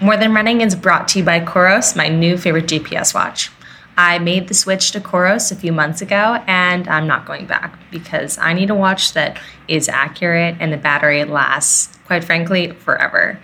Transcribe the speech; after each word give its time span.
More 0.00 0.16
Than 0.16 0.34
Running 0.34 0.60
is 0.60 0.74
brought 0.74 1.06
to 1.08 1.20
you 1.20 1.24
by 1.24 1.38
Coros, 1.38 1.94
my 1.94 2.08
new 2.08 2.36
favorite 2.36 2.66
GPS 2.66 3.14
watch. 3.14 3.50
I 3.96 4.18
made 4.18 4.48
the 4.48 4.54
switch 4.54 4.90
to 4.90 5.00
Coros 5.00 5.52
a 5.52 5.54
few 5.54 5.72
months 5.72 6.02
ago 6.02 6.42
and 6.48 6.88
I'm 6.88 7.06
not 7.06 7.26
going 7.26 7.46
back 7.46 7.78
because 7.92 8.36
I 8.38 8.54
need 8.54 8.70
a 8.70 8.74
watch 8.74 9.12
that 9.12 9.38
is 9.68 9.88
accurate 9.88 10.56
and 10.58 10.72
the 10.72 10.76
battery 10.76 11.24
lasts, 11.24 11.96
quite 12.06 12.24
frankly, 12.24 12.72
forever. 12.72 13.38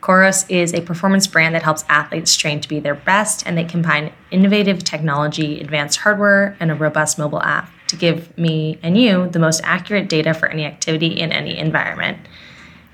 Coros 0.00 0.44
is 0.50 0.74
a 0.74 0.80
performance 0.80 1.28
brand 1.28 1.54
that 1.54 1.62
helps 1.62 1.84
athletes 1.88 2.36
train 2.36 2.60
to 2.60 2.68
be 2.68 2.80
their 2.80 2.96
best 2.96 3.46
and 3.46 3.56
they 3.56 3.64
combine 3.64 4.12
innovative 4.32 4.82
technology, 4.82 5.60
advanced 5.60 6.00
hardware, 6.00 6.56
and 6.58 6.72
a 6.72 6.74
robust 6.74 7.20
mobile 7.20 7.40
app 7.42 7.70
to 7.86 7.94
give 7.94 8.36
me 8.36 8.80
and 8.82 8.98
you 8.98 9.28
the 9.28 9.38
most 9.38 9.60
accurate 9.62 10.08
data 10.08 10.34
for 10.34 10.48
any 10.48 10.64
activity 10.64 11.20
in 11.20 11.30
any 11.30 11.56
environment. 11.56 12.18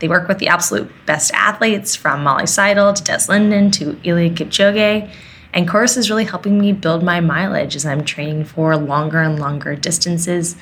They 0.01 0.09
work 0.09 0.29
with 0.29 0.39
the 0.39 0.49
absolute 0.49 0.91
best 1.07 1.33
athletes 1.33 1.95
from 1.95 2.25
Molly 2.25 2.47
Seidel 2.47 2.93
to 2.93 3.05
Des 3.05 3.27
Linden 3.29 3.71
to 3.73 3.93
Eliud 4.03 4.35
Kipchoge 4.35 5.11
and 5.53 5.69
Coros 5.69 5.97
is 5.97 6.11
really 6.11 6.25
helping 6.25 6.61
me 6.61 6.73
build 6.73 7.03
my 7.03 7.21
mileage 7.21 7.75
as 7.75 7.85
I'm 7.85 8.05
training 8.05 8.45
for 8.45 8.77
longer 8.77 9.21
and 9.21 9.39
longer 9.39 9.75
distances, 9.75 10.57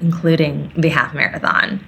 including 0.00 0.72
the 0.76 0.88
half 0.88 1.14
marathon. 1.14 1.84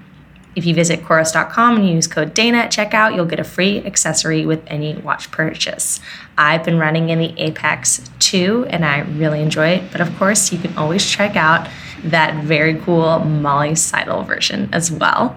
If 0.54 0.64
you 0.64 0.72
visit 0.72 1.02
Coros.com 1.02 1.76
and 1.76 1.88
use 1.88 2.06
code 2.06 2.32
Dana 2.32 2.58
at 2.58 2.72
checkout, 2.72 3.14
you'll 3.14 3.26
get 3.26 3.40
a 3.40 3.44
free 3.44 3.84
accessory 3.84 4.46
with 4.46 4.62
any 4.68 4.96
watch 4.96 5.30
purchase. 5.30 6.00
I've 6.38 6.64
been 6.64 6.78
running 6.78 7.10
in 7.10 7.18
the 7.18 7.38
Apex 7.38 8.00
2 8.20 8.66
and 8.70 8.84
I 8.84 9.00
really 9.00 9.42
enjoy 9.42 9.68
it, 9.70 9.92
but 9.92 10.00
of 10.00 10.16
course, 10.16 10.52
you 10.52 10.58
can 10.58 10.74
always 10.78 11.04
check 11.04 11.36
out 11.36 11.68
that 12.04 12.42
very 12.44 12.76
cool 12.76 13.18
Molly 13.18 13.74
Seidel 13.74 14.22
version 14.22 14.70
as 14.72 14.90
well. 14.90 15.36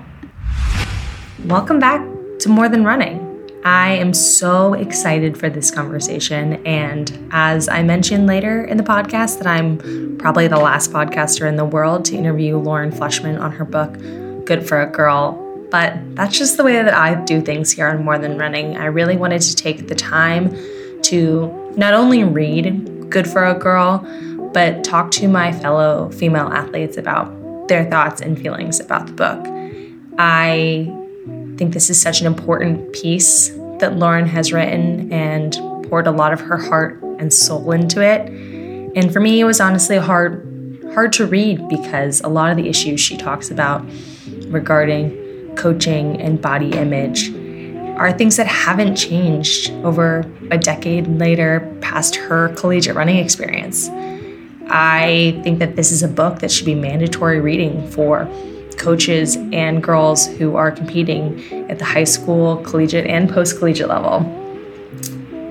Welcome 1.46 1.80
back 1.80 2.06
to 2.40 2.50
More 2.50 2.68
Than 2.68 2.84
Running. 2.84 3.26
I 3.64 3.92
am 3.94 4.14
so 4.14 4.74
excited 4.74 5.38
for 5.38 5.50
this 5.50 5.72
conversation. 5.72 6.66
And 6.66 7.30
as 7.32 7.70
I 7.70 7.82
mentioned 7.82 8.28
later 8.28 8.66
in 8.66 8.76
the 8.76 8.84
podcast, 8.84 9.38
that 9.38 9.48
I'm 9.48 10.18
probably 10.18 10.50
the 10.50 10.60
last 10.60 10.92
podcaster 10.92 11.48
in 11.48 11.56
the 11.56 11.64
world 11.64 12.04
to 12.06 12.18
interview 12.18 12.58
Lauren 12.58 12.92
Fleshman 12.92 13.40
on 13.40 13.54
her 13.54 13.64
book, 13.64 13.94
Good 14.46 14.68
for 14.68 14.82
a 14.82 14.86
Girl. 14.86 15.32
But 15.72 15.94
that's 16.16 16.38
just 16.38 16.58
the 16.58 16.64
way 16.66 16.74
that 16.74 16.94
I 16.94 17.16
do 17.24 17.42
things 17.42 17.72
here 17.72 17.88
on 17.88 18.04
More 18.04 18.20
Than 18.20 18.38
Running. 18.38 18.76
I 18.76 18.86
really 18.88 19.16
wanted 19.16 19.42
to 19.42 19.56
take 19.56 19.88
the 19.88 19.96
time 19.96 20.54
to 21.04 21.74
not 21.78 21.94
only 21.94 22.26
read 22.26 23.10
Good 23.10 23.28
for 23.28 23.46
a 23.46 23.54
Girl, 23.54 24.06
but 24.54 24.84
talk 24.84 25.10
to 25.12 25.30
my 25.30 25.54
fellow 25.54 26.12
female 26.12 26.50
athletes 26.50 26.98
about 26.98 27.70
their 27.70 27.90
thoughts 27.90 28.20
and 28.20 28.38
feelings 28.38 28.82
about 28.82 29.08
the 29.08 29.14
book. 29.14 29.48
I 30.18 30.99
think 31.60 31.74
this 31.74 31.90
is 31.90 32.02
such 32.02 32.22
an 32.22 32.26
important 32.26 32.94
piece 32.94 33.50
that 33.80 33.98
Lauren 33.98 34.26
has 34.26 34.54
written 34.54 35.12
and 35.12 35.54
poured 35.90 36.08
a 36.08 36.12
lot 36.12 36.32
of 36.32 36.40
her 36.40 36.56
heart 36.56 37.04
and 37.20 37.34
soul 37.34 37.74
into 37.74 38.02
it. 38.02 38.30
And 38.96 39.12
for 39.12 39.20
me, 39.20 39.42
it 39.42 39.44
was 39.44 39.60
honestly 39.60 39.98
hard 39.98 40.46
hard 40.94 41.12
to 41.14 41.26
read 41.28 41.68
because 41.68 42.22
a 42.22 42.30
lot 42.30 42.50
of 42.50 42.58
the 42.58 42.68
issues 42.68 43.00
she 43.00 43.16
talks 43.18 43.52
about 43.52 43.86
regarding 44.48 45.54
coaching 45.56 46.20
and 46.20 46.42
body 46.42 46.72
image 46.72 47.30
are 47.98 48.12
things 48.14 48.38
that 48.38 48.48
haven't 48.48 48.96
changed 48.96 49.70
over 49.84 50.26
a 50.52 50.58
decade 50.58 51.08
later 51.08 51.78
past 51.82 52.16
her 52.16 52.56
collegiate 52.56 52.96
running 52.96 53.18
experience. 53.18 53.90
I 54.70 55.40
think 55.44 55.60
that 55.60 55.76
this 55.76 55.92
is 55.92 56.04
a 56.04 56.08
book 56.08 56.40
that 56.40 56.52
should 56.52 56.66
be 56.66 56.76
mandatory 56.76 57.42
reading 57.42 57.86
for 57.92 58.28
coaches 58.80 59.36
and 59.36 59.84
girls 59.84 60.26
who 60.26 60.56
are 60.56 60.72
competing 60.72 61.70
at 61.70 61.78
the 61.78 61.86
high 61.86 62.06
school, 62.06 62.58
collegiate, 62.58 63.06
and 63.06 63.30
post 63.30 63.60
collegiate 63.60 63.90
level. 63.90 64.22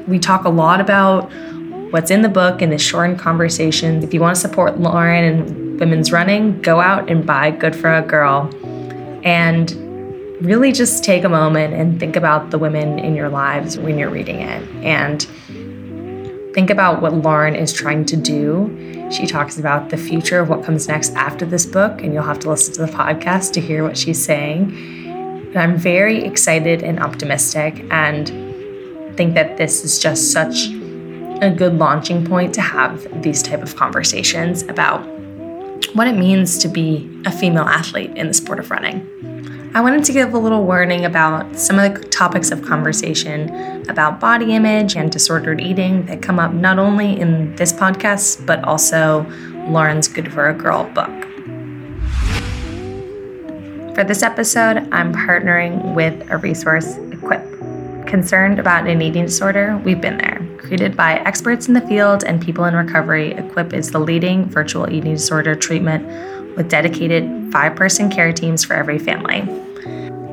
We 0.09 0.19
talk 0.19 0.45
a 0.45 0.49
lot 0.49 0.81
about 0.81 1.31
what's 1.93 2.11
in 2.11 2.23
the 2.23 2.29
book 2.29 2.63
and 2.63 2.73
the 2.73 2.79
short 2.79 3.19
conversations. 3.19 4.03
If 4.03 4.13
you 4.13 4.21
want 4.21 4.37
to 4.37 4.41
support 4.41 4.81
Lauren 4.81 5.25
and 5.25 5.81
women's 5.81 6.11
running, 6.11 6.61
go 6.63 6.81
out 6.81 7.11
and 7.11 7.25
buy 7.25 7.51
Good 7.51 7.77
for 7.77 7.93
a 7.93 8.03
Girl. 8.03 8.51
And 9.25 9.71
really 10.41 10.73
just 10.73 11.03
take 11.03 11.25
a 11.25 11.29
moment 11.29 11.75
and 11.75 11.99
think 11.99 12.17
about 12.17 12.51
the 12.51 12.59
women 12.59 12.99
in 12.99 13.15
your 13.15 13.29
lives 13.29 13.79
when 13.79 13.99
you're 13.99 14.11
reading 14.11 14.41
it. 14.41 14.63
And 14.85 15.27
think 16.59 16.71
about 16.71 17.01
what 17.01 17.15
Lauren 17.15 17.55
is 17.55 17.73
trying 17.73 18.05
to 18.05 18.17
do. 18.17 19.09
She 19.13 19.29
talks 19.29 19.61
about 19.61 19.91
the 19.91 19.97
future 19.97 20.41
of 20.41 20.49
what 20.49 20.65
comes 20.65 20.89
next 20.89 21.15
after 21.15 21.47
this 21.47 21.65
book, 21.65 22.03
and 22.03 22.13
you'll 22.13 22.25
have 22.25 22.41
to 22.41 22.51
listen 22.51 22.75
to 22.75 22.81
the 22.81 22.91
podcast 22.91 23.53
to 23.53 23.61
hear 23.61 23.85
what 23.85 23.97
she's 23.97 24.21
saying. 24.21 25.53
But 25.53 25.61
I'm 25.61 25.77
very 25.77 26.25
excited 26.25 26.83
and 26.83 26.99
optimistic, 26.99 27.85
and 27.93 28.27
think 29.17 29.35
that 29.35 29.57
this 29.57 29.85
is 29.85 30.01
just 30.01 30.33
such 30.33 30.67
a 31.41 31.55
good 31.57 31.79
launching 31.79 32.27
point 32.27 32.53
to 32.55 32.61
have 32.61 33.23
these 33.23 33.41
type 33.41 33.63
of 33.63 33.77
conversations 33.77 34.63
about 34.65 35.07
what 35.95 36.09
it 36.09 36.17
means 36.17 36.59
to 36.59 36.67
be 36.67 37.09
a 37.25 37.31
female 37.31 37.67
athlete 37.67 38.11
in 38.17 38.27
the 38.27 38.35
sport 38.35 38.59
of 38.59 38.69
running. 38.73 39.38
I 39.75 39.83
wanted 39.83 40.03
to 40.05 40.13
give 40.13 40.33
a 40.33 40.39
little 40.39 40.65
warning 40.65 41.05
about 41.05 41.59
some 41.59 41.79
of 41.79 41.93
the 41.93 42.01
topics 42.09 42.51
of 42.51 42.63
conversation 42.63 43.51
about 43.91 44.19
body 44.19 44.55
image 44.55 44.97
and 44.97 45.13
disordered 45.13 45.61
eating 45.61 46.07
that 46.07 46.23
come 46.23 46.39
up 46.39 46.53
not 46.55 46.79
only 46.79 47.21
in 47.21 47.55
this 47.57 47.71
podcast, 47.71 48.47
but 48.47 48.65
also 48.65 49.27
Lauren's 49.69 50.09
Good 50.09 50.33
for 50.33 50.49
a 50.49 50.55
Girl 50.55 50.85
book. 50.85 51.11
For 53.95 54.05
this 54.05 54.23
episode, 54.23 54.89
I'm 54.91 55.13
partnering 55.13 55.95
with 55.95 56.31
a 56.31 56.39
resource, 56.39 56.97
Equip. 57.13 58.07
Concerned 58.07 58.59
about 58.59 58.87
an 58.87 59.03
eating 59.03 59.27
disorder? 59.27 59.77
We've 59.85 60.01
been 60.01 60.17
there. 60.17 60.47
Created 60.57 60.97
by 60.97 61.19
experts 61.21 61.69
in 61.69 61.75
the 61.75 61.83
field 61.83 62.25
and 62.25 62.41
people 62.41 62.65
in 62.65 62.75
recovery, 62.75 63.33
Equip 63.33 63.75
is 63.75 63.91
the 63.91 63.99
leading 63.99 64.47
virtual 64.47 64.91
eating 64.91 65.13
disorder 65.13 65.55
treatment 65.55 66.09
with 66.59 66.69
dedicated 66.69 67.51
five 67.51 67.75
person 67.75 68.11
care 68.11 68.35
teams 68.35 68.63
for 68.65 68.75
every 68.75 68.99
family. 68.99 69.49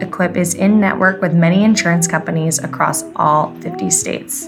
Equip 0.01 0.35
is 0.35 0.53
in 0.53 0.81
network 0.81 1.21
with 1.21 1.33
many 1.33 1.63
insurance 1.63 2.05
companies 2.05 2.59
across 2.59 3.05
all 3.15 3.55
50 3.61 3.89
states. 3.89 4.47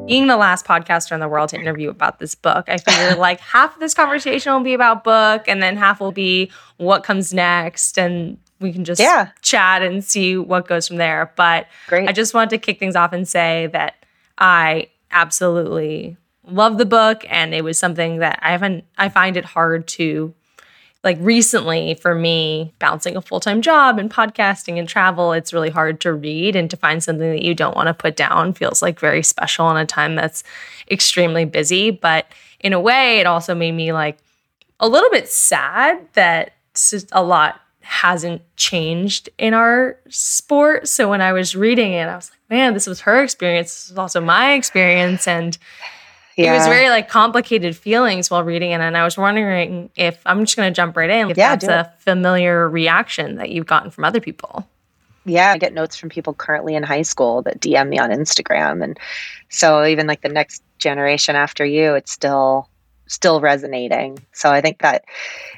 Being 0.06 0.28
the 0.28 0.36
last 0.36 0.66
podcaster 0.66 1.14
in 1.14 1.22
the 1.22 1.30
world 1.30 1.48
to 1.50 1.58
interview 1.58 1.90
about 1.90 2.20
this 2.20 2.36
book, 2.36 2.66
I 2.68 2.78
figure 2.78 3.16
like 3.18 3.40
half 3.40 3.76
of 3.76 3.80
this 3.80 3.94
conversation 3.94 4.52
will 4.52 4.60
be 4.60 4.74
about 4.74 5.06
book 5.06 5.46
and 5.48 5.64
then 5.64 5.78
half 5.78 6.02
will 6.02 6.12
be 6.12 6.52
what 6.76 7.06
comes 7.06 7.34
next 7.34 7.98
and 7.98 8.38
we 8.64 8.74
can 8.74 8.86
just 8.86 9.00
yeah. 9.00 9.30
chat 9.42 9.84
and 9.84 10.04
see 10.04 10.38
what 10.38 10.68
goes 10.68 10.88
from 10.88 10.98
there. 10.98 11.32
But 11.36 11.68
Great. 11.88 12.10
I 12.10 12.14
just 12.14 12.34
wanted 12.34 12.50
to 12.52 12.58
kick 12.58 12.80
things 12.80 12.96
off 12.96 13.14
and 13.14 13.28
say 13.28 13.68
that 13.74 13.96
I 14.40 14.88
absolutely 15.12 16.18
love 16.48 16.78
the 16.78 16.86
book 16.86 17.24
and 17.30 17.54
it 17.54 17.64
was 17.64 17.78
something 17.78 18.18
that 18.20 18.40
I 18.42 18.52
haven't 18.52 18.86
I 18.98 19.10
find 19.10 19.38
it 19.38 19.46
hard 19.46 19.88
to 19.90 20.34
like 21.04 21.18
recently 21.22 21.94
for 21.94 22.16
me 22.16 22.74
bouncing 22.80 23.16
a 23.16 23.22
full-time 23.22 23.62
job 23.62 23.98
and 23.98 24.12
podcasting 24.12 24.78
and 24.78 24.90
travel 24.90 25.32
it's 25.32 25.54
really 25.54 25.70
hard 25.70 26.02
to 26.02 26.12
read 26.12 26.58
and 26.58 26.70
to 26.70 26.76
find 26.76 27.02
something 27.02 27.32
that 27.32 27.44
you 27.44 27.56
don't 27.56 27.78
want 27.78 27.88
to 27.88 27.94
put 27.94 28.18
down 28.18 28.52
feels 28.52 28.82
like 28.82 29.00
very 29.00 29.24
special 29.24 29.70
in 29.72 29.78
a 29.78 29.86
time 29.86 30.16
that's 30.16 30.44
extremely 30.92 31.46
busy 31.46 31.92
but 31.92 32.26
in 32.60 32.74
a 32.74 32.80
way 32.80 33.20
it 33.20 33.26
also 33.26 33.56
made 33.56 33.72
me 33.72 33.94
like 33.94 34.18
a 34.82 34.88
little 34.88 35.10
bit 35.12 35.30
sad 35.30 36.06
that 36.14 36.54
a 37.14 37.24
lot 37.24 37.62
hasn't 37.84 38.42
changed 38.56 39.30
in 39.38 39.54
our 39.54 39.98
sport 40.10 40.88
so 40.88 41.10
when 41.10 41.22
i 41.22 41.32
was 41.32 41.56
reading 41.56 41.94
it 41.94 42.08
i 42.08 42.16
was 42.16 42.30
like 42.30 42.40
man 42.50 42.74
this 42.74 42.88
was 42.88 43.02
her 43.02 43.24
experience 43.24 43.74
this 43.74 43.90
was 43.90 43.98
also 43.98 44.22
my 44.22 44.54
experience 44.54 45.28
and 45.28 45.58
yeah. 46.38 46.54
it 46.54 46.58
was 46.58 46.68
very 46.68 46.90
like 46.90 47.10
complicated 47.10 47.76
feelings 47.76 48.30
while 48.30 48.44
reading 48.44 48.72
it. 48.72 48.82
And 48.82 48.98
I 48.98 49.04
was 49.04 49.18
wondering 49.18 49.90
if 49.96 50.20
I'm 50.26 50.42
just 50.46 50.56
going 50.56 50.72
to 50.72 50.76
jump 50.76 50.98
right 50.98 51.10
in, 51.10 51.32
if 51.32 51.38
yeah, 51.38 51.56
that's 51.56 51.68
a 51.68 51.92
familiar 52.00 52.68
reaction 52.70 53.36
that 53.36 53.50
you've 53.50 53.66
gotten 53.66 53.92
from 53.92 54.04
other 54.04 54.20
people. 54.20 54.68
Yeah, 55.26 55.52
I 55.52 55.58
get 55.58 55.74
notes 55.74 55.96
from 55.96 56.10
people 56.10 56.34
currently 56.34 56.76
in 56.76 56.84
high 56.84 57.04
school 57.04 57.42
that 57.44 57.62
DM 57.62 57.90
me 57.90 57.98
on 57.98 58.10
Instagram. 58.10 58.84
And 58.84 59.00
so 59.50 59.86
even 59.86 60.06
like 60.06 60.22
the 60.22 60.30
next 60.30 60.64
generation 60.80 61.36
after 61.36 61.64
you, 61.64 61.94
it's 61.94 62.12
still 62.12 62.68
still 63.08 63.42
resonating. 63.42 64.18
So 64.32 64.52
I 64.52 64.62
think 64.62 64.80
that 64.82 65.06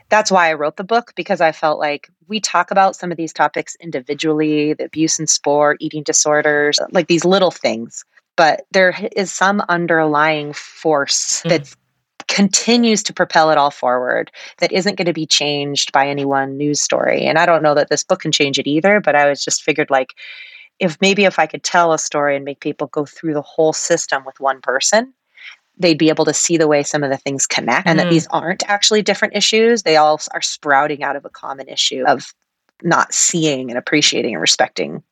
that's 0.09 0.31
why 0.31 0.49
I 0.49 0.53
wrote 0.53 0.77
the 0.77 0.83
book 0.83 1.13
because 1.15 1.41
I 1.41 1.51
felt 1.51 1.79
like 1.79 2.09
we 2.27 2.39
talk 2.39 2.71
about 2.71 2.95
some 2.95 3.11
of 3.11 3.17
these 3.17 3.33
topics 3.33 3.75
individually, 3.79 4.73
the 4.73 4.85
abuse 4.85 5.19
in 5.19 5.27
sport, 5.27 5.77
eating 5.79 6.03
disorders, 6.03 6.79
like 6.91 7.07
these 7.07 7.25
little 7.25 7.51
things 7.51 8.03
but 8.35 8.65
there 8.71 8.95
is 9.15 9.31
some 9.31 9.61
underlying 9.69 10.53
force 10.53 11.41
mm. 11.43 11.49
that 11.49 11.75
continues 12.27 13.03
to 13.03 13.13
propel 13.13 13.51
it 13.51 13.57
all 13.57 13.71
forward 13.71 14.31
that 14.57 14.71
isn't 14.71 14.95
going 14.95 15.05
to 15.05 15.13
be 15.13 15.27
changed 15.27 15.91
by 15.91 16.07
any 16.07 16.25
one 16.25 16.57
news 16.57 16.81
story 16.81 17.23
and 17.23 17.37
i 17.37 17.45
don't 17.45 17.61
know 17.61 17.75
that 17.75 17.89
this 17.89 18.03
book 18.03 18.21
can 18.21 18.31
change 18.31 18.57
it 18.57 18.67
either 18.67 18.99
but 18.99 19.15
i 19.15 19.29
was 19.29 19.43
just 19.43 19.61
figured 19.61 19.89
like 19.91 20.15
if 20.79 20.97
maybe 21.01 21.25
if 21.25 21.37
i 21.37 21.45
could 21.45 21.63
tell 21.63 21.93
a 21.93 21.99
story 21.99 22.35
and 22.35 22.43
make 22.43 22.59
people 22.59 22.87
go 22.87 23.05
through 23.05 23.33
the 23.33 23.43
whole 23.43 23.73
system 23.73 24.23
with 24.25 24.39
one 24.39 24.59
person 24.59 25.13
they'd 25.77 25.97
be 25.97 26.09
able 26.09 26.25
to 26.25 26.33
see 26.33 26.57
the 26.57 26.67
way 26.67 26.83
some 26.83 27.03
of 27.03 27.09
the 27.09 27.17
things 27.17 27.45
connect 27.45 27.87
and 27.87 27.99
Mhm. 27.99 28.03
that 28.03 28.09
these 28.09 28.27
aren't 28.27 28.63
actually 28.69 29.01
different 29.01 29.35
issues. 29.35 29.83
They 29.83 29.97
all 29.97 30.19
are 30.31 30.41
sprouting 30.41 31.03
out 31.03 31.15
of 31.15 31.25
a 31.25 31.29
common 31.29 31.67
issue 31.67 32.03
of 32.07 32.33
not 32.83 33.13
seeing 33.13 33.69
and 33.69 33.77
appreciating 33.77 34.33
and 34.33 34.41
respecting 34.41 35.03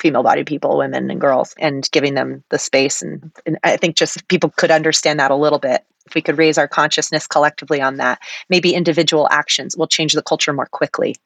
female 0.00 0.22
bodied 0.22 0.46
people, 0.46 0.78
women 0.78 1.10
and 1.10 1.20
girls, 1.20 1.54
and 1.58 1.88
giving 1.90 2.14
them 2.14 2.44
the 2.50 2.58
space. 2.58 3.02
And, 3.02 3.32
and 3.46 3.58
I 3.64 3.76
think 3.76 3.96
just 3.96 4.16
if 4.16 4.28
people 4.28 4.50
could 4.56 4.70
understand 4.70 5.18
that 5.18 5.30
a 5.32 5.36
little 5.36 5.58
bit, 5.58 5.84
if 6.06 6.14
we 6.14 6.22
could 6.22 6.38
raise 6.38 6.56
our 6.56 6.68
consciousness 6.68 7.26
collectively 7.26 7.80
on 7.80 7.96
that, 7.96 8.20
maybe 8.48 8.74
individual 8.74 9.28
actions 9.30 9.76
will 9.76 9.88
change 9.88 10.12
the 10.12 10.22
culture 10.22 10.52
more 10.52 10.66
quickly. 10.66 11.16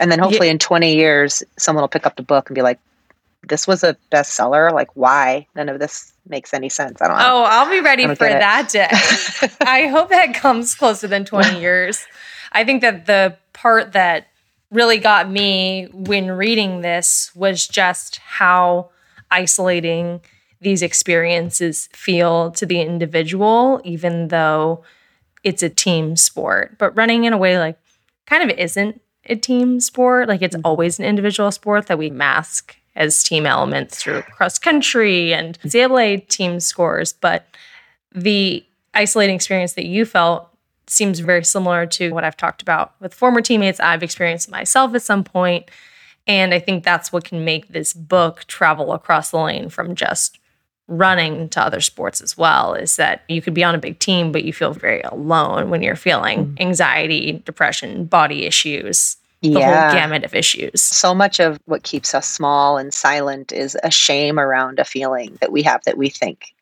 And 0.00 0.10
then 0.10 0.18
hopefully 0.18 0.48
in 0.48 0.58
20 0.58 0.94
years, 0.94 1.42
someone 1.58 1.82
will 1.82 1.88
pick 1.88 2.06
up 2.06 2.16
the 2.16 2.22
book 2.22 2.48
and 2.48 2.54
be 2.54 2.62
like, 2.62 2.78
this 3.46 3.66
was 3.66 3.84
a 3.84 3.96
bestseller. 4.12 4.72
Like, 4.72 4.94
why? 4.94 5.46
None 5.54 5.68
of 5.68 5.78
this 5.78 6.12
makes 6.26 6.52
any 6.52 6.68
sense. 6.68 7.00
I 7.00 7.08
don't. 7.08 7.16
Oh, 7.20 7.44
I'll 7.46 7.70
be 7.70 7.80
ready 7.80 8.06
for 8.06 8.28
that 8.28 8.68
day. 8.70 8.88
I 9.66 9.86
hope 9.86 10.10
that 10.10 10.34
comes 10.34 10.74
closer 10.74 11.06
than 11.06 11.24
20 11.24 11.60
years. 11.60 12.06
I 12.52 12.64
think 12.64 12.82
that 12.82 13.06
the 13.06 13.36
part 13.52 13.92
that 13.92 14.28
really 14.70 14.98
got 14.98 15.30
me 15.30 15.88
when 15.92 16.30
reading 16.30 16.82
this 16.82 17.30
was 17.34 17.66
just 17.66 18.18
how 18.18 18.90
isolating 19.30 20.20
these 20.60 20.82
experiences 20.82 21.88
feel 21.92 22.50
to 22.52 22.66
the 22.66 22.80
individual, 22.80 23.80
even 23.84 24.28
though 24.28 24.82
it's 25.44 25.62
a 25.62 25.68
team 25.68 26.16
sport. 26.16 26.76
But 26.78 26.96
running 26.96 27.24
in 27.24 27.32
a 27.32 27.38
way 27.38 27.58
like 27.58 27.78
kind 28.26 28.50
of 28.50 28.58
isn't 28.58 29.00
a 29.26 29.36
team 29.36 29.80
sport. 29.80 30.28
Like 30.28 30.42
it's 30.42 30.56
mm. 30.56 30.62
always 30.64 30.98
an 30.98 31.04
individual 31.04 31.50
sport 31.50 31.86
that 31.86 31.98
we 31.98 32.10
mask 32.10 32.76
as 32.98 33.22
team 33.22 33.46
elements 33.46 34.02
through 34.02 34.20
cross 34.22 34.58
country 34.58 35.32
and 35.32 35.58
NCAA 35.60 36.28
team 36.28 36.60
scores. 36.60 37.14
But 37.14 37.46
the 38.12 38.64
isolating 38.92 39.36
experience 39.36 39.72
that 39.74 39.86
you 39.86 40.04
felt 40.04 40.50
seems 40.88 41.20
very 41.20 41.44
similar 41.44 41.86
to 41.86 42.12
what 42.12 42.24
I've 42.24 42.36
talked 42.36 42.60
about 42.60 42.92
with 43.00 43.14
former 43.14 43.40
teammates. 43.40 43.78
I've 43.80 44.02
experienced 44.02 44.50
myself 44.50 44.94
at 44.94 45.02
some 45.02 45.24
point. 45.24 45.70
And 46.26 46.52
I 46.52 46.58
think 46.58 46.84
that's 46.84 47.12
what 47.12 47.24
can 47.24 47.44
make 47.44 47.68
this 47.68 47.94
book 47.94 48.44
travel 48.48 48.92
across 48.92 49.30
the 49.30 49.38
lane 49.38 49.70
from 49.70 49.94
just 49.94 50.38
running 50.88 51.48
to 51.50 51.60
other 51.60 51.80
sports 51.80 52.20
as 52.20 52.36
well 52.36 52.74
is 52.74 52.96
that 52.96 53.22
you 53.28 53.40
could 53.40 53.54
be 53.54 53.62
on 53.62 53.74
a 53.74 53.78
big 53.78 53.98
team, 53.98 54.32
but 54.32 54.42
you 54.42 54.52
feel 54.52 54.72
very 54.72 55.02
alone 55.02 55.70
when 55.70 55.82
you're 55.82 55.96
feeling 55.96 56.46
mm. 56.46 56.60
anxiety, 56.60 57.42
depression, 57.44 58.06
body 58.06 58.46
issues, 58.46 59.17
the 59.42 59.54
whole 59.54 59.62
gamut 59.92 60.24
of 60.24 60.34
issues. 60.34 60.80
so 60.82 61.14
much 61.14 61.40
of 61.40 61.58
what 61.66 61.82
keeps 61.82 62.14
us 62.14 62.28
small 62.28 62.76
and 62.76 62.92
silent 62.92 63.52
is 63.52 63.76
a 63.82 63.90
shame 63.90 64.38
around 64.38 64.78
a 64.78 64.84
feeling 64.84 65.36
that 65.40 65.52
we 65.52 65.62
have 65.62 65.82
that 65.84 65.96
we 65.96 66.08
think 66.08 66.54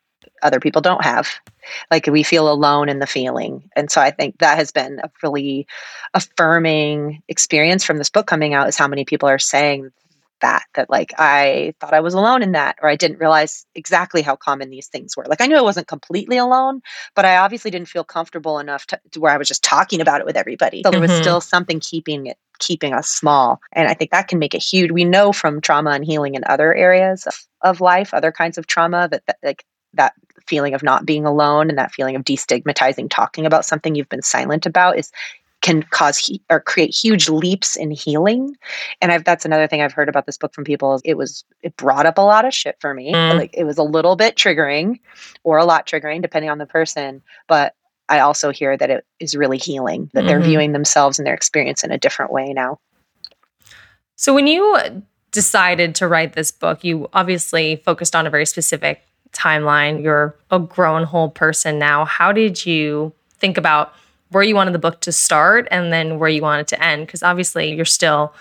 other 0.43 0.59
people 0.59 0.81
don't 0.81 1.03
have. 1.03 1.27
Like 1.91 2.07
we 2.07 2.23
feel 2.23 2.49
alone 2.49 2.87
in 2.87 2.99
the 2.99 3.07
feeling. 3.07 3.69
And 3.75 3.91
so 3.91 3.99
I 3.99 4.11
think 4.11 4.37
that 4.39 4.57
has 4.57 4.71
been 4.71 4.99
a 5.03 5.09
really 5.23 5.67
affirming 6.13 7.21
experience 7.27 7.83
from 7.83 7.97
this 7.97 8.09
book 8.09 8.27
coming 8.27 8.53
out 8.53 8.67
is 8.67 8.77
how 8.77 8.87
many 8.87 9.05
people 9.05 9.27
are 9.27 9.39
saying 9.39 9.91
that 10.39 10.63
that 10.75 10.87
like 10.89 11.13
I 11.17 11.73
thought 11.79 11.95
I 11.95 11.99
was 11.99 12.13
alone 12.13 12.43
in 12.43 12.51
that 12.51 12.77
or 12.81 12.89
I 12.89 12.95
didn't 12.95 13.19
realize 13.19 13.65
exactly 13.73 14.21
how 14.21 14.35
common 14.35 14.69
these 14.69 14.87
things 14.87 15.17
were. 15.17 15.25
Like 15.27 15.41
I 15.41 15.47
knew 15.47 15.57
I 15.57 15.61
wasn't 15.61 15.87
completely 15.87 16.37
alone, 16.37 16.81
but 17.15 17.25
I 17.25 17.37
obviously 17.37 17.71
didn't 17.71 17.87
feel 17.87 18.03
comfortable 18.03 18.59
enough 18.59 18.85
to, 18.87 18.99
to 19.11 19.19
where 19.19 19.31
I 19.31 19.37
was 19.37 19.47
just 19.47 19.63
talking 19.63 19.99
about 19.99 20.19
it 20.21 20.27
with 20.27 20.37
everybody. 20.37 20.83
So 20.85 20.91
there 20.91 20.99
was 20.99 21.11
Mhm. 21.11 21.21
still 21.21 21.41
something 21.41 21.79
keeping 21.79 22.27
it 22.27 22.37
keeping 22.59 22.93
us 22.93 23.07
small. 23.09 23.59
And 23.73 23.87
I 23.87 23.93
think 23.93 24.11
that 24.11 24.27
can 24.27 24.39
make 24.39 24.53
a 24.53 24.59
huge 24.59 24.91
we 24.91 25.03
know 25.03 25.31
from 25.31 25.61
trauma 25.61 25.91
and 25.91 26.05
healing 26.05 26.35
in 26.35 26.43
other 26.47 26.73
areas 26.75 27.27
of, 27.61 27.81
life, 27.81 28.13
other 28.13 28.31
kinds 28.31 28.57
of 28.57 28.67
trauma 28.67 29.07
that, 29.11 29.23
that 29.27 29.37
like 29.43 29.65
that 29.93 30.13
feeling 30.45 30.73
of 30.73 30.83
not 30.83 31.05
being 31.05 31.25
alone 31.25 31.69
and 31.69 31.77
that 31.77 31.91
feeling 31.91 32.15
of 32.15 32.23
destigmatizing 32.23 33.09
talking 33.09 33.45
about 33.45 33.65
something 33.65 33.95
you've 33.95 34.09
been 34.09 34.21
silent 34.21 34.65
about 34.65 34.97
is 34.97 35.11
can 35.61 35.81
cause 35.83 36.17
he, 36.17 36.41
or 36.49 36.59
create 36.59 36.93
huge 36.95 37.29
leaps 37.29 37.75
in 37.75 37.89
healing 37.89 38.55
and 39.01 39.11
I've, 39.11 39.23
that's 39.23 39.43
another 39.43 39.67
thing 39.67 39.81
i've 39.81 39.91
heard 39.91 40.07
about 40.07 40.27
this 40.27 40.37
book 40.37 40.53
from 40.53 40.63
people 40.63 41.01
it 41.03 41.15
was 41.15 41.43
it 41.63 41.75
brought 41.77 42.05
up 42.05 42.19
a 42.19 42.21
lot 42.21 42.45
of 42.45 42.53
shit 42.53 42.77
for 42.79 42.93
me 42.93 43.11
Mm. 43.13 43.37
like 43.37 43.53
it 43.53 43.63
was 43.63 43.77
a 43.77 43.83
little 43.83 44.15
bit 44.15 44.35
triggering 44.35 44.99
or 45.43 45.57
a 45.57 45.65
lot 45.65 45.87
triggering 45.87 46.21
depending 46.21 46.51
on 46.51 46.59
the 46.59 46.67
person 46.67 47.23
but 47.47 47.73
i 48.09 48.19
also 48.19 48.51
hear 48.51 48.75
that 48.77 48.89
it 48.89 49.05
is 49.19 49.35
really 49.35 49.57
healing 49.57 50.09
that 50.13 50.25
they're 50.25 50.39
Mhm. 50.39 50.45
viewing 50.45 50.71
themselves 50.71 51.19
and 51.19 51.25
their 51.25 51.33
experience 51.33 51.83
in 51.83 51.91
a 51.91 51.97
different 51.97 52.31
way 52.31 52.53
now 52.53 52.79
So 54.15 54.33
when 54.33 54.47
you 54.47 55.03
decided 55.31 55.93
to 55.95 56.07
write 56.07 56.33
this 56.33 56.49
book, 56.51 56.83
you 56.83 57.07
obviously 57.13 57.75
focused 57.85 58.15
on 58.15 58.25
a 58.25 58.31
very 58.31 58.47
specific 58.47 59.03
timeline. 59.31 60.01
You're 60.01 60.35
a 60.49 60.57
grown 60.57 61.03
whole 61.03 61.29
person 61.29 61.77
now. 61.77 62.03
How 62.05 62.31
did 62.31 62.65
you 62.65 63.13
think 63.37 63.57
about 63.59 63.93
where 64.31 64.41
you 64.41 64.55
wanted 64.55 64.73
the 64.73 64.79
book 64.79 65.01
to 65.01 65.11
start 65.11 65.67
and 65.69 65.93
then 65.93 66.17
where 66.17 66.29
you 66.29 66.41
wanted 66.41 66.67
to 66.69 66.83
end? 66.83 67.05
Because 67.05 67.21
obviously 67.21 67.75
you're 67.75 67.85
still 67.85 68.33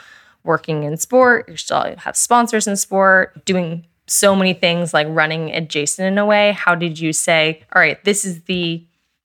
working 0.45 0.85
in 0.85 0.97
sport, 0.97 1.47
you 1.49 1.57
still 1.59 1.95
have 1.99 2.17
sponsors 2.17 2.67
in 2.67 2.77
sport, 2.77 3.45
doing 3.45 3.85
so 4.07 4.35
many 4.35 4.55
things 4.55 4.95
like 4.95 5.07
running 5.11 5.51
adjacent 5.55 6.07
in 6.07 6.17
a 6.17 6.25
way. 6.25 6.53
How 6.53 6.75
did 6.75 6.99
you 6.99 7.13
say, 7.13 7.63
all 7.75 7.83
right, 7.83 8.03
this 8.05 8.25
is 8.25 8.45
the 8.45 8.83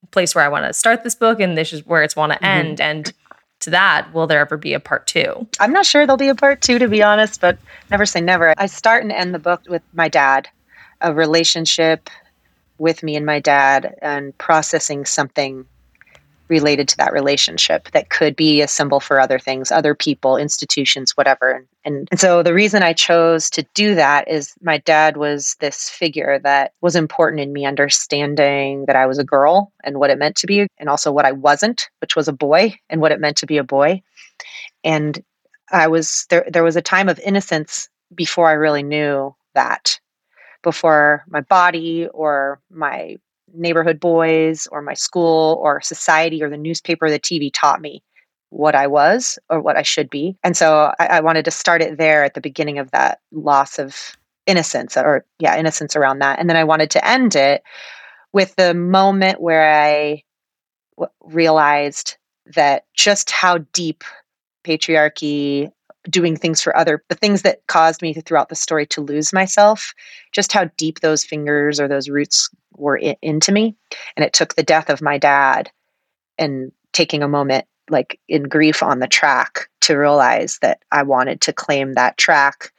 place 0.08 0.36
where 0.36 0.44
I 0.44 0.50
want 0.50 0.66
to 0.66 0.74
start 0.74 1.04
this 1.04 1.16
book 1.16 1.40
and 1.40 1.58
this 1.58 1.74
is 1.74 1.86
where 1.86 2.04
it's 2.04 2.16
want 2.16 2.34
to 2.34 2.38
mm-hmm. 2.38 2.46
end? 2.46 2.82
And 2.82 3.14
to 3.62 3.70
that, 3.70 4.12
will 4.14 4.28
there 4.28 4.40
ever 4.40 4.58
be 4.58 4.74
a 4.74 4.80
part 4.80 5.08
two? 5.08 5.48
i'm 5.60 5.72
not 5.72 5.86
sure 5.86 6.06
there'll 6.06 6.18
be 6.18 6.30
a 6.30 6.36
part 6.36 6.62
two 6.62 6.80
to 6.80 6.88
be 6.88 7.04
honest 7.04 7.40
but 7.40 7.58
never 7.90 8.06
say 8.06 8.20
never 8.20 8.54
i 8.58 8.66
start 8.66 9.04
and 9.04 9.12
end 9.12 9.34
the 9.34 9.40
book 9.40 9.62
with 9.70 9.84
my 9.94 10.10
dad 10.10 10.50
a 11.02 11.14
relationship 11.14 12.10
with 12.78 13.04
me 13.04 13.16
and 13.16 13.26
my 13.26 13.40
dad 13.40 13.96
and 14.02 14.36
processing 14.38 15.06
something 15.06 15.66
related 16.52 16.88
to 16.90 16.98
that 16.98 17.14
relationship 17.14 17.90
that 17.92 18.10
could 18.10 18.36
be 18.36 18.62
a 18.62 18.68
symbol 18.68 19.00
for 19.00 19.20
other 19.20 19.40
things, 19.40 19.72
other 19.72 19.96
people, 19.96 20.36
institutions, 20.36 21.16
whatever. 21.16 21.66
And, 21.86 22.10
and 22.12 22.20
so 22.20 22.44
the 22.44 22.54
reason 22.54 22.84
I 22.84 22.92
chose 22.92 23.50
to 23.52 23.66
do 23.74 23.96
that 23.96 24.28
is 24.28 24.54
my 24.62 24.78
dad 24.80 25.16
was 25.16 25.56
this 25.62 25.90
figure 25.90 26.40
that 26.40 26.74
was 26.82 26.96
important 26.96 27.40
in 27.40 27.54
me 27.54 27.66
understanding 27.66 28.86
that 28.86 28.98
I 28.98 29.08
was 29.08 29.18
a 29.18 29.24
girl 29.24 29.72
and 29.86 29.98
what 29.98 30.10
it 30.10 30.20
meant 30.20 30.36
to 30.38 30.48
be, 30.48 30.68
and 30.78 30.90
also 30.90 31.12
what 31.12 31.26
I 31.26 31.32
wasn't, 31.32 31.90
which 32.02 32.18
was 32.18 32.28
a 32.28 32.34
boy, 32.34 32.78
and 32.90 33.00
what 33.00 33.14
it 33.14 33.22
meant 33.22 33.38
to 33.38 33.48
be 33.48 33.58
a 33.58 33.64
boy. 33.64 34.04
And 34.84 35.24
I 35.72 35.88
was 35.88 36.26
there, 36.30 36.46
there 36.52 36.64
was 36.64 36.76
a 36.76 36.82
time 36.82 37.08
of 37.08 37.18
innocence 37.20 37.88
before 38.14 38.50
I 38.50 38.54
really 38.54 38.84
knew 38.84 39.34
that, 39.56 39.98
before 40.64 41.24
my 41.30 41.40
body 41.40 42.08
or 42.14 42.60
my 42.70 43.18
neighborhood 43.54 44.00
boys 44.00 44.68
or 44.72 44.82
my 44.82 44.94
school 44.94 45.60
or 45.64 45.82
society 45.82 46.44
or 46.44 46.50
the 46.50 46.58
newspaper 46.58 47.06
or 47.06 47.12
the 47.12 47.20
TV 47.20 47.52
taught 47.54 47.82
me 47.82 48.04
what 48.50 48.76
I 48.76 48.88
was 48.88 49.40
or 49.50 49.62
what 49.62 49.78
I 49.78 49.82
should 49.82 50.10
be. 50.10 50.38
And 50.44 50.56
so 50.58 50.94
I, 51.00 51.06
I 51.06 51.20
wanted 51.22 51.46
to 51.46 51.52
start 51.52 51.82
it 51.82 51.98
there 51.98 52.24
at 52.24 52.34
the 52.34 52.42
beginning 52.42 52.80
of 52.80 52.92
that 52.92 53.20
loss 53.32 53.80
of 53.80 53.96
innocence 54.46 54.98
or, 54.98 55.26
yeah, 55.40 55.58
innocence 55.58 55.96
around 55.96 56.20
that. 56.20 56.40
And 56.40 56.50
then 56.50 56.58
I 56.58 56.64
wanted 56.64 56.92
to 56.92 57.08
end 57.08 57.36
it 57.36 57.64
with 58.34 58.56
the 58.56 58.74
moment 58.74 59.42
where 59.42 59.74
I 59.74 60.24
w- 60.98 61.12
realized 61.22 62.18
that 62.56 62.86
just 62.94 63.32
how 63.32 63.60
deep 63.74 64.04
patriarchy 64.66 65.72
doing 66.10 66.36
things 66.36 66.62
for 66.62 66.76
other 66.76 67.04
the 67.10 67.16
things 67.16 67.44
that 67.44 67.66
caused 67.68 68.02
me 68.02 68.14
throughout 68.14 68.50
the 68.50 68.56
story 68.56 68.88
to 68.88 69.02
lose 69.02 69.32
myself 69.32 69.94
just 70.32 70.52
how 70.52 70.70
deep 70.76 71.00
those 71.00 71.24
fingers 71.24 71.80
or 71.80 71.88
those 71.88 72.10
roots 72.10 72.50
were 72.76 73.00
i- 73.02 73.18
into 73.22 73.52
me 73.52 73.76
and 74.16 74.26
it 74.26 74.34
took 74.34 74.56
the 74.56 74.64
death 74.64 74.90
of 74.90 75.02
my 75.02 75.18
dad 75.18 75.72
and 76.38 76.72
taking 76.94 77.24
a 77.24 77.28
moment 77.28 77.66
like 77.90 78.20
in 78.28 78.44
grief 78.44 78.84
on 78.84 79.00
the 79.00 79.08
track 79.08 79.70
to 79.82 79.98
realize 79.98 80.60
that 80.62 80.82
i 80.92 81.04
wanted 81.04 81.42
to 81.42 81.54
claim 81.54 81.94
that 81.94 82.18
track 82.18 82.72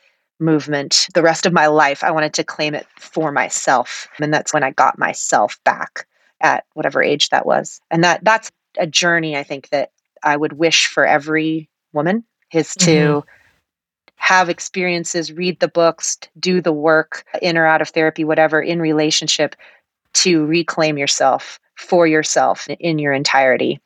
movement 0.42 1.06
the 1.14 1.22
rest 1.22 1.46
of 1.46 1.52
my 1.52 1.68
life. 1.68 2.04
I 2.04 2.11
wanted 2.11 2.34
to 2.34 2.44
claim 2.44 2.75
it 2.75 2.87
for 2.99 3.32
myself 3.32 4.08
and 4.20 4.34
that's 4.34 4.52
when 4.52 4.64
i 4.64 4.72
got 4.72 4.99
myself 4.99 5.58
back 5.64 6.06
at 6.40 6.64
whatever 6.75 7.02
age 7.02 7.30
that 7.30 7.46
was. 7.46 7.80
And 7.90 8.02
that 8.04 8.25
that's 8.25 8.50
a 8.78 8.87
journey 8.87 9.37
i 9.37 9.42
think 9.42 9.68
that 9.68 9.90
i 10.22 10.34
would 10.37 10.54
wish 10.54 10.87
for 10.87 11.06
every 11.06 11.68
woman 11.92 12.25
is 12.52 12.75
to 12.75 12.90
mm-hmm. 12.90 13.28
have 14.16 14.49
experiences, 14.49 15.32
read 15.32 15.61
the 15.61 15.68
books, 15.68 16.18
do 16.38 16.61
the 16.61 16.72
work, 16.72 17.25
in 17.40 17.56
or 17.56 17.66
out 17.66 17.82
of 17.82 17.90
therapy, 17.90 18.25
whatever, 18.25 18.61
in 18.61 18.80
relationship 18.80 19.56
to 20.14 20.45
reclaim 20.47 20.99
yourself 20.99 21.59
for 21.76 22.07
yourself 22.07 22.69
in 22.69 22.99
your 22.99 23.12
entirety, 23.12 23.81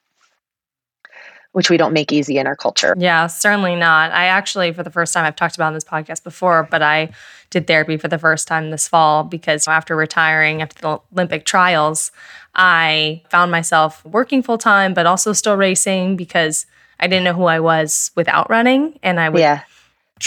which 1.52 1.70
we 1.70 1.76
don't 1.76 1.92
make 1.92 2.12
easy 2.12 2.38
in 2.38 2.46
our 2.46 2.56
culture. 2.56 2.94
Yeah, 2.98 3.26
certainly 3.28 3.76
not. 3.76 4.12
I 4.12 4.26
actually, 4.26 4.72
for 4.72 4.82
the 4.82 4.90
first 4.90 5.14
time, 5.14 5.24
I've 5.24 5.36
talked 5.36 5.54
about 5.56 5.68
on 5.68 5.74
this 5.74 5.84
podcast 5.84 6.22
before, 6.24 6.68
but 6.70 6.82
I 6.82 7.10
did 7.50 7.66
therapy 7.66 7.96
for 7.96 8.08
the 8.08 8.18
first 8.18 8.46
time 8.46 8.70
this 8.70 8.88
fall 8.88 9.24
because 9.24 9.66
after 9.66 9.96
retiring 9.96 10.60
after 10.60 10.80
the 10.82 11.00
Olympic 11.14 11.44
trials, 11.46 12.10
I 12.54 13.22
found 13.30 13.50
myself 13.50 14.04
working 14.04 14.42
full 14.42 14.58
time, 14.58 14.92
but 14.94 15.06
also 15.06 15.32
still 15.32 15.56
racing 15.56 16.16
because 16.16 16.66
I 17.00 17.06
didn't 17.06 17.24
know 17.24 17.34
who 17.34 17.44
I 17.44 17.60
was 17.60 18.10
without 18.16 18.50
running. 18.50 18.98
And 19.02 19.20
I 19.20 19.28
would 19.28 19.40
Yeah. 19.40 19.60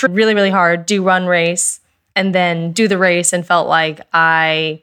really, 0.07 0.33
really 0.33 0.51
hard, 0.51 0.85
do 0.85 1.03
run 1.03 1.25
race, 1.25 1.79
and 2.15 2.33
then 2.33 2.71
do 2.71 2.87
the 2.87 2.97
race 2.97 3.33
and 3.33 3.45
felt 3.45 3.67
like 3.67 4.01
I 4.13 4.81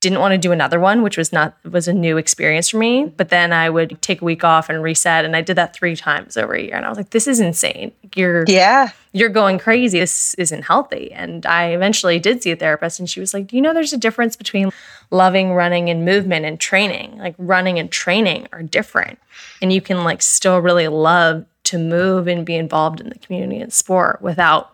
didn't 0.00 0.20
want 0.20 0.32
to 0.32 0.38
do 0.38 0.52
another 0.52 0.78
one, 0.78 1.02
which 1.02 1.16
was 1.16 1.32
not 1.32 1.56
was 1.64 1.88
a 1.88 1.92
new 1.92 2.18
experience 2.18 2.68
for 2.68 2.78
me. 2.78 3.06
But 3.16 3.30
then 3.30 3.52
I 3.52 3.70
would 3.70 4.00
take 4.02 4.20
a 4.20 4.24
week 4.24 4.44
off 4.44 4.68
and 4.68 4.82
reset, 4.82 5.24
and 5.24 5.34
I 5.34 5.40
did 5.40 5.56
that 5.56 5.74
three 5.74 5.96
times 5.96 6.36
over 6.36 6.54
a 6.54 6.62
year. 6.62 6.76
And 6.76 6.84
I 6.84 6.88
was 6.88 6.98
like, 6.98 7.10
"This 7.10 7.26
is 7.26 7.40
insane. 7.40 7.92
You're 8.14 8.44
yeah, 8.46 8.90
you're 9.12 9.30
going 9.30 9.58
crazy. 9.58 9.98
This 9.98 10.34
isn't 10.34 10.62
healthy." 10.62 11.12
And 11.12 11.46
I 11.46 11.68
eventually 11.68 12.18
did 12.18 12.42
see 12.42 12.50
a 12.50 12.56
therapist, 12.56 13.00
and 13.00 13.08
she 13.08 13.20
was 13.20 13.32
like, 13.32 13.46
"Do 13.46 13.56
you 13.56 13.62
know 13.62 13.72
there's 13.72 13.94
a 13.94 13.98
difference 13.98 14.36
between 14.36 14.70
loving 15.10 15.54
running 15.54 15.88
and 15.88 16.04
movement 16.04 16.44
and 16.44 16.60
training? 16.60 17.18
Like 17.18 17.34
running 17.38 17.78
and 17.78 17.90
training 17.90 18.48
are 18.52 18.62
different, 18.62 19.18
and 19.62 19.72
you 19.72 19.80
can 19.80 20.04
like 20.04 20.20
still 20.20 20.58
really 20.58 20.88
love 20.88 21.46
to 21.64 21.78
move 21.78 22.28
and 22.28 22.44
be 22.44 22.54
involved 22.54 23.00
in 23.00 23.08
the 23.08 23.18
community 23.18 23.60
and 23.60 23.72
sport 23.72 24.20
without 24.20 24.72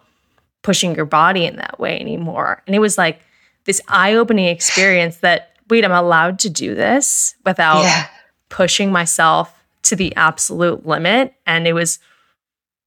pushing 0.62 0.95
your 0.95 1.07
body 1.07 1.47
in 1.47 1.57
that 1.57 1.79
way 1.79 2.00
anymore." 2.00 2.61
And 2.67 2.75
it 2.75 2.81
was 2.81 2.99
like 2.99 3.21
this 3.64 3.81
eye-opening 3.88 4.47
experience 4.47 5.19
that 5.19 5.52
wait, 5.73 5.87
I'm 5.87 5.92
allowed 5.92 6.38
to 6.40 6.50
do 6.50 6.75
this 6.75 7.35
without 7.47 7.83
yeah. 7.85 8.07
pushing 8.50 8.92
myself 8.92 9.64
to 9.85 9.97
the 9.97 10.14
absolute 10.16 10.87
limit. 10.87 11.33
And 11.47 11.66
it 11.66 11.73
was 11.73 11.99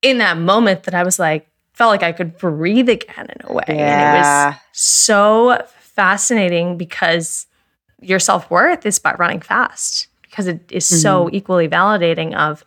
in 0.03 0.19
that 0.19 0.37
moment 0.37 0.83
that 0.83 0.93
I 0.93 1.01
was 1.03 1.17
like, 1.17 1.47
felt 1.73 1.89
like 1.89 2.03
I 2.03 2.11
could 2.11 2.37
breathe 2.37 2.89
again 2.89 3.27
in 3.27 3.41
a 3.49 3.53
way. 3.53 3.63
Yeah. 3.67 3.75
And 3.75 4.17
it 4.17 4.19
was 4.19 4.61
so 4.71 5.65
fascinating 5.79 6.77
because 6.77 7.47
your 8.01 8.19
self-worth 8.19 8.85
is 8.85 8.99
by 8.99 9.15
running 9.15 9.41
fast 9.41 10.07
because 10.21 10.45
it 10.45 10.71
is 10.71 10.85
mm-hmm. 10.85 10.97
so 10.97 11.29
equally 11.33 11.67
validating 11.67 12.35
of 12.35 12.63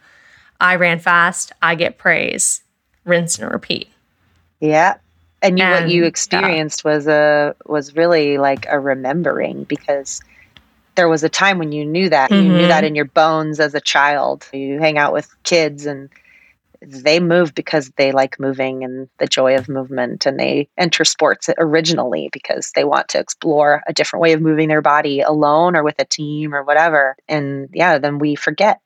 I 0.60 0.74
ran 0.74 0.98
fast, 0.98 1.52
I 1.62 1.76
get 1.76 1.96
praise, 1.96 2.62
rinse 3.04 3.38
and 3.38 3.52
repeat. 3.52 3.88
Yeah 4.58 4.96
and, 5.42 5.59
you, 5.59 5.64
and 5.64 5.85
what 5.85 5.92
you 5.92 6.04
experienced 6.04 6.85
was 6.85 7.07
a 7.07 7.54
was 7.66 7.95
really 7.97 8.38
like 8.38 8.66
a 8.68 8.80
remembering 8.80 9.64
because 9.64 10.21
there 10.97 11.09
was 11.09 11.23
a 11.23 11.28
time 11.28 11.59
when 11.59 11.73
you 11.73 11.85
knew 11.85 12.09
that 12.09 12.30
mm-hmm. 12.30 12.45
you 12.45 12.52
knew 12.52 12.66
that 12.66 12.78
mm-hmm. 12.78 12.88
in 12.88 12.95
your 12.95 13.04
bones 13.04 13.61
as 13.61 13.75
a 13.75 13.80
child 13.80 14.47
you 14.52 14.78
hang 14.78 14.99
out 14.99 15.12
with 15.12 15.30
kids 15.45 15.87
and 15.87 16.11
they 16.80 17.18
move 17.18 17.54
because 17.54 17.90
they 17.97 18.12
like 18.12 18.38
moving 18.38 18.85
and 18.85 19.09
the 19.18 19.26
joy 19.26 19.57
of 19.57 19.68
movement 19.68 20.26
and 20.26 20.38
they 20.38 20.68
enter 20.76 21.04
sports 21.04 21.49
originally 21.59 22.28
because 22.33 22.71
they 22.75 22.85
want 22.85 23.09
to 23.09 23.18
explore 23.18 23.83
a 23.88 23.92
different 23.92 24.21
way 24.21 24.33
of 24.33 24.40
moving 24.40 24.68
their 24.68 24.83
body 24.83 25.21
alone 25.21 25.75
or 25.75 25.83
with 25.83 25.97
a 25.99 26.04
team 26.04 26.54
or 26.54 26.62
whatever 26.62 27.16
and 27.28 27.68
yeah 27.73 27.99
then 27.99 28.18
we 28.18 28.35
forget 28.35 28.80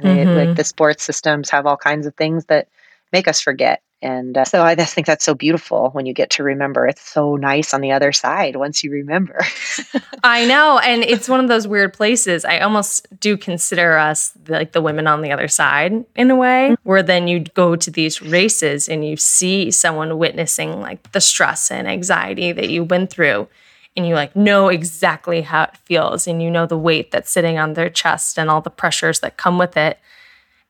mm-hmm. 0.00 0.30
like 0.30 0.56
the 0.56 0.64
sports 0.64 1.04
systems 1.04 1.50
have 1.50 1.66
all 1.66 1.76
kinds 1.76 2.06
of 2.06 2.14
things 2.16 2.46
that 2.46 2.68
make 3.12 3.28
us 3.28 3.40
forget 3.40 3.82
and 4.02 4.38
uh, 4.38 4.44
so 4.46 4.62
I 4.62 4.74
just 4.74 4.94
think 4.94 5.06
that's 5.06 5.24
so 5.24 5.34
beautiful 5.34 5.90
when 5.90 6.06
you 6.06 6.14
get 6.14 6.30
to 6.30 6.42
remember. 6.42 6.86
It's 6.86 7.02
so 7.02 7.36
nice 7.36 7.74
on 7.74 7.82
the 7.82 7.92
other 7.92 8.12
side 8.12 8.56
once 8.56 8.82
you 8.82 8.90
remember. 8.90 9.38
I 10.24 10.46
know. 10.46 10.78
And 10.78 11.02
it's 11.02 11.28
one 11.28 11.40
of 11.40 11.48
those 11.48 11.68
weird 11.68 11.92
places. 11.92 12.46
I 12.46 12.60
almost 12.60 13.06
do 13.20 13.36
consider 13.36 13.98
us 13.98 14.32
like 14.48 14.72
the 14.72 14.80
women 14.80 15.06
on 15.06 15.20
the 15.20 15.32
other 15.32 15.48
side 15.48 16.04
in 16.16 16.30
a 16.30 16.36
way, 16.36 16.70
mm-hmm. 16.70 16.88
where 16.88 17.02
then 17.02 17.28
you 17.28 17.40
go 17.40 17.76
to 17.76 17.90
these 17.90 18.22
races 18.22 18.88
and 18.88 19.06
you 19.06 19.18
see 19.18 19.70
someone 19.70 20.16
witnessing 20.16 20.80
like 20.80 21.12
the 21.12 21.20
stress 21.20 21.70
and 21.70 21.86
anxiety 21.86 22.52
that 22.52 22.70
you 22.70 22.84
went 22.84 23.10
through. 23.10 23.48
And 23.96 24.06
you 24.06 24.14
like 24.14 24.34
know 24.34 24.68
exactly 24.68 25.42
how 25.42 25.64
it 25.64 25.76
feels 25.76 26.26
and 26.26 26.40
you 26.40 26.48
know 26.48 26.64
the 26.64 26.78
weight 26.78 27.10
that's 27.10 27.30
sitting 27.30 27.58
on 27.58 27.74
their 27.74 27.90
chest 27.90 28.38
and 28.38 28.48
all 28.48 28.60
the 28.60 28.70
pressures 28.70 29.20
that 29.20 29.36
come 29.36 29.58
with 29.58 29.76
it. 29.76 29.98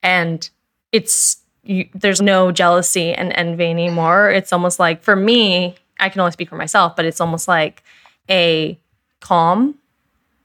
And 0.02 0.48
it's 0.90 1.39
you, 1.62 1.88
there's 1.94 2.20
no 2.20 2.52
jealousy 2.52 3.12
and 3.12 3.32
envy 3.34 3.66
anymore. 3.66 4.30
It's 4.30 4.52
almost 4.52 4.78
like 4.78 5.02
for 5.02 5.16
me, 5.16 5.76
I 5.98 6.08
can 6.08 6.20
only 6.20 6.32
speak 6.32 6.48
for 6.48 6.56
myself, 6.56 6.96
but 6.96 7.04
it's 7.04 7.20
almost 7.20 7.48
like 7.48 7.82
a 8.30 8.78
calm 9.20 9.76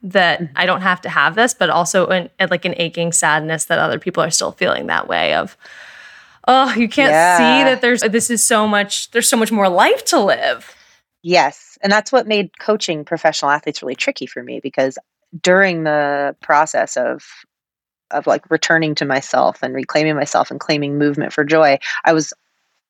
that 0.04 0.40
mm-hmm. 0.40 0.54
I 0.56 0.66
don't 0.66 0.82
have 0.82 1.02
to 1.02 1.10
have 1.10 1.36
this, 1.36 1.54
but 1.54 1.70
also 1.70 2.08
an, 2.08 2.30
like 2.40 2.66
an 2.66 2.76
aching 2.78 3.12
sadness 3.12 3.66
that 3.66 3.80
other 3.80 4.00
people 4.00 4.22
are 4.24 4.30
still 4.30 4.52
feeling 4.52 4.88
that 4.88 5.08
way 5.08 5.34
of, 5.34 5.58
oh, 6.48 6.74
you 6.76 6.88
can't 6.88 7.12
yeah. 7.12 7.38
see 7.38 7.64
that 7.64 7.82
there's 7.82 8.02
this 8.02 8.30
is 8.30 8.44
so 8.44 8.68
much 8.68 9.12
there's 9.12 9.28
so 9.28 9.38
much 9.38 9.52
more 9.52 9.70
life 9.70 10.06
to 10.06 10.20
live. 10.20 10.76
Yes, 11.24 11.78
and 11.82 11.92
that's 11.92 12.12
what 12.12 12.28
made 12.28 12.60
coaching 12.60 13.04
professional 13.04 13.50
athletes 13.50 13.82
really 13.82 13.96
tricky 13.96 14.28
for 14.28 14.44
me 14.44 14.60
because 14.60 15.00
during 15.42 15.84
the 15.84 16.36
process 16.42 16.98
of 16.98 17.24
of 18.12 18.28
like 18.28 18.50
returning 18.50 18.96
to 18.96 19.06
myself 19.06 19.62
and 19.62 19.74
reclaiming 19.74 20.16
myself 20.16 20.52
and 20.52 20.60
claiming 20.60 20.98
movement 20.98 21.34
for 21.34 21.44
joy, 21.44 21.78
I 22.04 22.14
was 22.14 22.34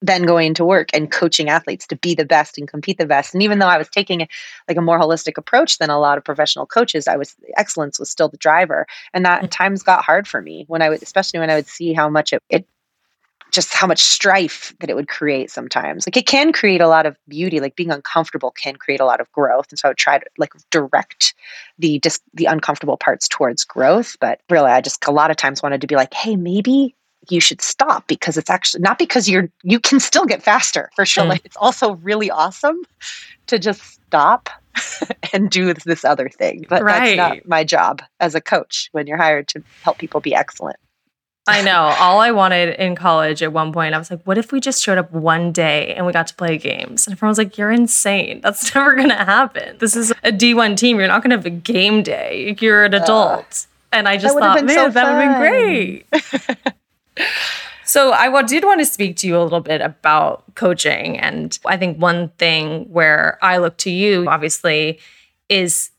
then 0.02 0.24
going 0.24 0.54
to 0.54 0.66
work 0.66 0.90
and 0.94 1.12
coaching 1.12 1.50
athletes 1.50 1.88
to 1.88 1.96
be 1.96 2.14
the 2.14 2.26
best 2.26 2.58
and 2.58 2.68
compete 2.68 2.98
the 2.98 3.06
best. 3.06 3.34
And 3.34 3.42
even 3.42 3.60
though 3.60 3.68
I 3.68 3.78
was 3.78 3.90
taking 3.90 4.22
a, 4.22 4.28
like 4.68 4.78
a 4.78 4.82
more 4.82 5.00
holistic 5.00 5.38
approach 5.38 5.78
than 5.78 5.90
a 5.90 6.00
lot 6.00 6.18
of 6.18 6.24
professional 6.24 6.66
coaches, 6.66 7.08
I 7.08 7.16
was 7.16 7.36
excellence 7.58 7.98
was 7.98 8.10
still 8.10 8.30
the 8.30 8.38
driver. 8.38 8.86
And 9.14 9.26
that 9.26 9.44
mm. 9.44 9.50
times 9.50 9.84
got 9.84 10.04
hard 10.04 10.28
for 10.28 10.42
me 10.42 10.66
when 10.68 10.82
I 10.82 10.90
would, 10.90 11.02
especially 11.02 11.40
when 11.40 11.50
I 11.50 11.56
would 11.56 11.68
see 11.68 11.94
how 11.94 12.10
much 12.10 12.34
it, 12.34 12.44
it 12.50 12.68
just 13.56 13.74
how 13.74 13.88
much 13.88 14.04
strife 14.04 14.74
that 14.80 14.90
it 14.90 14.96
would 14.96 15.08
create 15.08 15.50
sometimes. 15.50 16.06
Like 16.06 16.18
it 16.18 16.28
can 16.28 16.52
create 16.52 16.82
a 16.82 16.88
lot 16.88 17.06
of 17.06 17.18
beauty. 17.28 17.60
Like 17.60 17.76
being 17.76 17.92
uncomfortable 17.92 18.52
can 18.52 18.76
create 18.76 19.00
a 19.00 19.06
lot 19.06 19.22
of 19.22 19.32
growth. 19.32 19.68
And 19.70 19.80
so 19.80 19.88
I 19.88 19.92
would 19.92 19.98
try 19.98 20.20
to 20.20 20.26
like 20.38 20.52
direct 20.70 21.34
the 21.80 22.00
just 22.00 22.22
the 22.34 22.46
uncomfortable 22.46 22.98
parts 22.98 23.28
towards 23.28 23.64
growth. 23.64 24.18
But 24.20 24.42
really, 24.50 24.70
I 24.70 24.82
just 24.82 25.06
a 25.08 25.12
lot 25.12 25.32
of 25.32 25.38
times 25.38 25.64
wanted 25.64 25.82
to 25.82 25.88
be 25.88 25.96
like, 25.96 26.14
hey, 26.14 26.36
maybe 26.36 26.94
you 27.30 27.40
should 27.40 27.62
stop 27.62 28.08
because 28.08 28.38
it's 28.38 28.50
actually 28.50 28.82
not 28.82 29.00
because 29.00 29.28
you're 29.28 29.50
you 29.64 29.80
can 29.80 30.00
still 30.00 30.26
get 30.26 30.44
faster 30.44 30.92
for 30.96 31.06
sure. 31.06 31.24
Mm. 31.24 31.30
Like 31.30 31.46
it's 31.46 31.58
also 31.58 31.96
really 31.96 32.30
awesome 32.30 32.82
to 33.48 33.58
just 33.58 33.82
stop 34.08 34.50
and 35.34 35.50
do 35.50 35.74
this 35.74 36.04
other 36.04 36.30
thing. 36.30 36.66
But 36.68 36.84
right. 36.84 37.16
that's 37.16 37.38
not 37.38 37.48
my 37.48 37.64
job 37.64 38.02
as 38.20 38.36
a 38.36 38.42
coach 38.42 38.90
when 38.92 39.08
you're 39.08 39.18
hired 39.18 39.48
to 39.50 39.64
help 39.82 39.98
people 39.98 40.20
be 40.20 40.36
excellent. 40.36 40.78
I 41.48 41.62
know. 41.62 41.94
All 42.00 42.20
I 42.20 42.32
wanted 42.32 42.80
in 42.80 42.96
college 42.96 43.44
at 43.44 43.54
one 43.54 43.72
point, 43.72 43.94
I 43.94 44.00
was 44.00 44.10
like, 44.10 44.24
what 44.24 44.38
if 44.38 44.52
we 44.52 44.60
just 44.60 44.82
showed 44.82 44.98
up 44.98 45.12
one 45.12 45.52
day 45.52 45.94
and 45.94 46.06
we 46.06 46.12
got 46.12 46.28
to 46.28 46.36
play 46.36 46.58
games? 46.58 47.06
And 47.06 47.16
everyone 47.16 47.30
was 47.30 47.38
like, 47.38 47.58
you're 47.58 47.72
insane. 47.72 48.42
That's 48.42 48.74
never 48.76 48.96
going 48.96 49.10
to 49.10 49.16
happen. 49.16 49.78
This 49.78 49.96
is 49.96 50.12
a 50.24 50.32
D1 50.32 50.76
team. 50.76 50.98
You're 50.98 51.08
not 51.08 51.22
going 51.22 51.32
to 51.32 51.38
have 51.38 51.46
a 51.46 51.52
game 51.52 52.02
day. 52.02 52.56
You're 52.60 52.86
an 52.86 52.96
adult. 52.96 53.68
And 53.92 54.08
I 54.08 54.18
just 54.18 54.38
thought, 54.38 54.66
man, 54.66 54.76
so 54.76 54.90
that 54.90 55.14
would 55.14 55.24
have 55.24 55.42
been 55.42 56.06
great. 56.20 56.76
so 57.86 58.12
I 58.12 58.42
did 58.42 58.64
want 58.64 58.80
to 58.80 58.86
speak 58.86 59.16
to 59.18 59.28
you 59.28 59.38
a 59.38 59.44
little 59.44 59.62
bit 59.62 59.82
about 59.82 60.44
coaching. 60.56 61.18
And 61.20 61.58
I 61.66 61.78
think 61.78 62.02
one 62.02 62.30
thing 62.40 62.92
where 62.92 63.38
I 63.42 63.58
look 63.58 63.78
to 63.78 63.92
you, 63.92 64.28
obviously, 64.28 65.00
is 65.48 65.92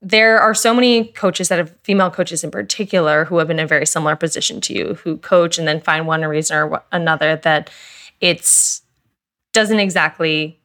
there 0.00 0.38
are 0.38 0.54
so 0.54 0.72
many 0.72 1.04
coaches 1.04 1.48
that 1.48 1.58
have 1.58 1.74
female 1.82 2.10
coaches 2.10 2.44
in 2.44 2.50
particular 2.50 3.24
who 3.24 3.38
have 3.38 3.48
been 3.48 3.58
in 3.58 3.64
a 3.64 3.68
very 3.68 3.86
similar 3.86 4.14
position 4.14 4.60
to 4.60 4.72
you 4.72 4.94
who 4.94 5.16
coach 5.18 5.58
and 5.58 5.66
then 5.66 5.80
find 5.80 6.06
one 6.06 6.22
reason 6.22 6.56
or 6.56 6.82
another 6.92 7.36
that 7.36 7.70
it's 8.20 8.82
doesn't 9.52 9.80
exactly 9.80 10.60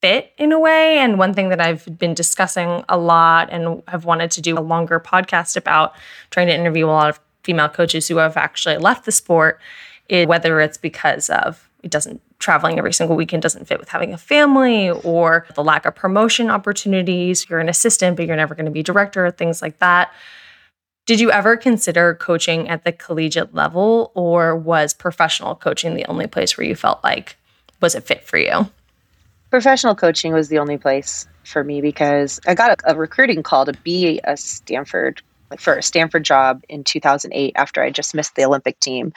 fit 0.00 0.32
in 0.36 0.52
a 0.52 0.58
way. 0.58 0.98
And 0.98 1.18
one 1.18 1.34
thing 1.34 1.48
that 1.48 1.60
I've 1.60 1.98
been 1.98 2.14
discussing 2.14 2.84
a 2.88 2.96
lot 2.96 3.48
and 3.50 3.82
have 3.88 4.04
wanted 4.04 4.30
to 4.32 4.40
do 4.40 4.58
a 4.58 4.60
longer 4.60 5.00
podcast 5.00 5.56
about 5.56 5.94
trying 6.30 6.46
to 6.48 6.54
interview 6.54 6.86
a 6.86 6.88
lot 6.88 7.08
of 7.08 7.20
female 7.42 7.68
coaches 7.68 8.06
who 8.06 8.18
have 8.18 8.36
actually 8.36 8.76
left 8.76 9.04
the 9.04 9.12
sport 9.12 9.60
is 10.08 10.26
whether 10.26 10.60
it's 10.60 10.78
because 10.78 11.30
of 11.30 11.68
it 11.82 11.90
doesn't 11.90 12.20
traveling 12.44 12.78
every 12.78 12.92
single 12.92 13.16
weekend 13.16 13.42
doesn't 13.42 13.64
fit 13.64 13.80
with 13.80 13.88
having 13.88 14.12
a 14.12 14.18
family 14.18 14.90
or 14.90 15.46
the 15.54 15.64
lack 15.64 15.86
of 15.86 15.94
promotion 15.94 16.50
opportunities. 16.50 17.48
You're 17.48 17.58
an 17.58 17.70
assistant, 17.70 18.18
but 18.18 18.26
you're 18.26 18.36
never 18.36 18.54
going 18.54 18.66
to 18.66 18.70
be 18.70 18.82
director, 18.82 19.30
things 19.30 19.62
like 19.62 19.78
that. 19.78 20.12
Did 21.06 21.20
you 21.20 21.30
ever 21.30 21.56
consider 21.56 22.14
coaching 22.14 22.68
at 22.68 22.84
the 22.84 22.92
collegiate 22.92 23.54
level, 23.54 24.12
or 24.14 24.54
was 24.54 24.92
professional 24.92 25.54
coaching 25.54 25.94
the 25.94 26.04
only 26.04 26.26
place 26.26 26.56
where 26.56 26.66
you 26.66 26.74
felt 26.74 27.02
like 27.02 27.36
was 27.80 27.94
it 27.94 28.04
fit 28.04 28.22
for 28.24 28.36
you? 28.36 28.70
Professional 29.48 29.94
coaching 29.94 30.34
was 30.34 30.48
the 30.48 30.58
only 30.58 30.76
place 30.76 31.26
for 31.44 31.64
me 31.64 31.80
because 31.80 32.40
I 32.46 32.54
got 32.54 32.82
a, 32.82 32.92
a 32.92 32.94
recruiting 32.94 33.42
call 33.42 33.64
to 33.64 33.72
be 33.72 34.20
a 34.24 34.36
Stanford 34.36 35.22
for 35.60 35.76
a 35.76 35.82
Stanford 35.82 36.24
job 36.24 36.62
in 36.68 36.84
2008 36.84 37.52
after 37.56 37.82
I 37.82 37.90
just 37.90 38.14
missed 38.14 38.34
the 38.34 38.44
Olympic 38.44 38.78
team. 38.80 39.12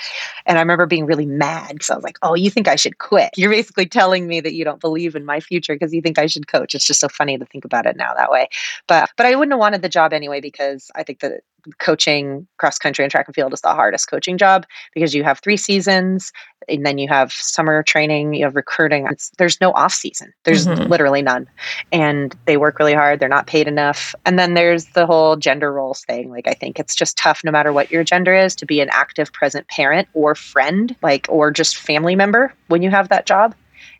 And 0.45 0.57
I 0.57 0.61
remember 0.61 0.85
being 0.85 1.05
really 1.05 1.25
mad 1.25 1.73
because 1.73 1.89
I 1.89 1.95
was 1.95 2.03
like, 2.03 2.17
oh, 2.21 2.35
you 2.35 2.49
think 2.49 2.67
I 2.67 2.75
should 2.75 2.97
quit? 2.97 3.31
You're 3.35 3.51
basically 3.51 3.85
telling 3.85 4.27
me 4.27 4.41
that 4.41 4.53
you 4.53 4.63
don't 4.63 4.81
believe 4.81 5.15
in 5.15 5.25
my 5.25 5.39
future 5.39 5.75
because 5.75 5.93
you 5.93 6.01
think 6.01 6.19
I 6.19 6.27
should 6.27 6.47
coach. 6.47 6.75
It's 6.75 6.85
just 6.85 6.99
so 6.99 7.09
funny 7.09 7.37
to 7.37 7.45
think 7.45 7.65
about 7.65 7.85
it 7.85 7.97
now 7.97 8.13
that 8.15 8.31
way. 8.31 8.49
But 8.87 9.09
but 9.17 9.25
I 9.25 9.35
wouldn't 9.35 9.53
have 9.53 9.59
wanted 9.59 9.81
the 9.81 9.89
job 9.89 10.13
anyway 10.13 10.41
because 10.41 10.91
I 10.95 11.03
think 11.03 11.19
that 11.19 11.41
coaching 11.79 12.47
cross 12.57 12.77
country 12.77 13.03
and 13.03 13.11
track 13.11 13.27
and 13.27 13.35
field 13.35 13.53
is 13.53 13.61
the 13.61 13.73
hardest 13.73 14.09
coaching 14.09 14.37
job 14.37 14.65
because 14.93 15.13
you 15.13 15.23
have 15.23 15.39
three 15.39 15.57
seasons 15.57 16.31
and 16.67 16.85
then 16.85 16.97
you 16.97 17.07
have 17.07 17.31
summer 17.31 17.83
training, 17.83 18.33
you 18.33 18.43
have 18.43 18.55
recruiting. 18.55 19.07
It's, 19.09 19.31
there's 19.37 19.61
no 19.61 19.71
off 19.71 19.93
season. 19.93 20.33
There's 20.43 20.67
mm-hmm. 20.67 20.89
literally 20.89 21.21
none. 21.21 21.47
And 21.91 22.35
they 22.45 22.57
work 22.57 22.79
really 22.79 22.93
hard. 22.93 23.19
They're 23.19 23.29
not 23.29 23.47
paid 23.47 23.67
enough. 23.67 24.13
And 24.25 24.37
then 24.37 24.53
there's 24.53 24.85
the 24.87 25.05
whole 25.05 25.35
gender 25.35 25.71
roles 25.71 26.03
thing. 26.05 26.29
Like 26.29 26.47
I 26.47 26.53
think 26.53 26.79
it's 26.79 26.95
just 26.95 27.17
tough 27.17 27.41
no 27.43 27.51
matter 27.51 27.71
what 27.71 27.91
your 27.91 28.03
gender 28.03 28.33
is 28.33 28.55
to 28.55 28.65
be 28.65 28.81
an 28.81 28.89
active 28.91 29.31
present 29.31 29.67
parent 29.67 30.07
or 30.13 30.35
friend, 30.35 30.95
like 31.01 31.27
or 31.29 31.51
just 31.51 31.77
family 31.77 32.15
member 32.15 32.53
when 32.67 32.81
you 32.81 32.89
have 32.89 33.09
that 33.09 33.25
job 33.25 33.55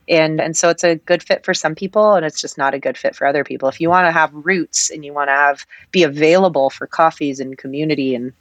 and 0.08 0.40
and 0.40 0.56
so 0.56 0.70
it's 0.70 0.84
a 0.84 0.96
good 0.96 1.22
fit 1.22 1.44
for 1.44 1.54
some 1.54 1.76
people 1.76 2.14
and 2.14 2.26
it's 2.26 2.42
just 2.42 2.58
not 2.58 2.74
a 2.74 2.80
good 2.80 2.98
fit 2.98 3.16
for 3.16 3.28
other 3.28 3.44
people 3.44 3.68
if 3.68 3.82
you 3.82 3.90
want 3.90 4.08
to 4.08 4.12
have 4.12 4.32
roots 4.34 4.90
and 4.90 5.04
you 5.04 5.14
want 5.14 5.28
to 5.30 5.34
have 5.34 5.66
be 5.92 6.04
available 6.04 6.70
for 6.70 6.88
coffees 6.88 7.40
and 7.40 7.58
community 7.58 8.16
and 8.16 8.34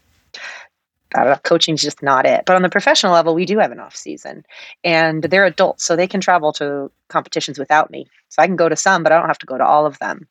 coaching 1.44 1.74
is 1.74 1.82
just 1.82 2.02
not 2.02 2.26
it. 2.26 2.44
But 2.46 2.56
on 2.56 2.62
the 2.62 2.68
professional 2.68 3.12
level, 3.12 3.34
we 3.34 3.46
do 3.46 3.58
have 3.58 3.72
an 3.72 3.80
off 3.80 3.96
season, 3.96 4.44
and 4.84 5.22
they're 5.22 5.46
adults, 5.46 5.84
so 5.84 5.96
they 5.96 6.06
can 6.06 6.20
travel 6.20 6.52
to 6.54 6.90
competitions 7.08 7.58
without 7.58 7.90
me. 7.90 8.06
So 8.28 8.42
I 8.42 8.46
can 8.46 8.56
go 8.56 8.68
to 8.68 8.76
some, 8.76 9.02
but 9.02 9.12
I 9.12 9.18
don't 9.18 9.28
have 9.28 9.38
to 9.38 9.46
go 9.46 9.58
to 9.58 9.64
all 9.64 9.86
of 9.86 9.98
them. 9.98 10.28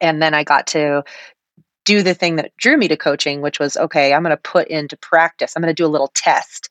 And 0.00 0.20
then 0.20 0.34
I 0.34 0.44
got 0.44 0.66
to 0.68 1.04
do 1.84 2.02
the 2.02 2.14
thing 2.14 2.36
that 2.36 2.56
drew 2.56 2.76
me 2.76 2.88
to 2.88 2.96
coaching, 2.96 3.40
which 3.40 3.58
was 3.58 3.76
okay, 3.76 4.12
I'm 4.12 4.22
going 4.22 4.30
to 4.30 4.36
put 4.36 4.68
into 4.68 4.96
practice. 4.96 5.54
I'm 5.54 5.62
going 5.62 5.74
to 5.74 5.80
do 5.80 5.86
a 5.86 5.88
little 5.88 6.12
test 6.14 6.68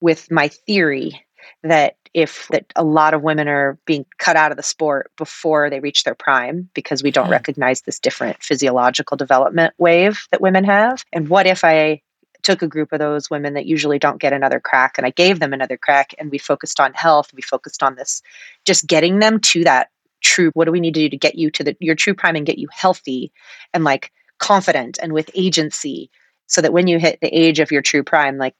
with 0.00 0.30
my 0.30 0.48
theory 0.48 1.23
that 1.62 1.96
if 2.12 2.46
that 2.48 2.72
a 2.76 2.84
lot 2.84 3.14
of 3.14 3.22
women 3.22 3.48
are 3.48 3.78
being 3.86 4.06
cut 4.18 4.36
out 4.36 4.50
of 4.50 4.56
the 4.56 4.62
sport 4.62 5.10
before 5.16 5.68
they 5.68 5.80
reach 5.80 6.04
their 6.04 6.14
prime 6.14 6.68
because 6.74 7.02
we 7.02 7.10
don't 7.10 7.26
mm. 7.26 7.32
recognize 7.32 7.82
this 7.82 7.98
different 7.98 8.40
physiological 8.42 9.16
development 9.16 9.74
wave 9.78 10.26
that 10.30 10.40
women 10.40 10.64
have 10.64 11.04
and 11.12 11.28
what 11.28 11.46
if 11.46 11.64
i 11.64 12.00
took 12.44 12.62
a 12.62 12.68
group 12.68 12.92
of 12.92 13.00
those 13.00 13.30
women 13.30 13.54
that 13.54 13.66
usually 13.66 13.98
don't 13.98 14.20
get 14.20 14.32
another 14.32 14.60
crack 14.60 14.96
and 14.96 15.06
I 15.06 15.10
gave 15.10 15.40
them 15.40 15.52
another 15.52 15.76
crack 15.76 16.14
and 16.18 16.30
we 16.30 16.38
focused 16.38 16.78
on 16.78 16.92
health. 16.92 17.32
We 17.34 17.42
focused 17.42 17.82
on 17.82 17.96
this, 17.96 18.22
just 18.64 18.86
getting 18.86 19.18
them 19.18 19.40
to 19.40 19.64
that 19.64 19.88
true, 20.20 20.50
what 20.54 20.66
do 20.66 20.72
we 20.72 20.80
need 20.80 20.94
to 20.94 21.00
do 21.00 21.08
to 21.08 21.16
get 21.16 21.34
you 21.34 21.50
to 21.50 21.64
the, 21.64 21.76
your 21.80 21.94
true 21.94 22.14
prime 22.14 22.36
and 22.36 22.46
get 22.46 22.58
you 22.58 22.68
healthy 22.70 23.32
and 23.72 23.82
like 23.82 24.12
confident 24.38 24.98
and 25.02 25.12
with 25.12 25.30
agency 25.34 26.10
so 26.46 26.60
that 26.60 26.72
when 26.72 26.86
you 26.86 26.98
hit 26.98 27.18
the 27.20 27.28
age 27.28 27.60
of 27.60 27.72
your 27.72 27.82
true 27.82 28.02
prime, 28.02 28.36
like 28.36 28.54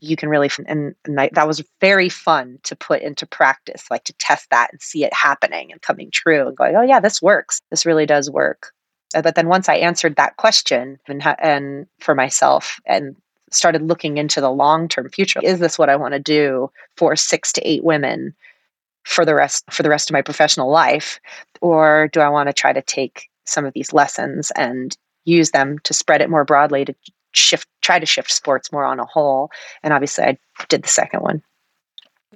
you 0.00 0.16
can 0.16 0.28
really, 0.28 0.50
and, 0.66 0.94
and 1.04 1.20
I, 1.20 1.30
that 1.32 1.46
was 1.46 1.64
very 1.80 2.08
fun 2.08 2.58
to 2.64 2.76
put 2.76 3.02
into 3.02 3.26
practice, 3.26 3.84
like 3.90 4.04
to 4.04 4.12
test 4.14 4.48
that 4.50 4.70
and 4.72 4.80
see 4.80 5.04
it 5.04 5.12
happening 5.12 5.72
and 5.72 5.82
coming 5.82 6.10
true 6.10 6.48
and 6.48 6.56
going, 6.56 6.76
oh 6.76 6.82
yeah, 6.82 7.00
this 7.00 7.22
works. 7.22 7.60
This 7.70 7.86
really 7.86 8.06
does 8.06 8.30
work. 8.30 8.72
Uh, 9.14 9.22
but 9.22 9.34
then 9.34 9.48
once 9.48 9.68
I 9.68 9.76
answered 9.76 10.16
that 10.16 10.36
question 10.36 10.98
and, 11.06 11.22
and 11.40 11.86
for 11.98 12.14
myself 12.14 12.80
and 12.86 13.16
started 13.50 13.82
looking 13.82 14.18
into 14.18 14.40
the 14.40 14.50
long 14.50 14.88
term 14.88 15.08
future, 15.08 15.40
is 15.42 15.58
this 15.58 15.78
what 15.78 15.88
I 15.88 15.96
want 15.96 16.12
to 16.12 16.20
do 16.20 16.70
for 16.96 17.16
six 17.16 17.52
to 17.54 17.68
eight 17.68 17.84
women 17.84 18.34
for 19.04 19.24
the 19.24 19.34
rest 19.34 19.64
for 19.70 19.82
the 19.82 19.88
rest 19.88 20.10
of 20.10 20.14
my 20.14 20.22
professional 20.22 20.70
life, 20.70 21.18
or 21.62 22.10
do 22.12 22.20
I 22.20 22.28
want 22.28 22.48
to 22.48 22.52
try 22.52 22.74
to 22.74 22.82
take 22.82 23.30
some 23.46 23.64
of 23.64 23.72
these 23.72 23.94
lessons 23.94 24.52
and 24.54 24.96
use 25.24 25.50
them 25.50 25.78
to 25.84 25.94
spread 25.94 26.20
it 26.20 26.28
more 26.28 26.44
broadly 26.44 26.84
to 26.84 26.94
shift 27.32 27.68
try 27.82 27.98
to 27.98 28.06
shift 28.06 28.30
sports 28.30 28.72
more 28.72 28.84
on 28.84 29.00
a 29.00 29.04
whole 29.04 29.50
and 29.82 29.92
obviously 29.92 30.24
i 30.24 30.38
did 30.68 30.82
the 30.82 30.88
second 30.88 31.20
one 31.20 31.42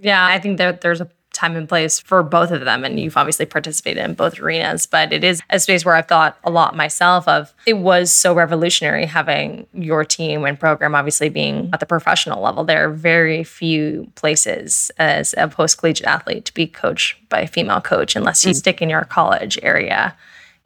yeah 0.00 0.26
i 0.26 0.38
think 0.38 0.58
that 0.58 0.80
there's 0.80 1.00
a 1.00 1.10
time 1.32 1.56
and 1.56 1.68
place 1.68 1.98
for 1.98 2.22
both 2.22 2.50
of 2.50 2.64
them. 2.64 2.84
And 2.84 3.00
you've 3.00 3.16
obviously 3.16 3.46
participated 3.46 4.04
in 4.04 4.14
both 4.14 4.38
arenas, 4.38 4.86
but 4.86 5.12
it 5.12 5.24
is 5.24 5.40
a 5.50 5.58
space 5.58 5.84
where 5.84 5.94
I've 5.94 6.08
thought 6.08 6.38
a 6.44 6.50
lot 6.50 6.76
myself 6.76 7.26
of 7.26 7.52
it 7.66 7.74
was 7.74 8.12
so 8.12 8.34
revolutionary 8.34 9.06
having 9.06 9.66
your 9.72 10.04
team 10.04 10.44
and 10.44 10.58
program 10.58 10.94
obviously 10.94 11.28
being 11.28 11.70
at 11.72 11.80
the 11.80 11.86
professional 11.86 12.42
level. 12.42 12.64
There 12.64 12.88
are 12.88 12.92
very 12.92 13.44
few 13.44 14.10
places 14.14 14.90
as 14.98 15.34
a 15.36 15.48
post 15.48 15.78
collegiate 15.78 16.06
athlete 16.06 16.44
to 16.46 16.54
be 16.54 16.66
coached 16.66 17.16
by 17.28 17.40
a 17.40 17.46
female 17.46 17.80
coach 17.80 18.14
unless 18.14 18.44
you 18.44 18.52
mm. 18.52 18.56
stick 18.56 18.82
in 18.82 18.90
your 18.90 19.04
college 19.04 19.58
area. 19.62 20.16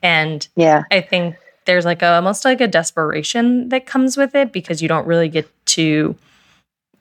And 0.01 0.47
yeah, 0.57 0.85
I 0.91 1.01
think 1.01 1.37
there's 1.67 1.85
like 1.85 2.03
a, 2.03 2.15
almost 2.15 2.45
like 2.45 2.61
a 2.61 2.69
desperation 2.69 3.69
that 3.69 3.87
comes 3.87 4.17
with 4.17 4.35
it 4.35 4.53
because 4.53 4.81
you 4.81 4.89
don't 4.89 5.07
really 5.07 5.29
get 5.29 5.49
to 5.67 6.17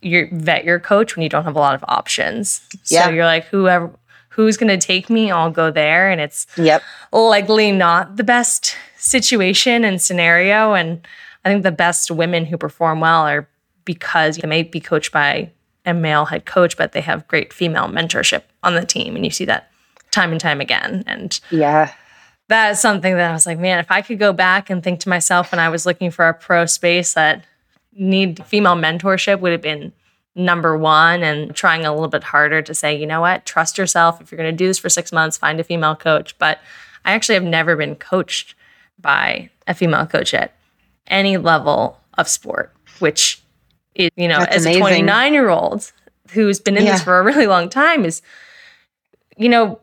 you 0.01 0.29
vet 0.31 0.65
your 0.65 0.79
coach 0.79 1.15
when 1.15 1.23
you 1.23 1.29
don't 1.29 1.45
have 1.45 1.55
a 1.55 1.59
lot 1.59 1.73
of 1.73 1.83
options. 1.87 2.61
Yeah. 2.85 3.05
So 3.05 3.11
you're 3.11 3.25
like, 3.25 3.45
whoever 3.45 3.91
who's 4.35 4.57
going 4.57 4.79
to 4.79 4.85
take 4.85 5.09
me, 5.09 5.31
I'll 5.31 5.49
go 5.49 5.71
there. 5.71 6.11
And 6.11 6.19
it's 6.19 6.45
yep. 6.57 6.83
likely 7.13 7.71
not 7.71 8.17
the 8.17 8.23
best 8.23 8.75
situation 8.97 9.85
and 9.85 10.01
scenario. 10.01 10.73
And 10.73 11.07
I 11.45 11.49
think 11.49 11.63
the 11.63 11.71
best 11.71 12.11
women 12.11 12.45
who 12.45 12.57
perform 12.57 12.99
well 12.99 13.21
are 13.21 13.47
because 13.85 14.37
they 14.37 14.47
may 14.47 14.63
be 14.63 14.81
coached 14.81 15.13
by 15.13 15.51
a 15.85 15.93
male 15.93 16.25
head 16.25 16.45
coach, 16.45 16.75
but 16.75 16.91
they 16.91 16.99
have 16.99 17.27
great 17.29 17.53
female 17.53 17.87
mentorship 17.87 18.41
on 18.61 18.75
the 18.75 18.85
team. 18.85 19.15
And 19.15 19.23
you 19.23 19.31
see 19.31 19.45
that 19.45 19.71
time 20.11 20.31
and 20.31 20.41
time 20.41 20.59
again. 20.59 21.05
And 21.07 21.39
yeah. 21.49 21.93
That's 22.47 22.79
something 22.79 23.15
that 23.15 23.29
I 23.29 23.33
was 23.33 23.45
like, 23.45 23.59
man, 23.59 23.79
if 23.79 23.89
I 23.89 24.01
could 24.01 24.19
go 24.19 24.31
back 24.31 24.69
and 24.69 24.83
think 24.83 24.99
to 25.01 25.09
myself 25.09 25.51
when 25.51 25.59
I 25.59 25.69
was 25.69 25.85
looking 25.85 26.11
for 26.11 26.27
a 26.27 26.33
pro 26.33 26.65
space 26.65 27.13
that 27.13 27.43
need 27.93 28.43
female 28.45 28.75
mentorship 28.75 29.39
would 29.39 29.51
have 29.51 29.61
been 29.61 29.93
number 30.35 30.77
one 30.77 31.23
and 31.23 31.55
trying 31.55 31.85
a 31.85 31.93
little 31.93 32.09
bit 32.09 32.23
harder 32.23 32.61
to 32.61 32.73
say, 32.73 32.95
you 32.95 33.07
know 33.07 33.21
what, 33.21 33.45
trust 33.45 33.77
yourself. 33.77 34.21
If 34.21 34.31
you're 34.31 34.37
going 34.37 34.51
to 34.51 34.57
do 34.57 34.67
this 34.67 34.77
for 34.77 34.89
six 34.89 35.11
months, 35.11 35.37
find 35.37 35.59
a 35.59 35.63
female 35.63 35.95
coach. 35.95 36.37
But 36.37 36.59
I 37.03 37.13
actually 37.13 37.35
have 37.35 37.43
never 37.43 37.75
been 37.75 37.95
coached 37.95 38.53
by 38.99 39.49
a 39.67 39.73
female 39.73 40.05
coach 40.05 40.33
at 40.33 40.53
any 41.07 41.37
level 41.37 41.99
of 42.17 42.27
sport, 42.27 42.73
which 42.99 43.41
is, 43.95 44.11
you 44.15 44.27
know, 44.27 44.39
That's 44.39 44.57
as 44.57 44.65
amazing. 44.65 44.81
a 44.81 44.87
29 44.87 45.33
year 45.33 45.49
old 45.49 45.91
who's 46.31 46.59
been 46.59 46.77
in 46.77 46.85
yeah. 46.85 46.93
this 46.93 47.03
for 47.03 47.19
a 47.19 47.23
really 47.23 47.47
long 47.47 47.69
time 47.69 48.05
is, 48.05 48.21
you 49.37 49.49
know, 49.49 49.79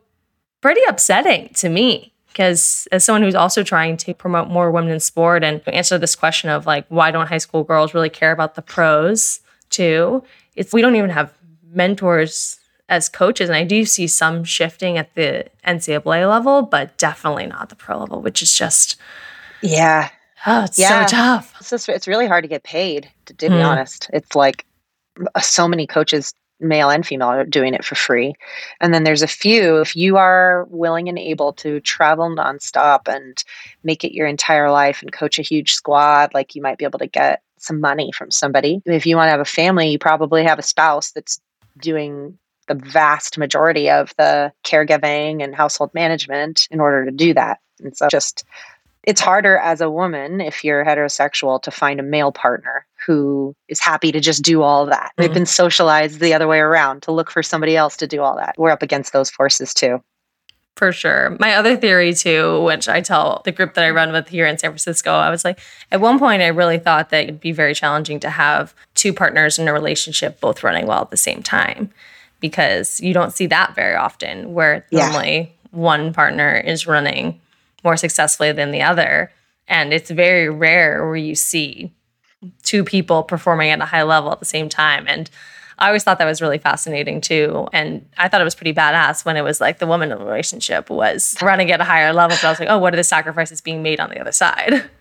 pretty 0.61 0.81
upsetting 0.87 1.49
to 1.55 1.67
me 1.67 2.12
because 2.33 2.87
as 2.91 3.05
someone 3.05 3.21
who's 3.21 3.35
also 3.35 3.63
trying 3.63 3.95
to 3.95 4.13
promote 4.13 4.49
more 4.49 4.71
women 4.71 4.91
in 4.91 4.99
sport 4.99 5.43
and 5.43 5.61
answer 5.67 5.97
this 5.97 6.15
question 6.15 6.49
of 6.49 6.65
like 6.65 6.85
why 6.89 7.11
don't 7.11 7.27
high 7.27 7.37
school 7.37 7.63
girls 7.63 7.93
really 7.93 8.09
care 8.09 8.31
about 8.31 8.55
the 8.55 8.61
pros 8.61 9.39
too 9.69 10.23
it's 10.55 10.73
we 10.73 10.81
don't 10.81 10.95
even 10.95 11.11
have 11.11 11.31
mentors 11.71 12.59
as 12.89 13.07
coaches 13.07 13.49
and 13.49 13.55
i 13.55 13.63
do 13.63 13.85
see 13.85 14.07
some 14.07 14.43
shifting 14.43 14.97
at 14.97 15.13
the 15.15 15.45
ncaa 15.65 16.27
level 16.27 16.63
but 16.63 16.97
definitely 16.97 17.45
not 17.45 17.69
the 17.69 17.75
pro 17.75 17.99
level 17.99 18.21
which 18.21 18.41
is 18.41 18.53
just 18.53 18.97
yeah 19.61 20.09
oh 20.47 20.63
it's 20.63 20.79
yeah. 20.79 21.05
so 21.05 21.15
tough 21.15 21.55
it's 21.59 21.69
just 21.69 21.87
it's 21.87 22.07
really 22.07 22.27
hard 22.27 22.43
to 22.43 22.47
get 22.47 22.63
paid 22.63 23.09
to, 23.25 23.33
to 23.35 23.49
be 23.49 23.55
hmm. 23.55 23.61
honest 23.61 24.09
it's 24.11 24.35
like 24.35 24.65
so 25.39 25.67
many 25.67 25.85
coaches 25.85 26.33
male 26.63 26.89
and 26.89 27.05
female 27.05 27.27
are 27.29 27.45
doing 27.45 27.73
it 27.73 27.85
for 27.85 27.95
free. 27.95 28.33
And 28.79 28.93
then 28.93 29.03
there's 29.03 29.21
a 29.21 29.27
few, 29.27 29.77
if 29.77 29.95
you 29.95 30.17
are 30.17 30.65
willing 30.69 31.09
and 31.09 31.19
able 31.19 31.53
to 31.53 31.79
travel 31.81 32.29
nonstop 32.29 33.07
and 33.07 33.43
make 33.83 34.03
it 34.03 34.13
your 34.13 34.27
entire 34.27 34.71
life 34.71 35.01
and 35.01 35.11
coach 35.11 35.39
a 35.39 35.43
huge 35.43 35.73
squad, 35.73 36.33
like 36.33 36.55
you 36.55 36.61
might 36.61 36.77
be 36.77 36.85
able 36.85 36.99
to 36.99 37.07
get 37.07 37.41
some 37.57 37.79
money 37.79 38.11
from 38.11 38.29
somebody. 38.29 38.81
If 38.85 39.05
you 39.05 39.15
want 39.15 39.27
to 39.27 39.31
have 39.31 39.39
a 39.39 39.45
family, 39.45 39.89
you 39.89 39.99
probably 39.99 40.43
have 40.43 40.59
a 40.59 40.63
spouse 40.63 41.11
that's 41.11 41.39
doing 41.77 42.37
the 42.67 42.75
vast 42.75 43.37
majority 43.37 43.89
of 43.89 44.13
the 44.17 44.51
caregiving 44.63 45.43
and 45.43 45.55
household 45.55 45.93
management 45.93 46.67
in 46.71 46.79
order 46.79 47.05
to 47.05 47.11
do 47.11 47.33
that. 47.33 47.59
And 47.79 47.95
so 47.95 48.07
just 48.09 48.43
it's 49.03 49.21
harder 49.21 49.57
as 49.57 49.81
a 49.81 49.89
woman 49.89 50.39
if 50.39 50.63
you're 50.63 50.85
heterosexual 50.85 51.61
to 51.63 51.71
find 51.71 51.99
a 51.99 52.03
male 52.03 52.31
partner 52.31 52.85
who 53.05 53.55
is 53.67 53.79
happy 53.79 54.11
to 54.11 54.19
just 54.19 54.43
do 54.43 54.61
all 54.61 54.85
that. 54.85 55.11
Mm-hmm. 55.11 55.21
They've 55.21 55.33
been 55.33 55.45
socialized 55.45 56.19
the 56.19 56.33
other 56.33 56.47
way 56.47 56.59
around 56.59 57.03
to 57.03 57.11
look 57.11 57.29
for 57.29 57.43
somebody 57.43 57.75
else 57.75 57.97
to 57.97 58.07
do 58.07 58.21
all 58.21 58.35
that. 58.37 58.55
We're 58.57 58.71
up 58.71 58.83
against 58.83 59.13
those 59.13 59.29
forces 59.29 59.73
too. 59.73 60.01
For 60.75 60.91
sure. 60.91 61.37
My 61.39 61.53
other 61.53 61.77
theory, 61.77 62.15
too, 62.15 62.63
which 62.63 62.89
I 62.89 62.99
tell 63.01 63.43
the 63.45 63.51
group 63.51 63.75
that 63.75 63.85
I 63.85 63.91
run 63.91 64.11
with 64.11 64.27
here 64.27 64.47
in 64.47 64.57
San 64.57 64.71
Francisco, 64.71 65.11
I 65.13 65.29
was 65.29 65.45
like, 65.45 65.59
at 65.91 66.01
one 66.01 66.17
point, 66.17 66.41
I 66.41 66.47
really 66.47 66.79
thought 66.79 67.11
that 67.11 67.25
it'd 67.25 67.39
be 67.39 67.51
very 67.51 67.75
challenging 67.75 68.19
to 68.21 68.29
have 68.31 68.73
two 68.95 69.13
partners 69.13 69.59
in 69.59 69.67
a 69.67 69.73
relationship 69.73 70.39
both 70.39 70.63
running 70.63 70.87
well 70.87 71.01
at 71.01 71.11
the 71.11 71.17
same 71.17 71.43
time 71.43 71.91
because 72.39 72.99
you 72.99 73.13
don't 73.13 73.33
see 73.33 73.45
that 73.47 73.75
very 73.75 73.95
often, 73.95 74.53
where 74.53 74.85
yeah. 74.89 75.05
normally 75.05 75.55
one 75.69 76.11
partner 76.11 76.57
is 76.57 76.87
running 76.87 77.39
more 77.83 77.95
successfully 77.95 78.51
than 78.51 78.71
the 78.71 78.81
other. 78.81 79.31
And 79.67 79.93
it's 79.93 80.09
very 80.09 80.49
rare 80.49 81.05
where 81.05 81.15
you 81.15 81.35
see 81.35 81.91
two 82.63 82.83
people 82.83 83.23
performing 83.23 83.69
at 83.69 83.81
a 83.81 83.85
high 83.85 84.03
level 84.03 84.31
at 84.31 84.39
the 84.39 84.45
same 84.45 84.69
time. 84.69 85.05
And 85.07 85.29
I 85.79 85.87
always 85.87 86.03
thought 86.03 86.19
that 86.19 86.25
was 86.25 86.41
really 86.41 86.57
fascinating 86.57 87.21
too. 87.21 87.67
And 87.73 88.07
I 88.17 88.27
thought 88.27 88.41
it 88.41 88.45
was 88.45 88.55
pretty 88.55 88.73
badass 88.73 89.25
when 89.25 89.37
it 89.37 89.41
was 89.41 89.59
like 89.59 89.79
the 89.79 89.87
woman 89.87 90.11
in 90.11 90.17
the 90.17 90.23
relationship 90.23 90.89
was 90.89 91.35
running 91.41 91.71
at 91.71 91.81
a 91.81 91.83
higher 91.83 92.13
level. 92.13 92.37
But 92.37 92.45
I 92.45 92.49
was 92.49 92.59
like, 92.59 92.69
oh, 92.69 92.77
what 92.77 92.93
are 92.93 92.97
the 92.97 93.03
sacrifices 93.03 93.61
being 93.61 93.81
made 93.81 93.99
on 93.99 94.09
the 94.09 94.19
other 94.19 94.31
side? 94.31 94.89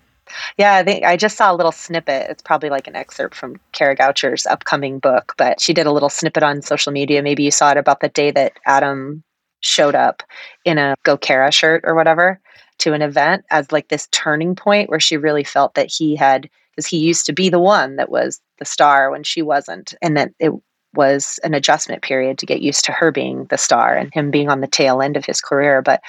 Yeah, 0.57 0.77
I 0.77 0.85
think 0.85 1.05
I 1.05 1.17
just 1.17 1.37
saw 1.37 1.53
a 1.53 1.57
little 1.57 1.73
snippet. 1.73 2.31
It's 2.31 2.43
probably 2.43 2.71
like 2.71 2.87
an 2.87 2.97
excerpt 2.97 3.35
from 3.35 3.57
Kara 3.73 3.95
Goucher's 3.95 4.47
upcoming 4.47 4.99
book, 4.99 5.35
but 5.37 5.61
she 5.61 5.75
did 5.75 5.85
a 5.85 5.93
little 5.93 6.09
snippet 6.09 6.43
on 6.43 6.63
social 6.63 6.93
media. 6.93 7.23
Maybe 7.23 7.43
you 7.43 7.51
saw 7.51 7.73
it 7.73 7.77
about 7.77 8.01
the 8.01 8.09
day 8.09 8.31
that 8.31 8.53
Adam 8.65 9.25
showed 9.61 9.95
up 9.95 10.23
in 10.65 10.79
a 10.79 10.95
Go 11.03 11.19
Kara 11.19 11.51
shirt 11.51 11.83
or 11.85 11.95
whatever 11.95 12.41
to 12.83 12.93
an 12.93 13.03
event 13.03 13.45
as 13.51 13.71
like 13.73 13.89
this 13.89 14.09
turning 14.13 14.55
point 14.55 14.91
where 14.91 15.01
she 15.01 15.17
really 15.17 15.45
felt 15.45 15.75
that 15.75 15.91
he 15.91 16.17
had 16.17 16.49
because 16.71 16.87
he 16.87 16.99
used 16.99 17.27
to 17.27 17.33
be 17.33 17.49
the 17.49 17.61
one 17.61 17.97
that 17.97 18.11
was 18.11 18.41
the 18.59 18.65
star 18.65 19.11
when 19.11 19.23
she 19.23 19.43
wasn't 19.43 19.95
and 20.03 20.17
that 20.17 20.33
it 20.39 20.53
was 20.95 21.41
an 21.43 21.55
adjustment 21.55 22.03
period 22.03 22.39
to 22.39 22.47
get 22.47 22.61
used 22.61 22.85
to 22.85 22.93
her 22.93 23.11
being 23.11 23.47
the 23.47 23.59
star 23.59 23.97
and 23.97 24.13
him 24.13 24.31
being 24.31 24.49
on 24.49 24.61
the 24.61 24.67
tail 24.67 25.01
end 25.01 25.17
of 25.17 25.25
his 25.25 25.41
career 25.41 25.83
but 25.83 26.01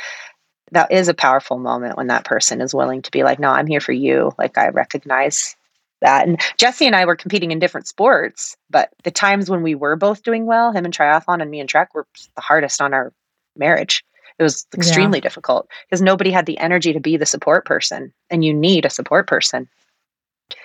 that 0.71 0.91
is 0.91 1.07
a 1.07 1.13
powerful 1.13 1.57
moment 1.57 1.97
when 1.97 2.07
that 2.07 2.25
person 2.25 2.59
is 2.59 2.73
willing 2.73 3.01
to 3.01 3.12
be 3.12 3.23
like 3.23 3.39
no 3.39 3.49
i'm 3.49 3.67
here 3.67 3.81
for 3.81 3.93
you 3.93 4.31
like 4.38 4.57
i 4.57 4.67
recognize 4.69 5.55
that. 6.03 6.27
And 6.27 6.39
Jesse 6.57 6.86
and 6.86 6.95
I 6.95 7.05
were 7.05 7.15
competing 7.15 7.51
in 7.51 7.59
different 7.59 7.88
sports, 7.88 8.55
but 8.69 8.89
the 9.03 9.12
times 9.12 9.49
when 9.49 9.63
we 9.63 9.73
were 9.73 9.95
both 9.95 10.21
doing 10.21 10.45
well, 10.45 10.71
him 10.71 10.86
in 10.86 10.91
triathlon 10.91 11.41
and 11.41 11.49
me 11.49 11.59
in 11.59 11.67
track, 11.67 11.95
were 11.95 12.05
the 12.36 12.41
hardest 12.41 12.81
on 12.81 12.93
our 12.93 13.12
marriage. 13.57 14.05
It 14.39 14.43
was 14.43 14.65
extremely 14.73 15.19
yeah. 15.19 15.23
difficult 15.23 15.67
because 15.85 16.01
nobody 16.01 16.31
had 16.31 16.45
the 16.45 16.57
energy 16.57 16.93
to 16.93 16.99
be 16.99 17.17
the 17.17 17.25
support 17.25 17.65
person, 17.65 18.13
and 18.29 18.43
you 18.43 18.53
need 18.53 18.85
a 18.85 18.89
support 18.89 19.27
person. 19.27 19.67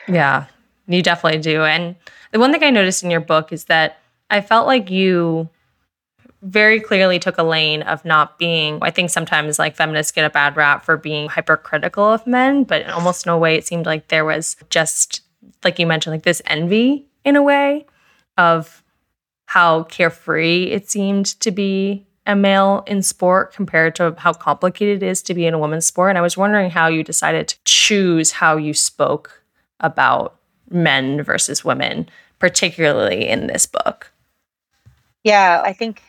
Yeah, 0.07 0.47
you 0.87 1.03
definitely 1.03 1.41
do. 1.41 1.63
And 1.63 1.97
the 2.33 2.39
one 2.39 2.53
thing 2.53 2.65
I 2.65 2.71
noticed 2.71 3.03
in 3.03 3.11
your 3.11 3.21
book 3.21 3.53
is 3.53 3.65
that 3.65 3.99
I 4.31 4.41
felt 4.41 4.67
like 4.67 4.91
you 4.91 5.49
very 6.43 6.81
clearly 6.81 7.19
took 7.19 7.39
a 7.39 7.43
lane 7.43 7.83
of 7.83 8.05
not 8.05 8.39
being 8.39 8.79
i 8.83 8.91
think 8.91 9.11
sometimes 9.11 9.59
like 9.59 9.75
feminists 9.75 10.13
get 10.13 10.25
a 10.25 10.31
bad 10.31 10.57
rap 10.57 10.85
for 10.85 10.97
being 10.97 11.29
hypercritical 11.29 12.05
of 12.05 12.25
men 12.27 12.63
but 12.63 12.83
in 12.83 12.91
almost 12.91 13.27
no 13.27 13.37
way 13.37 13.57
it 13.57 13.67
seemed 13.67 13.87
like 13.87 14.07
there 14.09 14.25
was 14.25 14.57
just 14.71 15.23
like 15.65 15.79
you 15.79 15.87
mentioned 15.87 16.15
like 16.15 16.23
this 16.23 16.43
envy 16.47 17.05
in 17.25 17.35
a 17.35 17.43
way 17.43 17.85
of 18.37 18.85
how 19.47 19.83
carefree 19.85 20.65
it 20.65 20.89
seemed 20.89 21.27
to 21.41 21.51
be 21.51 22.07
a 22.29 22.37
male 22.37 22.85
in 22.87 23.03
sport 23.03 23.53
compared 23.53 23.97
to 23.97 24.15
how 24.19 24.33
complicated 24.33 25.03
it 25.03 25.07
is 25.07 25.23
to 25.23 25.35
be 25.35 25.47
in 25.47 25.55
a 25.55 25.59
women's 25.59 25.87
sport 25.87 26.11
and 26.11 26.19
i 26.19 26.23
was 26.23 26.37
wondering 26.37 26.71
how 26.71 26.87
you 26.87 27.03
decided 27.03 27.49
to 27.49 27.57
choose 27.65 28.31
how 28.31 28.57
you 28.57 28.73
spoke 28.73 29.43
about 29.81 30.37
men 30.71 31.23
versus 31.23 31.65
women 31.65 32.09
particularly 32.39 33.27
in 33.29 33.49
this 33.49 33.67
book 33.67 34.13
yeah 35.25 35.61
i 35.65 35.73
think 35.73 36.03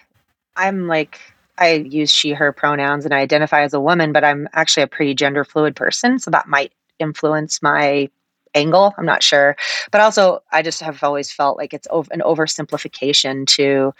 I'm 0.60 0.88
like 0.88 1.20
I 1.58 1.74
use 1.74 2.12
she 2.12 2.32
her 2.34 2.54
pronouns 2.54 3.06
and 3.06 3.14
I 3.14 3.20
identify 3.20 3.64
as 3.64 3.74
a 3.74 3.80
woman, 3.80 4.14
but 4.14 4.24
I'm 4.24 4.48
actually 4.54 4.84
a 4.84 4.88
pretty 4.88 5.14
gender 5.14 5.44
fluid 5.44 5.76
person, 5.76 6.20
so 6.20 6.32
that 6.32 6.48
might 6.48 6.72
influence 7.00 7.62
my 7.62 8.10
angle. 8.56 8.94
I'm 8.98 9.06
not 9.06 9.24
sure. 9.24 9.56
But 9.92 10.02
also 10.02 10.42
I 10.52 10.62
just 10.62 10.82
have 10.82 11.04
always 11.04 11.32
felt 11.32 11.58
like 11.58 11.74
it's 11.74 11.88
an 12.12 12.22
oversimplification 12.22 13.46
to 13.48 13.94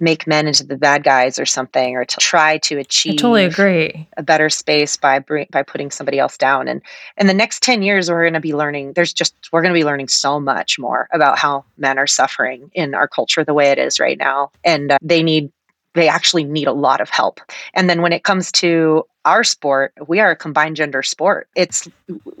make 0.00 0.26
men 0.26 0.46
into 0.46 0.64
the 0.64 0.76
bad 0.76 1.02
guys 1.02 1.38
or 1.38 1.46
something 1.46 1.96
or 1.96 2.04
to 2.04 2.16
try 2.18 2.58
to 2.58 2.78
achieve 2.78 3.14
I 3.14 3.16
totally 3.16 3.44
agree. 3.44 4.08
a 4.16 4.22
better 4.22 4.50
space 4.50 4.96
by 4.96 5.20
by 5.50 5.62
putting 5.62 5.90
somebody 5.90 6.18
else 6.18 6.36
down. 6.36 6.68
And 6.68 6.82
in 7.16 7.26
the 7.26 7.34
next 7.34 7.62
10 7.62 7.82
years 7.82 8.10
we're 8.10 8.22
going 8.22 8.34
to 8.34 8.40
be 8.40 8.54
learning 8.54 8.92
there's 8.92 9.12
just 9.12 9.34
we're 9.52 9.62
going 9.62 9.72
to 9.72 9.78
be 9.78 9.84
learning 9.84 10.08
so 10.08 10.38
much 10.38 10.78
more 10.78 11.08
about 11.12 11.38
how 11.38 11.64
men 11.78 11.98
are 11.98 12.06
suffering 12.06 12.70
in 12.74 12.94
our 12.94 13.08
culture 13.08 13.44
the 13.44 13.54
way 13.54 13.70
it 13.70 13.78
is 13.78 13.98
right 13.98 14.18
now. 14.18 14.50
And 14.64 14.92
uh, 14.92 14.98
they 15.00 15.22
need 15.22 15.50
they 15.94 16.08
actually 16.08 16.44
need 16.44 16.68
a 16.68 16.72
lot 16.72 17.00
of 17.00 17.08
help. 17.08 17.40
And 17.72 17.88
then 17.88 18.02
when 18.02 18.12
it 18.12 18.22
comes 18.22 18.52
to 18.52 19.04
our 19.24 19.44
sport 19.44 19.94
we 20.06 20.20
are 20.20 20.30
a 20.30 20.36
combined 20.36 20.76
gender 20.76 21.02
sport. 21.02 21.48
It's 21.54 21.88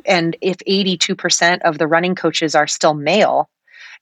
and 0.04 0.36
if 0.42 0.58
82% 0.58 1.60
of 1.62 1.78
the 1.78 1.86
running 1.86 2.14
coaches 2.14 2.54
are 2.54 2.66
still 2.66 2.94
male 2.94 3.48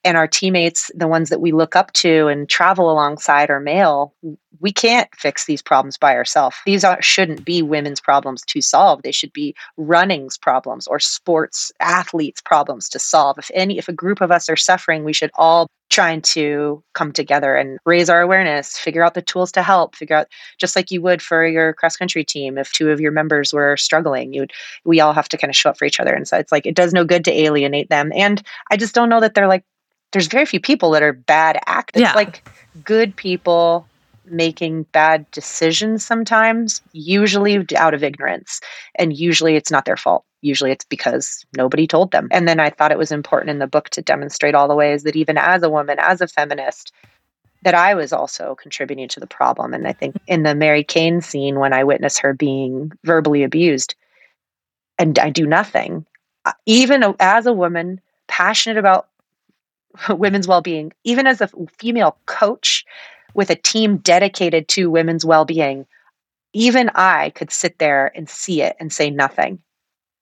and 0.05 0.17
our 0.17 0.29
teammates, 0.29 0.91
the 0.95 1.09
ones 1.09 1.31
that 1.31 1.41
we 1.41 1.53
look 1.53 1.75
up 1.75 1.93
to 1.95 2.29
and 2.29 2.49
travel 2.49 2.91
alongside, 2.91 3.51
are 3.51 3.61
male, 3.61 4.15
we 4.61 4.73
can't 4.73 5.09
fix 5.17 5.47
these 5.47 5.63
problems 5.63 5.99
by 5.99 6.15
ourselves. 6.15 6.57
These 6.65 6.85
are, 6.85 7.01
shouldn't 7.03 7.45
be 7.45 7.63
women's 7.63 8.01
problems 8.01 8.43
to 8.47 8.61
solve. 8.61 9.03
They 9.03 9.13
should 9.13 9.33
be 9.33 9.55
running's 9.77 10.39
problems 10.39 10.87
or 10.87 11.01
sports 11.01 11.73
athletes' 11.81 12.41
problems 12.41 12.89
to 12.91 12.99
solve. 12.99 13.39
If 13.39 13.51
any, 13.55 13.79
if 13.79 13.89
a 13.89 13.93
group 13.93 14.21
of 14.21 14.31
us 14.31 14.49
are 14.49 14.57
suffering, 14.57 15.05
we 15.05 15.13
should 15.13 15.31
all 15.35 15.69
trying 15.91 16.23
to 16.23 16.83
come 16.95 17.13
together 17.13 17.55
and 17.55 17.79
raise 17.85 18.09
our 18.09 18.21
awareness, 18.21 18.77
figure 18.77 19.05
out 19.05 19.15
the 19.15 19.23
tools 19.23 19.53
to 19.53 19.63
help, 19.63 19.95
figure 19.95 20.17
out 20.17 20.29
just 20.59 20.75
like 20.75 20.91
you 20.91 21.01
would 21.01 21.23
for 21.23 21.47
your 21.47 21.73
cross 21.75 21.97
country 21.97 22.25
team. 22.25 22.59
If 22.59 22.73
two 22.73 22.91
of 22.91 23.01
your 23.01 23.13
members 23.13 23.53
were 23.53 23.77
struggling, 23.77 24.33
you'd 24.33 24.53
we 24.85 25.01
all 25.01 25.13
have 25.13 25.29
to 25.29 25.37
kind 25.37 25.51
of 25.51 25.57
show 25.57 25.71
up 25.71 25.79
for 25.79 25.85
each 25.85 26.01
other. 26.01 26.15
And 26.15 26.27
so 26.27 26.37
it's 26.37 26.51
like 26.51 26.67
it 26.67 26.75
does 26.75 26.93
no 26.93 27.05
good 27.05 27.25
to 27.27 27.33
alienate 27.33 27.91
them. 27.91 28.13
And 28.15 28.43
I 28.71 28.77
just 28.77 28.95
don't 28.95 29.09
know 29.09 29.21
that 29.21 29.35
they're 29.35 29.47
like 29.47 29.65
there's 30.15 30.29
very 30.29 30.47
few 30.47 30.61
people 30.61 30.91
that 30.93 31.03
are 31.03 31.13
bad 31.13 31.59
actors. 31.67 32.01
Yeah. 32.01 32.15
Like 32.15 32.49
good 32.83 33.15
people 33.15 33.87
making 34.27 34.85
bad 34.85 35.31
decisions 35.33 36.05
sometimes, 36.05 36.81
usually 36.93 37.67
out 37.77 37.93
of 37.93 38.03
ignorance. 38.03 38.61
And 38.95 39.15
usually 39.17 39.57
it's 39.57 39.71
not 39.71 39.85
their 39.85 39.99
fault. 39.99 40.25
Usually 40.41 40.71
it's 40.71 40.85
because 40.85 41.45
nobody 41.57 41.87
told 41.87 42.11
them. 42.11 42.29
And 42.31 42.49
then 42.49 42.61
I 42.61 42.71
thought 42.71 42.93
it 42.93 42.99
was 42.99 43.13
important 43.13 43.51
in 43.51 43.59
the 43.59 43.67
book 43.67 43.91
to 43.91 44.03
demonstrate 44.03 44.55
all 44.55 44.69
the 44.69 44.75
ways 44.75 45.03
that 45.03 45.17
even 45.17 45.37
as 45.37 45.63
a 45.63 45.69
woman, 45.69 45.99
as 45.99 46.21
a 46.21 46.27
feminist, 46.27 46.93
that 47.63 47.75
I 47.75 47.95
was 47.95 48.13
also 48.13 48.55
contributing 48.55 49.09
to 49.09 49.21
the 49.21 49.27
problem. 49.27 49.75
And 49.75 49.87
I 49.87 49.93
think 49.93 50.17
in 50.27 50.43
the 50.43 50.55
Mary 50.55 50.85
Cain 50.85 51.21
scene, 51.21 51.59
when 51.59 51.73
I 51.73 51.85
witness 51.85 52.19
her 52.19 52.33
being 52.33 52.93
verbally 53.05 53.43
abused 53.43 53.95
and 54.99 55.19
I 55.19 55.31
do 55.31 55.47
nothing, 55.47 56.07
uh, 56.45 56.53
even 56.67 57.15
as 57.21 57.47
a 57.47 57.53
woman 57.53 58.01
passionate 58.29 58.79
about 58.79 59.09
women's 60.09 60.49
well-being. 60.49 60.93
Even 61.05 61.27
as 61.27 61.41
a 61.41 61.49
female 61.79 62.17
coach 62.27 62.85
with 63.35 63.51
a 63.51 63.57
team 63.57 63.99
dedicated 63.99 64.69
to 64.69 64.91
women's 64.91 65.25
well-being 65.25 65.87
even 66.55 66.89
i 66.95 67.31
could 67.31 67.51
sit 67.51 67.79
there 67.79 68.13
and 68.15 68.31
see 68.31 68.63
it 68.63 68.77
and 68.81 68.93
say 68.93 69.11
nothing. 69.11 69.59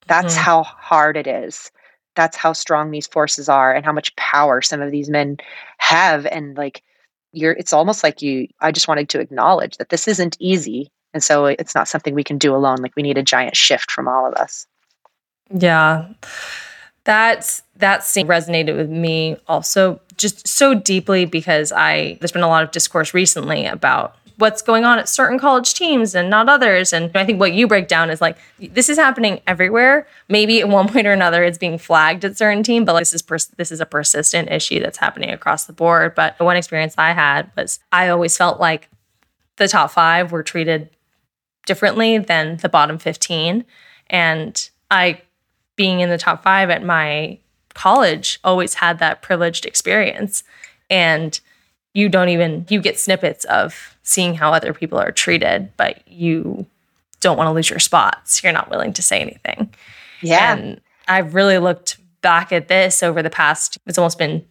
That's 0.08 0.34
mm-hmm. 0.34 0.42
how 0.42 0.62
hard 0.64 1.16
it 1.16 1.26
is. 1.28 1.70
That's 2.16 2.36
how 2.36 2.52
strong 2.52 2.90
these 2.90 3.06
forces 3.06 3.48
are 3.48 3.72
and 3.72 3.84
how 3.84 3.92
much 3.92 4.16
power 4.16 4.60
some 4.60 4.82
of 4.82 4.90
these 4.90 5.08
men 5.08 5.36
have. 5.78 6.26
And 6.26 6.56
like 6.56 6.82
you're 7.32 7.52
it's 7.52 7.72
almost 7.72 8.02
like 8.02 8.20
you 8.20 8.48
i 8.60 8.72
just 8.72 8.88
wanted 8.88 9.08
to 9.08 9.20
acknowledge 9.20 9.76
that 9.76 9.90
this 9.90 10.08
isn't 10.08 10.36
easy. 10.40 10.90
And 11.14 11.22
so 11.22 11.44
it's 11.46 11.74
not 11.74 11.88
something 11.88 12.14
we 12.14 12.24
can 12.24 12.38
do 12.38 12.54
alone. 12.54 12.78
Like 12.78 12.96
we 12.96 13.02
need 13.02 13.18
a 13.18 13.22
giant 13.22 13.54
shift 13.54 13.90
from 13.90 14.08
all 14.08 14.26
of 14.26 14.34
us. 14.34 14.66
Yeah 15.54 16.08
that's 17.04 17.62
that 17.76 18.04
scene 18.04 18.26
resonated 18.26 18.76
with 18.76 18.90
me 18.90 19.36
also 19.48 20.00
just 20.16 20.46
so 20.46 20.74
deeply 20.74 21.24
because 21.24 21.72
I 21.72 22.16
there's 22.20 22.32
been 22.32 22.42
a 22.42 22.48
lot 22.48 22.62
of 22.62 22.70
discourse 22.70 23.12
recently 23.12 23.66
about 23.66 24.16
what's 24.38 24.62
going 24.62 24.84
on 24.84 24.98
at 24.98 25.08
certain 25.08 25.38
college 25.38 25.74
teams 25.74 26.14
and 26.14 26.28
not 26.28 26.48
others. 26.48 26.92
And 26.92 27.10
I 27.16 27.24
think 27.24 27.38
what 27.38 27.52
you 27.52 27.68
break 27.68 27.86
down 27.86 28.10
is 28.10 28.20
like 28.20 28.36
this 28.58 28.88
is 28.88 28.98
happening 28.98 29.40
everywhere. 29.46 30.06
Maybe 30.28 30.60
at 30.60 30.68
one 30.68 30.88
point 30.88 31.06
or 31.06 31.12
another, 31.12 31.44
it's 31.44 31.58
being 31.58 31.78
flagged 31.78 32.24
at 32.24 32.36
certain 32.36 32.62
team, 32.62 32.84
but 32.84 32.94
like, 32.94 33.02
this 33.02 33.12
is 33.12 33.22
pers- 33.22 33.52
this 33.56 33.70
is 33.70 33.80
a 33.80 33.86
persistent 33.86 34.50
issue 34.50 34.80
that's 34.80 34.98
happening 34.98 35.30
across 35.30 35.64
the 35.64 35.72
board. 35.72 36.14
But 36.14 36.38
one 36.40 36.56
experience 36.56 36.94
I 36.98 37.12
had 37.12 37.50
was 37.56 37.80
I 37.90 38.08
always 38.08 38.36
felt 38.36 38.60
like 38.60 38.88
the 39.56 39.68
top 39.68 39.90
five 39.90 40.32
were 40.32 40.42
treated 40.42 40.90
differently 41.66 42.18
than 42.18 42.56
the 42.56 42.68
bottom 42.68 42.98
fifteen, 42.98 43.64
and 44.08 44.70
I 44.90 45.20
being 45.76 46.00
in 46.00 46.10
the 46.10 46.18
top 46.18 46.42
five 46.42 46.70
at 46.70 46.82
my 46.82 47.38
college 47.74 48.38
always 48.44 48.74
had 48.74 48.98
that 48.98 49.22
privileged 49.22 49.64
experience. 49.64 50.44
And 50.90 51.38
you 51.94 52.08
don't 52.08 52.28
even, 52.28 52.66
you 52.68 52.80
get 52.80 52.98
snippets 52.98 53.44
of 53.46 53.96
seeing 54.02 54.34
how 54.34 54.52
other 54.52 54.72
people 54.72 54.98
are 54.98 55.12
treated, 55.12 55.70
but 55.76 56.06
you 56.06 56.66
don't 57.20 57.36
want 57.36 57.48
to 57.48 57.52
lose 57.52 57.70
your 57.70 57.78
spots. 57.78 58.42
You're 58.42 58.52
not 58.52 58.70
willing 58.70 58.92
to 58.94 59.02
say 59.02 59.20
anything. 59.20 59.72
Yeah. 60.20 60.54
And 60.54 60.80
I've 61.08 61.34
really 61.34 61.58
looked 61.58 61.98
back 62.20 62.52
at 62.52 62.68
this 62.68 63.02
over 63.02 63.22
the 63.22 63.30
past, 63.30 63.78
it's 63.86 63.98
almost 63.98 64.18
been, 64.18 64.44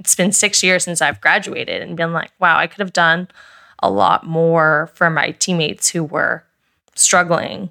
it's 0.00 0.14
been 0.14 0.32
six 0.32 0.62
years 0.62 0.84
since 0.84 1.00
I've 1.00 1.20
graduated 1.20 1.82
and 1.82 1.96
been 1.96 2.12
like, 2.12 2.30
wow, 2.38 2.58
I 2.58 2.66
could 2.66 2.80
have 2.80 2.92
done 2.92 3.28
a 3.80 3.90
lot 3.90 4.26
more 4.26 4.90
for 4.94 5.10
my 5.10 5.32
teammates 5.32 5.88
who 5.90 6.04
were 6.04 6.44
struggling. 6.94 7.70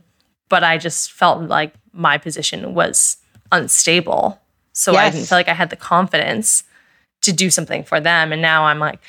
But 0.50 0.64
I 0.64 0.78
just 0.78 1.12
felt 1.12 1.42
like 1.44 1.74
my 1.94 2.18
position 2.18 2.74
was 2.74 3.18
unstable. 3.52 4.40
So 4.74 4.92
yes. 4.92 5.00
I 5.00 5.10
didn't 5.10 5.28
feel 5.28 5.38
like 5.38 5.48
I 5.48 5.54
had 5.54 5.70
the 5.70 5.76
confidence 5.76 6.64
to 7.22 7.32
do 7.32 7.50
something 7.50 7.84
for 7.84 8.00
them. 8.00 8.34
And 8.34 8.42
now 8.42 8.66
I'm 8.66 8.80
like, 8.80 9.00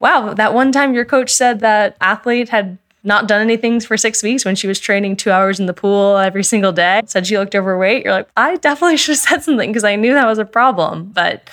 wow, 0.00 0.34
that 0.34 0.54
one 0.54 0.72
time 0.72 0.94
your 0.94 1.04
coach 1.04 1.32
said 1.32 1.60
that 1.60 1.96
athlete 2.00 2.48
had 2.48 2.78
not 3.04 3.28
done 3.28 3.42
anything 3.42 3.80
for 3.80 3.96
six 3.98 4.22
weeks 4.22 4.44
when 4.44 4.56
she 4.56 4.66
was 4.66 4.80
training 4.80 5.16
two 5.16 5.30
hours 5.30 5.60
in 5.60 5.66
the 5.66 5.74
pool 5.74 6.16
every 6.16 6.42
single 6.42 6.72
day, 6.72 7.02
said 7.04 7.26
she 7.26 7.36
looked 7.36 7.54
overweight. 7.54 8.02
You're 8.02 8.14
like, 8.14 8.28
I 8.36 8.56
definitely 8.56 8.96
should 8.98 9.12
have 9.12 9.18
said 9.18 9.42
something 9.42 9.70
because 9.70 9.84
I 9.84 9.96
knew 9.96 10.14
that 10.14 10.26
was 10.26 10.38
a 10.38 10.44
problem. 10.44 11.10
But 11.14 11.48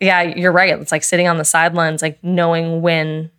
yeah, 0.00 0.22
you're 0.22 0.52
right. 0.52 0.78
It's 0.78 0.92
like 0.92 1.04
sitting 1.04 1.26
on 1.26 1.38
the 1.38 1.44
sidelines, 1.44 2.02
like 2.02 2.22
knowing 2.22 2.82
when 2.82 3.30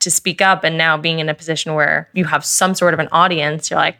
to 0.00 0.10
speak 0.10 0.40
up 0.40 0.64
and 0.64 0.78
now 0.78 0.96
being 0.96 1.18
in 1.18 1.28
a 1.28 1.34
position 1.34 1.74
where 1.74 2.08
you 2.12 2.24
have 2.26 2.44
some 2.44 2.74
sort 2.74 2.94
of 2.94 3.00
an 3.00 3.08
audience, 3.10 3.70
you're 3.70 3.80
like, 3.80 3.96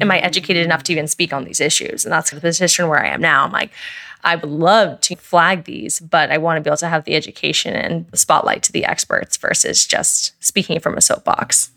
am 0.00 0.10
I 0.10 0.18
educated 0.18 0.64
enough 0.64 0.82
to 0.84 0.92
even 0.92 1.08
speak 1.08 1.32
on 1.32 1.44
these 1.44 1.60
issues? 1.60 2.04
And 2.04 2.12
that's 2.12 2.30
the 2.30 2.40
position 2.40 2.88
where 2.88 3.04
I 3.04 3.08
am 3.08 3.20
now. 3.20 3.44
I'm 3.44 3.52
like, 3.52 3.70
I 4.22 4.36
would 4.36 4.50
love 4.50 5.00
to 5.02 5.16
flag 5.16 5.64
these, 5.64 6.00
but 6.00 6.30
I 6.30 6.38
want 6.38 6.58
to 6.58 6.60
be 6.60 6.68
able 6.68 6.76
to 6.78 6.88
have 6.88 7.04
the 7.04 7.14
education 7.14 7.74
and 7.74 8.06
spotlight 8.18 8.62
to 8.64 8.72
the 8.72 8.84
experts 8.84 9.36
versus 9.36 9.86
just 9.86 10.34
speaking 10.44 10.78
from 10.80 10.96
a 10.96 11.00
soapbox. 11.00 11.70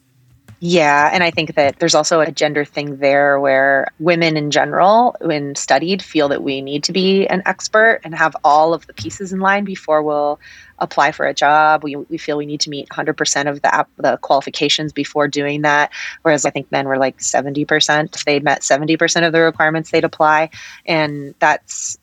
Yeah, 0.65 1.09
and 1.11 1.23
I 1.23 1.31
think 1.31 1.55
that 1.55 1.79
there's 1.79 1.95
also 1.95 2.21
a 2.21 2.31
gender 2.31 2.63
thing 2.63 2.97
there 2.97 3.37
where 3.37 3.89
women 3.99 4.37
in 4.37 4.49
general, 4.49 5.13
when 5.19 5.55
studied, 5.55 6.01
feel 6.01 6.29
that 6.29 6.41
we 6.41 6.61
need 6.61 6.85
to 6.85 6.93
be 6.93 7.27
an 7.27 7.43
expert 7.45 7.99
and 8.05 8.15
have 8.15 8.33
all 8.45 8.73
of 8.73 8.87
the 8.87 8.93
pieces 8.93 9.33
in 9.33 9.41
line 9.41 9.65
before 9.65 10.01
we'll 10.01 10.39
apply 10.79 11.11
for 11.11 11.25
a 11.25 11.33
job. 11.33 11.83
We, 11.83 11.95
we 11.95 12.17
feel 12.17 12.37
we 12.37 12.45
need 12.45 12.61
to 12.61 12.69
meet 12.69 12.89
100% 12.89 13.49
of 13.49 13.61
the, 13.61 13.85
the 13.97 14.17
qualifications 14.17 14.91
before 14.91 15.27
doing 15.27 15.61
that. 15.61 15.91
Whereas 16.23 16.45
I 16.45 16.49
think 16.49 16.71
men 16.71 16.87
were 16.87 16.97
like 16.97 17.17
70%. 17.19 18.15
If 18.15 18.25
they'd 18.25 18.43
met 18.43 18.61
70% 18.61 19.25
of 19.25 19.33
the 19.33 19.41
requirements, 19.41 19.91
they'd 19.91 20.03
apply. 20.03 20.49
And 20.85 21.35
that's 21.39 21.97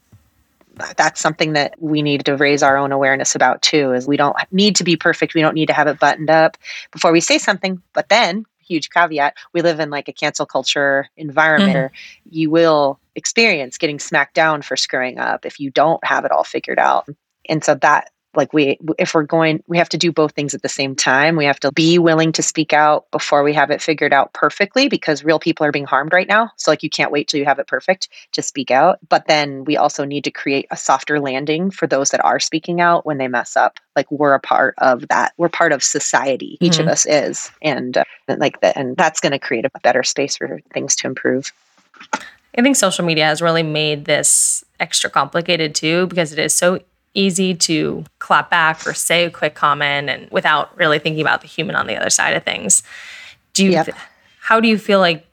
that's 0.96 1.20
something 1.20 1.52
that 1.52 1.74
we 1.78 2.02
need 2.02 2.24
to 2.24 2.36
raise 2.36 2.62
our 2.62 2.76
own 2.76 2.92
awareness 2.92 3.34
about 3.34 3.60
too 3.62 3.92
is 3.92 4.06
we 4.06 4.16
don't 4.16 4.36
need 4.50 4.76
to 4.76 4.84
be 4.84 4.96
perfect 4.96 5.34
we 5.34 5.40
don't 5.40 5.54
need 5.54 5.66
to 5.66 5.72
have 5.72 5.86
it 5.86 5.98
buttoned 5.98 6.30
up 6.30 6.56
before 6.90 7.12
we 7.12 7.20
say 7.20 7.38
something 7.38 7.82
but 7.92 8.08
then 8.08 8.46
huge 8.60 8.88
caveat 8.90 9.34
we 9.52 9.62
live 9.62 9.80
in 9.80 9.90
like 9.90 10.08
a 10.08 10.12
cancel 10.12 10.46
culture 10.46 11.08
environment 11.16 11.92
mm-hmm. 11.92 12.28
you 12.30 12.50
will 12.50 12.98
experience 13.14 13.76
getting 13.76 13.98
smacked 13.98 14.34
down 14.34 14.62
for 14.62 14.76
screwing 14.76 15.18
up 15.18 15.44
if 15.44 15.60
you 15.60 15.70
don't 15.70 16.02
have 16.04 16.24
it 16.24 16.32
all 16.32 16.44
figured 16.44 16.78
out 16.78 17.06
and 17.48 17.64
so 17.64 17.74
that 17.74 18.10
like 18.34 18.52
we 18.52 18.78
if 18.98 19.14
we're 19.14 19.24
going 19.24 19.62
we 19.66 19.78
have 19.78 19.88
to 19.88 19.98
do 19.98 20.12
both 20.12 20.32
things 20.32 20.54
at 20.54 20.62
the 20.62 20.68
same 20.68 20.94
time. 20.94 21.36
We 21.36 21.44
have 21.46 21.60
to 21.60 21.72
be 21.72 21.98
willing 21.98 22.32
to 22.32 22.42
speak 22.42 22.72
out 22.72 23.10
before 23.10 23.42
we 23.42 23.52
have 23.54 23.70
it 23.70 23.82
figured 23.82 24.12
out 24.12 24.32
perfectly 24.32 24.88
because 24.88 25.24
real 25.24 25.38
people 25.38 25.66
are 25.66 25.72
being 25.72 25.84
harmed 25.84 26.12
right 26.12 26.28
now. 26.28 26.50
So 26.56 26.70
like 26.70 26.82
you 26.82 26.90
can't 26.90 27.10
wait 27.10 27.28
till 27.28 27.40
you 27.40 27.46
have 27.46 27.58
it 27.58 27.66
perfect 27.66 28.08
to 28.32 28.42
speak 28.42 28.70
out. 28.70 28.98
But 29.08 29.26
then 29.26 29.64
we 29.64 29.76
also 29.76 30.04
need 30.04 30.24
to 30.24 30.30
create 30.30 30.66
a 30.70 30.76
softer 30.76 31.18
landing 31.18 31.70
for 31.70 31.86
those 31.86 32.10
that 32.10 32.24
are 32.24 32.38
speaking 32.38 32.80
out 32.80 33.04
when 33.04 33.18
they 33.18 33.28
mess 33.28 33.56
up. 33.56 33.80
Like 33.96 34.10
we're 34.10 34.34
a 34.34 34.40
part 34.40 34.74
of 34.78 35.08
that. 35.08 35.32
We're 35.36 35.48
part 35.48 35.72
of 35.72 35.82
society. 35.82 36.56
Each 36.60 36.74
mm-hmm. 36.74 36.82
of 36.82 36.88
us 36.88 37.06
is. 37.06 37.50
And 37.62 37.98
uh, 37.98 38.04
like 38.28 38.60
that 38.60 38.76
and 38.76 38.96
that's 38.96 39.20
going 39.20 39.32
to 39.32 39.38
create 39.38 39.64
a 39.64 39.80
better 39.80 40.02
space 40.02 40.36
for 40.36 40.60
things 40.72 40.94
to 40.96 41.08
improve. 41.08 41.52
I 42.56 42.62
think 42.62 42.76
social 42.76 43.04
media 43.04 43.26
has 43.26 43.40
really 43.40 43.62
made 43.62 44.04
this 44.04 44.64
extra 44.78 45.08
complicated 45.08 45.74
too 45.74 46.06
because 46.06 46.32
it 46.32 46.38
is 46.38 46.54
so 46.54 46.80
easy 47.14 47.54
to 47.54 48.04
clap 48.18 48.50
back 48.50 48.86
or 48.86 48.94
say 48.94 49.24
a 49.24 49.30
quick 49.30 49.54
comment 49.54 50.08
and 50.08 50.30
without 50.30 50.76
really 50.76 50.98
thinking 50.98 51.20
about 51.20 51.40
the 51.40 51.48
human 51.48 51.74
on 51.74 51.86
the 51.86 51.96
other 51.96 52.10
side 52.10 52.34
of 52.36 52.44
things. 52.44 52.82
Do 53.52 53.64
you 53.64 53.72
yep. 53.72 53.88
how 54.40 54.60
do 54.60 54.68
you 54.68 54.78
feel 54.78 55.00
like 55.00 55.26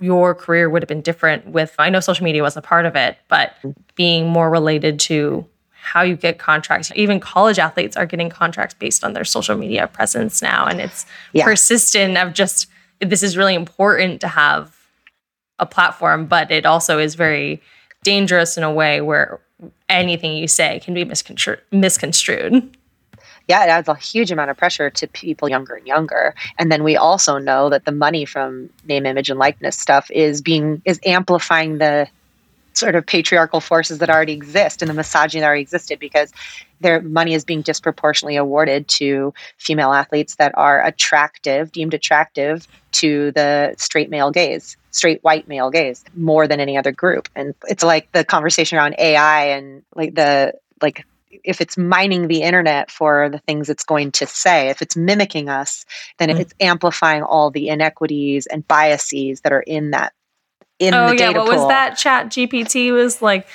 your 0.00 0.34
career 0.34 0.68
would 0.68 0.82
have 0.82 0.88
been 0.88 1.00
different 1.00 1.46
with 1.46 1.74
I 1.78 1.88
know 1.88 2.00
social 2.00 2.24
media 2.24 2.42
wasn't 2.42 2.66
a 2.66 2.68
part 2.68 2.84
of 2.84 2.96
it, 2.96 3.16
but 3.28 3.54
being 3.94 4.28
more 4.28 4.50
related 4.50 5.00
to 5.00 5.46
how 5.70 6.02
you 6.02 6.16
get 6.16 6.38
contracts. 6.38 6.90
Even 6.94 7.20
college 7.20 7.58
athletes 7.58 7.96
are 7.96 8.06
getting 8.06 8.30
contracts 8.30 8.74
based 8.74 9.04
on 9.04 9.12
their 9.12 9.24
social 9.24 9.56
media 9.56 9.86
presence 9.86 10.42
now 10.42 10.66
and 10.66 10.80
it's 10.80 11.06
yeah. 11.32 11.44
persistent 11.44 12.16
of 12.16 12.32
just 12.32 12.68
this 13.00 13.22
is 13.22 13.36
really 13.36 13.54
important 13.54 14.20
to 14.20 14.28
have 14.28 14.74
a 15.58 15.66
platform, 15.66 16.26
but 16.26 16.50
it 16.50 16.66
also 16.66 16.98
is 16.98 17.14
very 17.14 17.62
dangerous 18.02 18.56
in 18.56 18.62
a 18.62 18.72
way 18.72 19.00
where 19.00 19.40
anything 19.94 20.36
you 20.36 20.48
say 20.48 20.80
can 20.80 20.94
be 20.94 21.04
misconstru- 21.04 21.60
misconstrued. 21.72 22.76
Yeah, 23.46 23.62
it 23.64 23.68
adds 23.68 23.88
a 23.88 23.94
huge 23.94 24.30
amount 24.30 24.50
of 24.50 24.56
pressure 24.56 24.88
to 24.88 25.06
people 25.06 25.48
younger 25.48 25.74
and 25.74 25.86
younger. 25.86 26.34
And 26.58 26.72
then 26.72 26.82
we 26.82 26.96
also 26.96 27.36
know 27.38 27.68
that 27.68 27.84
the 27.84 27.92
money 27.92 28.24
from 28.24 28.70
name, 28.86 29.04
image, 29.04 29.28
and 29.28 29.38
likeness 29.38 29.78
stuff 29.78 30.10
is 30.10 30.40
being 30.40 30.80
is 30.84 30.98
amplifying 31.04 31.78
the 31.78 32.08
sort 32.76 32.94
of 32.94 33.06
patriarchal 33.06 33.60
forces 33.60 33.98
that 33.98 34.10
already 34.10 34.32
exist 34.32 34.82
and 34.82 34.88
the 34.88 34.94
misogyny 34.94 35.40
that 35.40 35.46
already 35.46 35.62
existed 35.62 35.98
because 35.98 36.32
their 36.80 37.00
money 37.00 37.34
is 37.34 37.44
being 37.44 37.62
disproportionately 37.62 38.36
awarded 38.36 38.86
to 38.88 39.32
female 39.58 39.92
athletes 39.92 40.36
that 40.36 40.52
are 40.56 40.84
attractive, 40.84 41.72
deemed 41.72 41.94
attractive 41.94 42.66
to 42.92 43.32
the 43.32 43.74
straight 43.78 44.10
male 44.10 44.30
gaze 44.30 44.76
straight 44.94 45.22
white 45.24 45.48
male 45.48 45.70
gaze 45.70 46.04
more 46.14 46.46
than 46.46 46.60
any 46.60 46.76
other 46.76 46.92
group. 46.92 47.28
And 47.34 47.54
it's 47.64 47.82
like 47.82 48.10
the 48.12 48.24
conversation 48.24 48.78
around 48.78 48.94
AI 48.98 49.46
and 49.46 49.82
like 49.94 50.14
the 50.14 50.54
like 50.80 51.04
if 51.42 51.60
it's 51.60 51.76
mining 51.76 52.28
the 52.28 52.42
internet 52.42 52.90
for 52.90 53.28
the 53.28 53.38
things 53.38 53.68
it's 53.68 53.84
going 53.84 54.12
to 54.12 54.26
say, 54.26 54.68
if 54.68 54.80
it's 54.80 54.96
mimicking 54.96 55.48
us, 55.48 55.84
then 56.18 56.28
mm. 56.28 56.38
it's 56.38 56.54
amplifying 56.60 57.22
all 57.22 57.50
the 57.50 57.68
inequities 57.68 58.46
and 58.46 58.66
biases 58.68 59.40
that 59.40 59.52
are 59.52 59.62
in 59.62 59.90
that 59.90 60.12
in 60.86 60.94
oh, 60.94 61.08
the 61.08 61.16
yeah. 61.16 61.30
What 61.30 61.46
pool. 61.46 61.56
was 61.56 61.68
that 61.68 61.94
ChatGPT 61.94 62.92
was 62.92 63.22
like 63.22 63.46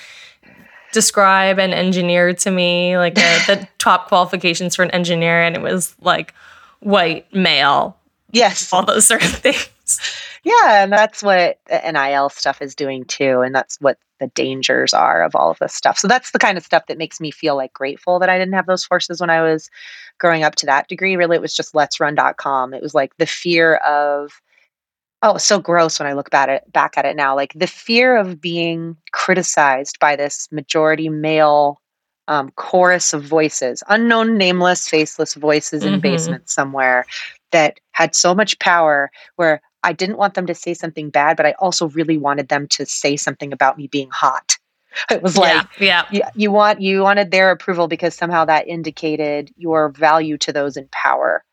describe 0.92 1.60
an 1.60 1.74
engineer 1.74 2.34
to 2.34 2.52
me, 2.52 2.98
like 2.98 3.18
a, 3.18 3.46
the 3.48 3.68
top 3.78 4.08
qualifications 4.08 4.76
for 4.76 4.84
an 4.84 4.92
engineer, 4.92 5.42
and 5.42 5.56
it 5.56 5.62
was 5.62 5.96
like 6.02 6.34
white 6.80 7.32
male. 7.34 7.98
Yes. 8.32 8.72
All 8.72 8.86
those 8.86 9.06
sort 9.06 9.24
of 9.24 9.32
things. 9.32 9.70
Yeah, 10.44 10.84
and 10.84 10.92
that's 10.92 11.22
what 11.22 11.60
NIL 11.70 12.30
stuff 12.30 12.62
is 12.62 12.76
doing 12.76 13.06
too. 13.06 13.42
And 13.42 13.54
that's 13.54 13.80
what 13.82 13.98
the 14.20 14.28
dangers 14.28 14.94
are 14.94 15.24
of 15.24 15.36
all 15.36 15.52
of 15.52 15.60
this 15.60 15.74
stuff. 15.74 15.98
So 15.98 16.08
that's 16.08 16.32
the 16.32 16.39
kind 16.39 16.58
of 16.58 16.63
stuff 16.63 16.88
that 16.88 16.98
makes 16.98 17.20
me 17.20 17.32
feel 17.32 17.56
like 17.56 17.74
grateful 17.74 18.20
that 18.20 18.30
I 18.30 18.38
didn't 18.38 18.54
have 18.54 18.65
those 18.65 18.86
forces 18.86 19.20
when 19.20 19.30
I 19.30 19.42
was 19.42 19.70
growing 20.18 20.44
up 20.44 20.56
to 20.56 20.65
that 20.68 20.88
degree. 20.88 21.15
Really, 21.15 21.38
it 21.38 21.42
was 21.42 21.56
just 21.56 21.74
LetsRun.com. 21.74 22.74
It 22.74 22.82
was 22.82 22.94
like 22.94 23.15
the 23.18 23.26
fear 23.26 23.76
of, 23.76 24.42
oh, 25.21 25.38
so 25.38 25.60
gross 25.60 25.99
when 25.99 26.08
I 26.08 26.13
look 26.13 26.29
back 26.29 26.49
at 26.49 26.63
it, 26.63 26.73
back 26.73 26.97
at 26.97 27.05
it 27.05 27.15
now. 27.15 27.36
Like 27.36 27.53
the 27.53 27.67
fear 27.67 28.15
of 28.15 28.39
being 28.39 28.95
criticized 29.12 29.99
by 29.99 30.15
this 30.15 30.47
majority 30.51 31.10
male 31.10 31.82
um, 32.27 32.51
chorus 32.51 33.12
of 33.12 33.23
voices, 33.23 33.84
unknown, 33.89 34.38
nameless, 34.38 34.88
faceless 34.88 35.34
voices 35.34 35.84
in 35.84 35.93
mm-hmm. 35.93 36.01
basements 36.01 36.53
somewhere 36.53 37.05
that 37.51 37.79
had 37.91 38.15
so 38.15 38.36
much 38.36 38.58
power 38.60 39.12
where 39.36 39.62
I 39.84 39.93
didn't 39.93 40.17
want 40.17 40.36
them 40.36 40.45
to 40.45 40.55
say 40.55 40.73
something 40.73 41.10
bad, 41.10 41.38
but 41.38 41.45
I 41.45 41.53
also 41.53 41.89
really 41.89 42.17
wanted 42.17 42.49
them 42.49 42.67
to 42.69 42.86
say 42.86 43.17
something 43.17 43.51
about 43.51 43.77
me 43.77 43.88
being 43.88 44.10
hot. 44.12 44.58
It 45.12 45.21
was 45.21 45.38
like, 45.38 45.67
yeah, 45.79 46.05
yeah. 46.12 46.29
You, 46.34 46.41
you 46.43 46.51
want 46.51 46.82
you 46.82 47.01
wanted 47.01 47.29
their 47.29 47.51
approval 47.51 47.88
because 47.88 48.15
somehow 48.15 48.43
that 48.45 48.67
indicated 48.67 49.51
your 49.55 49.89
value 49.89 50.36
to 50.39 50.51
those 50.51 50.75
in 50.77 50.89
power, 50.91 51.43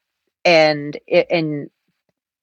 and 0.43 0.99
it, 1.07 1.27
and 1.31 1.69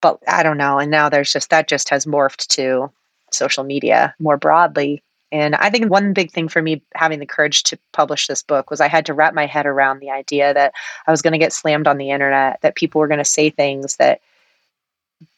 but 0.04 0.20
I 0.28 0.44
don't 0.44 0.58
know. 0.58 0.80
And 0.80 0.92
now 0.92 1.08
there's 1.08 1.32
just 1.32 1.50
that 1.50 1.70
just 1.70 1.90
has 1.90 2.06
morphed 2.06 2.48
to 2.56 2.92
social 3.32 3.64
media 3.64 4.14
more 4.20 4.36
broadly. 4.38 5.02
And 5.32 5.56
I 5.56 5.70
think 5.72 5.90
one 5.90 6.14
big 6.14 6.30
thing 6.30 6.50
for 6.50 6.62
me 6.62 6.84
having 6.94 7.20
the 7.20 7.26
courage 7.26 7.64
to 7.64 7.80
publish 7.94 8.28
this 8.28 8.44
book 8.44 8.70
was 8.70 8.82
I 8.82 8.90
had 8.90 9.06
to 9.08 9.14
wrap 9.14 9.34
my 9.34 9.48
head 9.48 9.66
around 9.66 10.00
the 10.00 10.12
idea 10.12 10.54
that 10.54 10.74
I 11.08 11.12
was 11.12 11.24
going 11.24 11.32
to 11.32 11.40
get 11.40 11.54
slammed 11.54 11.88
on 11.88 11.98
the 11.98 12.12
internet, 12.12 12.60
that 12.62 12.76
people 12.76 13.00
were 13.00 13.08
going 13.08 13.20
to 13.20 13.26
say 13.26 13.50
things 13.50 13.96
that 13.96 14.20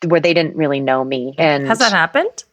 where 0.03 0.19
they 0.19 0.33
didn't 0.33 0.57
really 0.57 0.79
know 0.79 1.05
me. 1.05 1.35
And 1.37 1.67
has 1.67 1.79
that 1.79 1.91
happened? 1.91 2.43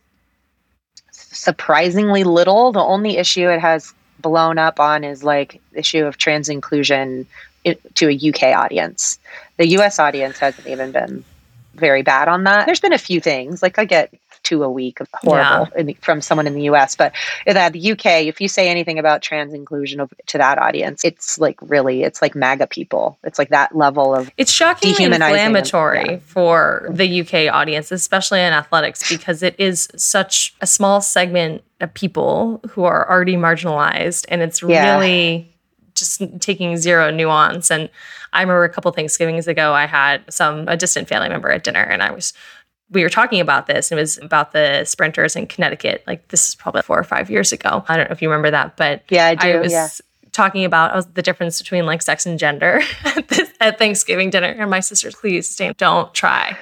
Surprisingly 1.12 2.25
little. 2.25 2.72
The 2.72 2.81
only 2.81 3.16
issue 3.16 3.48
it 3.48 3.59
has 3.59 3.92
blown 4.20 4.59
up 4.59 4.79
on 4.79 5.03
is 5.03 5.25
like 5.25 5.62
issue 5.72 6.05
of 6.05 6.18
trans 6.18 6.51
inclusion 6.51 7.27
eh, 7.64 7.75
to 7.94 8.11
a 8.11 8.29
UK 8.29 8.55
audience. 8.55 9.18
The 9.57 9.66
US 9.79 9.98
audience 9.98 10.38
hasn't 10.38 10.68
even 10.68 10.92
been 10.92 11.25
very 11.74 12.02
bad 12.02 12.28
on 12.28 12.44
that. 12.44 12.66
There's 12.66 12.80
been 12.80 12.92
a 12.92 12.98
few 12.98 13.20
things 13.20 13.62
like 13.62 13.78
I 13.78 13.85
get 13.85 14.12
two 14.42 14.62
a 14.62 14.70
week 14.70 15.00
of 15.00 15.08
horrible 15.14 15.68
yeah. 15.76 15.82
the, 15.82 15.94
from 15.94 16.20
someone 16.20 16.46
in 16.46 16.54
the 16.54 16.62
US. 16.62 16.96
But 16.96 17.12
in 17.46 17.54
the 17.54 17.92
UK, 17.92 18.26
if 18.26 18.40
you 18.40 18.48
say 18.48 18.68
anything 18.68 18.98
about 18.98 19.22
trans 19.22 19.54
inclusion 19.54 20.00
of, 20.00 20.12
to 20.26 20.38
that 20.38 20.58
audience, 20.58 21.04
it's 21.04 21.38
like 21.38 21.58
really, 21.62 22.02
it's 22.02 22.20
like 22.20 22.35
MAGA 22.35 22.66
people. 22.66 23.18
It's 23.24 23.38
like 23.38 23.50
that 23.50 23.74
level 23.74 24.14
of 24.14 24.30
it's 24.37 24.52
shockingly 24.52 25.04
inflammatory 25.04 26.04
yeah. 26.04 26.18
for 26.24 26.88
the 26.90 27.20
UK 27.20 27.52
audience, 27.52 27.92
especially 27.92 28.40
in 28.40 28.52
athletics, 28.52 29.08
because 29.08 29.42
it 29.42 29.54
is 29.58 29.88
such 29.96 30.54
a 30.61 30.66
small 30.66 31.00
segment 31.00 31.62
of 31.80 31.92
people 31.94 32.61
who 32.70 32.85
are 32.85 33.08
already 33.11 33.37
marginalized, 33.37 34.24
and 34.28 34.40
it's 34.40 34.62
yeah. 34.62 34.94
really 34.94 35.51
just 36.02 36.40
taking 36.40 36.76
zero 36.76 37.10
nuance. 37.10 37.70
And 37.70 37.88
I 38.32 38.40
remember 38.40 38.64
a 38.64 38.68
couple 38.68 38.90
Thanksgivings 38.92 39.46
ago, 39.46 39.72
I 39.72 39.86
had 39.86 40.22
some 40.32 40.68
a 40.68 40.76
distant 40.76 41.08
family 41.08 41.28
member 41.28 41.50
at 41.50 41.64
dinner, 41.64 41.82
and 41.82 42.02
I 42.02 42.10
was 42.10 42.32
we 42.92 43.02
were 43.02 43.08
talking 43.08 43.40
about 43.40 43.66
this 43.66 43.90
and 43.90 43.98
it 43.98 44.02
was 44.02 44.18
about 44.18 44.52
the 44.52 44.84
sprinters 44.84 45.34
in 45.34 45.46
Connecticut. 45.46 46.04
Like 46.06 46.28
this 46.28 46.48
is 46.48 46.54
probably 46.54 46.82
four 46.82 46.98
or 46.98 47.04
five 47.04 47.30
years 47.30 47.52
ago. 47.52 47.84
I 47.88 47.96
don't 47.96 48.08
know 48.08 48.12
if 48.12 48.22
you 48.22 48.28
remember 48.28 48.50
that, 48.50 48.76
but 48.76 49.02
yeah, 49.08 49.28
I 49.28 49.34
do. 49.34 49.48
I 49.48 49.56
was 49.60 49.72
yeah. 49.72 49.88
talking 50.32 50.64
about 50.64 50.90
oh, 50.94 51.00
the 51.00 51.22
difference 51.22 51.60
between 51.60 51.86
like 51.86 52.02
sex 52.02 52.26
and 52.26 52.38
gender 52.38 52.82
at, 53.04 53.28
this, 53.28 53.50
at 53.60 53.78
Thanksgiving 53.78 54.30
dinner. 54.30 54.48
And 54.48 54.70
my 54.70 54.80
sister's, 54.80 55.14
please, 55.14 55.58
don't 55.78 56.12
try. 56.12 56.56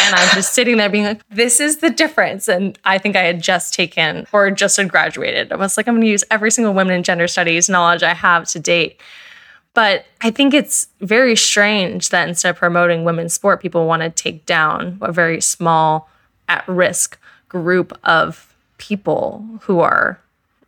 And 0.00 0.14
I'm 0.14 0.34
just 0.34 0.54
sitting 0.54 0.76
there 0.76 0.88
being 0.88 1.04
like, 1.04 1.28
this 1.28 1.60
is 1.60 1.78
the 1.78 1.90
difference. 1.90 2.48
And 2.48 2.78
I 2.84 2.98
think 2.98 3.16
I 3.16 3.22
had 3.22 3.42
just 3.42 3.74
taken 3.74 4.26
or 4.32 4.50
just 4.50 4.76
had 4.76 4.88
graduated. 4.88 5.52
I 5.52 5.56
was 5.56 5.76
like, 5.76 5.88
I'm 5.88 5.94
going 5.94 6.02
to 6.02 6.10
use 6.10 6.24
every 6.30 6.50
single 6.50 6.72
women 6.72 6.94
in 6.94 7.02
gender 7.02 7.26
studies 7.26 7.68
knowledge 7.68 8.02
I 8.02 8.14
have 8.14 8.46
to 8.48 8.60
date 8.60 9.00
but 9.78 10.06
I 10.22 10.32
think 10.32 10.54
it's 10.54 10.88
very 11.00 11.36
strange 11.36 12.08
that 12.08 12.28
instead 12.28 12.50
of 12.50 12.56
promoting 12.56 13.04
women's 13.04 13.32
sport, 13.32 13.62
people 13.62 13.86
want 13.86 14.02
to 14.02 14.10
take 14.10 14.44
down 14.44 14.98
a 15.00 15.12
very 15.12 15.40
small, 15.40 16.08
at 16.48 16.66
risk 16.66 17.16
group 17.48 17.96
of 18.02 18.52
people 18.78 19.44
who 19.62 19.78
are 19.78 20.20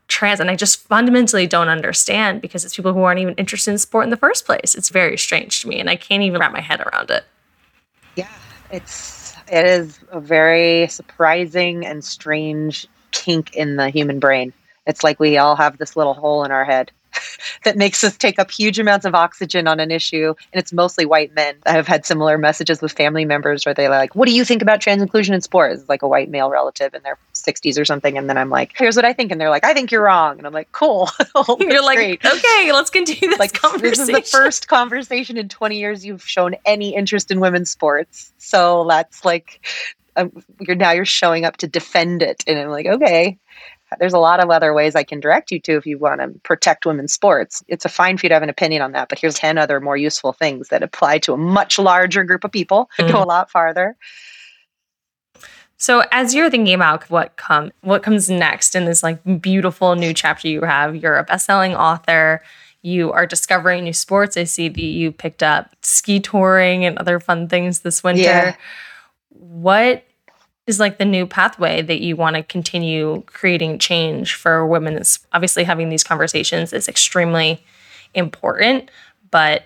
trans. 0.07 0.39
And 0.39 0.49
I 0.49 0.55
just 0.55 0.81
fundamentally 0.83 1.49
don't 1.49 1.69
understand 1.69 2.41
because 2.41 2.65
it's 2.65 2.77
people 2.77 2.93
who 2.93 3.03
aren't 3.03 3.19
even 3.19 3.35
interested 3.35 3.73
in 3.73 3.79
sport 3.79 4.05
in 4.05 4.11
the 4.11 4.17
first 4.17 4.47
place. 4.47 4.77
It's 4.77 4.91
very 4.91 5.19
strange 5.19 5.61
to 5.63 5.69
me. 5.69 5.81
And 5.81 5.91
I 5.91 5.97
can't 5.97 6.23
even 6.23 6.41
wrap 6.41 6.53
my 6.53 6.61
head 6.61 6.81
around 6.81 7.11
it. 7.11 7.25
Yeah, 8.15 8.29
it's 8.71 9.20
It 9.51 9.67
is 9.67 9.99
a 10.11 10.21
very 10.21 10.87
surprising 10.87 11.85
and 11.85 12.05
strange 12.05 12.87
kink 13.11 13.57
in 13.57 13.77
the 13.77 13.91
human 13.91 14.21
brain. 14.21 14.53
It's 14.87 15.03
like 15.03 15.19
we 15.19 15.39
all 15.39 15.57
have 15.57 15.77
this 15.77 15.97
little 15.97 16.15
hole 16.15 16.45
in 16.45 16.53
our 16.53 16.65
head 16.65 16.93
that 17.65 17.77
makes 17.77 18.03
us 18.05 18.17
take 18.17 18.39
up 18.39 18.51
huge 18.51 18.79
amounts 18.79 19.07
of 19.07 19.15
oxygen 19.15 19.67
on 19.67 19.81
an 19.81 19.91
issue. 19.91 20.35
And 20.53 20.61
it's 20.61 20.73
mostly 20.73 21.07
white 21.07 21.35
men. 21.35 21.57
I 21.67 21.73
have 21.73 21.87
had 21.87 22.05
similar 22.07 22.39
messages 22.39 22.81
with 22.81 22.93
family 22.93 23.25
members 23.25 23.65
where 23.65 23.75
they're 23.75 23.89
like, 23.89 24.15
What 24.15 24.27
do 24.27 24.35
you 24.35 24.45
think 24.45 24.63
about 24.63 24.81
trans 24.81 25.03
inclusion 25.03 25.35
in 25.35 25.41
sports? 25.41 25.81
It's 25.81 25.89
like 25.89 26.03
a 26.03 26.09
white 26.09 26.31
male 26.31 26.51
relative 26.51 26.95
in 26.95 27.03
their 27.03 27.19
60s 27.35 27.79
or 27.79 27.85
something. 27.85 28.19
And 28.19 28.29
then 28.29 28.39
I'm 28.39 28.51
like, 28.51 28.73
Here's 28.77 28.97
what 28.97 29.05
I 29.05 29.13
think. 29.13 29.33
And 29.33 29.41
they're 29.41 29.51
like, 29.51 29.65
I 29.65 29.75
think 29.75 29.91
you're 29.91 30.03
wrong. 30.03 30.39
And 30.39 30.47
I'm 30.47 30.53
like, 30.53 30.73
Cool. 30.73 31.09
you're 31.61 31.85
like, 31.85 31.97
great. 31.97 32.25
Okay, 32.25 32.73
let's 32.73 32.91
continue 32.91 33.31
this 33.31 33.39
like, 33.39 33.53
conversation. 33.53 33.91
This 33.91 34.27
is 34.27 34.33
the 34.33 34.39
first 34.39 34.69
conversation 34.69 35.37
in 35.37 35.49
20 35.49 35.79
years 35.79 36.05
you've 36.05 36.27
shown 36.27 36.55
any 36.65 36.95
interest 36.95 37.31
in 37.31 37.41
women's 37.41 37.71
sports. 37.71 38.33
So 38.39 38.87
that's 38.89 39.25
like, 39.25 39.67
um, 40.17 40.33
you're 40.61 40.77
now 40.77 40.91
you're 40.91 41.05
showing 41.05 41.45
up 41.45 41.59
to 41.59 41.69
defend 41.69 42.23
it. 42.23 42.43
And 42.47 42.59
I'm 42.59 42.69
like, 42.69 42.87
Okay 42.87 43.39
there's 43.99 44.13
a 44.13 44.19
lot 44.19 44.41
of 44.41 44.51
other 44.51 44.73
ways 44.73 44.95
I 44.95 45.03
can 45.03 45.21
direct 45.21 45.51
you 45.51 45.61
to 45.61 45.77
if 45.77 45.87
you 45.87 45.99
want 45.99 46.21
to 46.21 46.29
protect 46.41 46.87
women's 46.87 47.13
sports. 47.13 47.63
It's 47.69 47.85
a 47.85 47.89
fine 47.89 48.17
for 48.17 48.27
you 48.27 48.29
to 48.29 48.35
have 48.35 48.43
an 48.43 48.49
opinion 48.49 48.83
on 48.83 48.93
that, 48.93 49.09
but 49.09 49.19
here's 49.19 49.35
10 49.35 49.59
other 49.59 49.81
more 49.81 49.97
useful 49.97 50.33
things 50.33 50.69
that 50.69 50.83
apply 50.83 51.19
to 51.21 51.33
a 51.33 51.37
much 51.37 51.79
larger 51.79 52.25
group 52.25 52.45
of 52.45 52.53
people 52.53 52.89
and 52.99 53.09
mm. 53.09 53.13
go 53.13 53.23
a 53.23 53.25
lot 53.25 53.51
farther. 53.51 53.97
So 55.77 56.05
as 56.13 56.35
you're 56.35 56.51
thinking 56.51 56.75
about 56.75 57.09
what 57.09 57.37
come 57.37 57.73
what 57.81 58.03
comes 58.03 58.29
next 58.29 58.75
in 58.75 58.85
this 58.85 59.03
like 59.03 59.19
beautiful 59.41 59.95
new 59.95 60.13
chapter 60.13 60.47
you 60.47 60.61
have, 60.61 60.95
you're 60.95 61.17
a 61.17 61.25
best-selling 61.25 61.75
author, 61.75 62.43
you 62.83 63.13
are 63.13 63.25
discovering 63.25 63.85
new 63.85 63.95
sports. 63.95 64.37
I 64.37 64.45
see 64.45 64.69
that 64.69 64.83
you 64.83 65.11
picked 65.11 65.43
up 65.43 65.75
ski 65.83 66.21
touring 66.21 66.85
and 66.85 66.99
other 66.99 67.19
fun 67.19 67.49
things 67.49 67.81
this 67.81 68.05
winter. 68.05 68.23
Yeah. 68.23 68.57
What 69.31 70.05
is 70.71 70.81
like 70.81 70.97
the 70.97 71.05
new 71.05 71.27
pathway 71.27 71.83
that 71.83 72.01
you 72.01 72.17
want 72.17 72.37
to 72.37 72.43
continue 72.43 73.23
creating 73.27 73.79
change 73.79 74.35
for 74.35 74.67
women. 74.67 74.97
It's 74.97 75.19
obviously 75.33 75.65
having 75.65 75.91
these 75.91 76.05
conversations 76.05 76.73
is 76.73 76.89
extremely 76.89 77.63
important, 78.15 78.91
but 79.31 79.65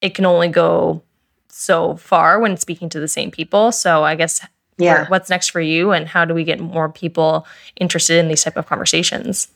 it 0.00 0.14
can 0.14 0.26
only 0.26 0.48
go 0.48 1.02
so 1.48 1.96
far 1.96 2.38
when 2.38 2.56
speaking 2.56 2.88
to 2.90 3.00
the 3.00 3.08
same 3.08 3.30
people. 3.30 3.72
So 3.72 4.04
I 4.04 4.14
guess 4.14 4.46
yeah. 4.76 5.08
what's 5.08 5.30
next 5.30 5.48
for 5.48 5.60
you 5.60 5.92
and 5.92 6.06
how 6.06 6.24
do 6.24 6.34
we 6.34 6.44
get 6.44 6.60
more 6.60 6.88
people 6.88 7.46
interested 7.76 8.18
in 8.18 8.28
these 8.28 8.44
type 8.44 8.56
of 8.56 8.66
conversations? 8.66 9.48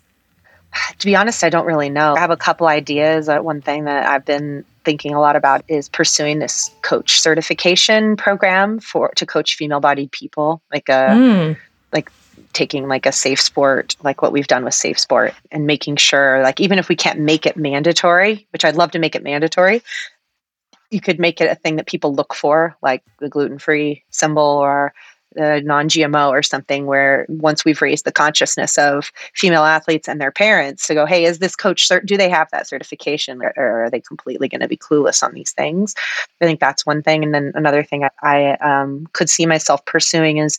To 0.98 1.06
be 1.06 1.14
honest, 1.14 1.44
I 1.44 1.50
don't 1.50 1.66
really 1.66 1.90
know. 1.90 2.14
I 2.16 2.18
have 2.18 2.30
a 2.30 2.36
couple 2.36 2.66
ideas. 2.66 3.28
Uh, 3.28 3.38
one 3.38 3.60
thing 3.60 3.84
that 3.84 4.06
I've 4.06 4.24
been 4.24 4.64
thinking 4.84 5.14
a 5.14 5.20
lot 5.20 5.36
about 5.36 5.62
is 5.68 5.88
pursuing 5.88 6.40
this 6.40 6.74
coach 6.82 7.20
certification 7.20 8.16
program 8.16 8.80
for 8.80 9.10
to 9.16 9.26
coach 9.26 9.54
female-bodied 9.54 10.10
people, 10.10 10.60
like 10.72 10.88
a 10.88 11.10
mm. 11.10 11.56
like 11.92 12.10
taking 12.52 12.88
like 12.88 13.06
a 13.06 13.12
safe 13.12 13.40
sport, 13.40 13.96
like 14.02 14.22
what 14.22 14.32
we've 14.32 14.48
done 14.48 14.64
with 14.64 14.74
safe 14.74 14.98
sport, 14.98 15.34
and 15.52 15.66
making 15.66 15.96
sure, 15.96 16.42
like 16.42 16.58
even 16.58 16.78
if 16.78 16.88
we 16.88 16.96
can't 16.96 17.20
make 17.20 17.46
it 17.46 17.56
mandatory, 17.56 18.46
which 18.50 18.64
I'd 18.64 18.76
love 18.76 18.90
to 18.92 18.98
make 18.98 19.14
it 19.14 19.22
mandatory, 19.22 19.82
you 20.90 21.00
could 21.00 21.20
make 21.20 21.40
it 21.40 21.50
a 21.50 21.54
thing 21.54 21.76
that 21.76 21.86
people 21.86 22.14
look 22.14 22.34
for, 22.34 22.76
like 22.82 23.04
the 23.20 23.28
gluten-free 23.28 24.04
symbol 24.10 24.42
or 24.42 24.94
uh, 25.40 25.60
non-GMO 25.62 26.30
or 26.30 26.42
something 26.42 26.86
where 26.86 27.26
once 27.28 27.64
we've 27.64 27.82
raised 27.82 28.04
the 28.04 28.12
consciousness 28.12 28.78
of 28.78 29.12
female 29.34 29.64
athletes 29.64 30.08
and 30.08 30.20
their 30.20 30.32
parents 30.32 30.86
to 30.86 30.94
go, 30.94 31.06
hey, 31.06 31.24
is 31.24 31.38
this 31.38 31.54
coach 31.54 31.88
cert- 31.88 32.06
do 32.06 32.16
they 32.16 32.28
have 32.28 32.48
that 32.50 32.66
certification 32.66 33.42
or, 33.42 33.52
or 33.56 33.84
are 33.84 33.90
they 33.90 34.00
completely 34.00 34.48
going 34.48 34.60
to 34.60 34.68
be 34.68 34.76
clueless 34.76 35.22
on 35.22 35.34
these 35.34 35.52
things? 35.52 35.94
I 36.40 36.46
think 36.46 36.60
that's 36.60 36.86
one 36.86 37.02
thing. 37.02 37.24
And 37.24 37.34
then 37.34 37.52
another 37.54 37.82
thing 37.82 38.04
I, 38.04 38.10
I 38.22 38.52
um, 38.56 39.06
could 39.12 39.28
see 39.28 39.46
myself 39.46 39.84
pursuing 39.84 40.38
is 40.38 40.58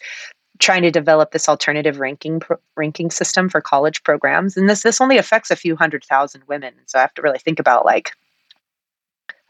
trying 0.59 0.81
to 0.83 0.91
develop 0.91 1.31
this 1.31 1.49
alternative 1.49 1.99
ranking 1.99 2.41
ranking 2.75 3.09
system 3.09 3.49
for 3.49 3.61
college 3.61 4.03
programs. 4.03 4.57
And 4.57 4.69
this 4.69 4.83
this 4.83 5.01
only 5.01 5.17
affects 5.17 5.49
a 5.49 5.55
few 5.55 5.75
hundred 5.75 6.03
thousand 6.03 6.43
women, 6.47 6.73
so 6.85 6.99
I 6.99 7.01
have 7.01 7.13
to 7.15 7.21
really 7.21 7.39
think 7.39 7.59
about 7.59 7.85
like 7.85 8.11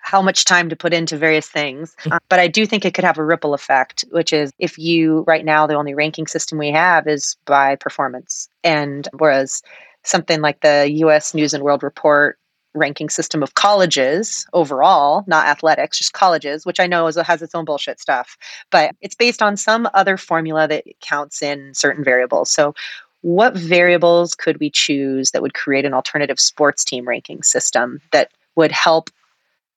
how 0.10 0.24
much 0.24 0.44
time 0.44 0.70
to 0.70 0.76
put 0.76 0.92
into 0.92 1.16
various 1.16 1.48
things. 1.48 1.96
Mm. 2.04 2.14
Uh, 2.14 2.20
but 2.30 2.40
I 2.40 2.48
do 2.48 2.66
think 2.66 2.84
it 2.84 2.96
could 2.96 3.04
have 3.04 3.20
a 3.20 3.24
ripple 3.24 3.54
effect, 3.54 4.04
which 4.10 4.34
is 4.34 4.52
if 4.58 4.76
you, 4.80 5.24
right 5.28 5.46
now, 5.46 5.68
the 5.68 5.76
only 5.76 5.94
ranking 5.94 6.26
system 6.26 6.58
we 6.58 6.72
have 6.72 7.08
is 7.08 7.38
by 7.46 7.76
performance. 7.76 8.50
And 8.64 9.08
whereas 9.20 9.62
something 10.04 10.42
like 10.42 10.62
the 10.62 10.90
US 11.06 11.36
News 11.36 11.54
and 11.54 11.64
World 11.64 11.84
Report 11.84 12.40
ranking 12.74 13.10
system 13.10 13.44
of 13.44 13.54
colleges 13.54 14.48
overall, 14.54 15.24
not 15.28 15.46
athletics, 15.46 16.00
just 16.00 16.14
colleges, 16.14 16.66
which 16.66 16.80
I 16.80 16.88
know 16.88 17.06
is, 17.06 17.16
has 17.16 17.44
its 17.44 17.54
own 17.54 17.66
bullshit 17.66 18.00
stuff, 18.00 18.36
but 18.72 18.96
it's 19.02 19.16
based 19.16 19.44
on 19.44 19.58
some 19.58 19.88
other 19.94 20.18
formula 20.18 20.68
that 20.70 20.86
counts 21.02 21.44
in 21.44 21.76
certain 21.76 22.04
variables. 22.04 22.50
So, 22.50 22.74
what 23.22 23.54
variables 23.54 24.34
could 24.34 24.60
we 24.60 24.72
choose 24.72 25.32
that 25.32 25.42
would 25.42 25.54
create 25.54 25.84
an 25.84 25.94
alternative 25.94 26.40
sports 26.40 26.86
team 26.86 27.06
ranking 27.06 27.44
system 27.44 28.00
that 28.12 28.32
would 28.56 28.72
help 28.72 29.10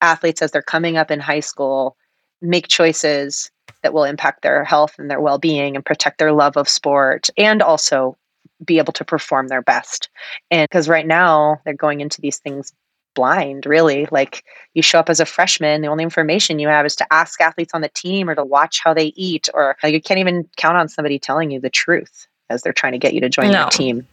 athletes 0.03 0.43
as 0.43 0.51
they're 0.51 0.63
coming 0.63 0.97
up 0.97 1.11
in 1.11 1.21
high 1.21 1.41
school 1.41 1.97
make 2.43 2.69
choices 2.69 3.51
that 3.83 3.95
will 3.95 4.05
impact 4.05 4.43
their 4.43 4.65
health 4.65 4.97
and 4.99 5.11
their 5.11 5.21
well-being 5.21 5.77
and 5.77 5.85
protect 5.85 6.19
their 6.19 6.33
love 6.33 6.57
of 6.57 6.69
sport 6.69 7.31
and 7.39 7.63
also 7.63 8.17
be 8.65 8.79
able 8.79 8.93
to 8.93 9.05
perform 9.05 9.49
their 9.49 9.63
best. 9.63 10.09
And 10.51 10.69
because 10.69 10.89
right 10.89 11.07
now 11.07 11.61
they're 11.65 11.75
going 11.75 12.01
into 12.01 12.21
these 12.21 12.39
things 12.39 12.73
blind 13.15 13.67
really. 13.67 14.09
Like 14.11 14.45
you 14.75 14.83
show 14.83 14.99
up 14.99 15.11
as 15.11 15.21
a 15.21 15.27
freshman 15.27 15.83
the 15.83 15.89
only 15.89 16.05
information 16.05 16.59
you 16.59 16.69
have 16.69 16.87
is 16.87 16.97
to 16.97 17.13
ask 17.13 17.41
athletes 17.41 17.75
on 17.75 17.83
the 17.83 17.91
team 17.91 18.29
or 18.29 18.35
to 18.35 18.45
watch 18.45 18.81
how 18.83 18.95
they 18.95 19.13
eat 19.17 19.49
or 19.55 19.77
you 19.85 20.01
can't 20.01 20.21
even 20.21 20.49
count 20.57 20.79
on 20.79 20.89
somebody 20.89 21.19
telling 21.19 21.51
you 21.51 21.61
the 21.61 21.71
truth 21.71 22.27
as 22.49 22.63
they're 22.63 22.73
trying 22.73 22.93
to 22.93 22.99
get 22.99 23.15
you 23.15 23.21
to 23.21 23.29
join 23.29 23.53
no. 23.53 23.61
your 23.61 23.71
team 23.71 24.07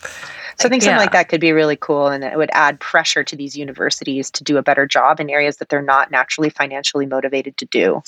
so 0.00 0.66
I 0.66 0.68
think 0.68 0.82
something 0.82 0.90
yeah. 0.90 0.98
like 0.98 1.12
that 1.12 1.28
could 1.28 1.40
be 1.40 1.52
really 1.52 1.76
cool 1.76 2.08
and 2.08 2.24
it 2.24 2.36
would 2.36 2.50
add 2.52 2.80
pressure 2.80 3.24
to 3.24 3.36
these 3.36 3.56
universities 3.56 4.30
to 4.32 4.44
do 4.44 4.56
a 4.56 4.62
better 4.62 4.86
job 4.86 5.20
in 5.20 5.30
areas 5.30 5.58
that 5.58 5.68
they're 5.68 5.82
not 5.82 6.10
naturally 6.10 6.50
financially 6.50 7.06
motivated 7.06 7.56
to 7.58 7.64
do. 7.66 8.02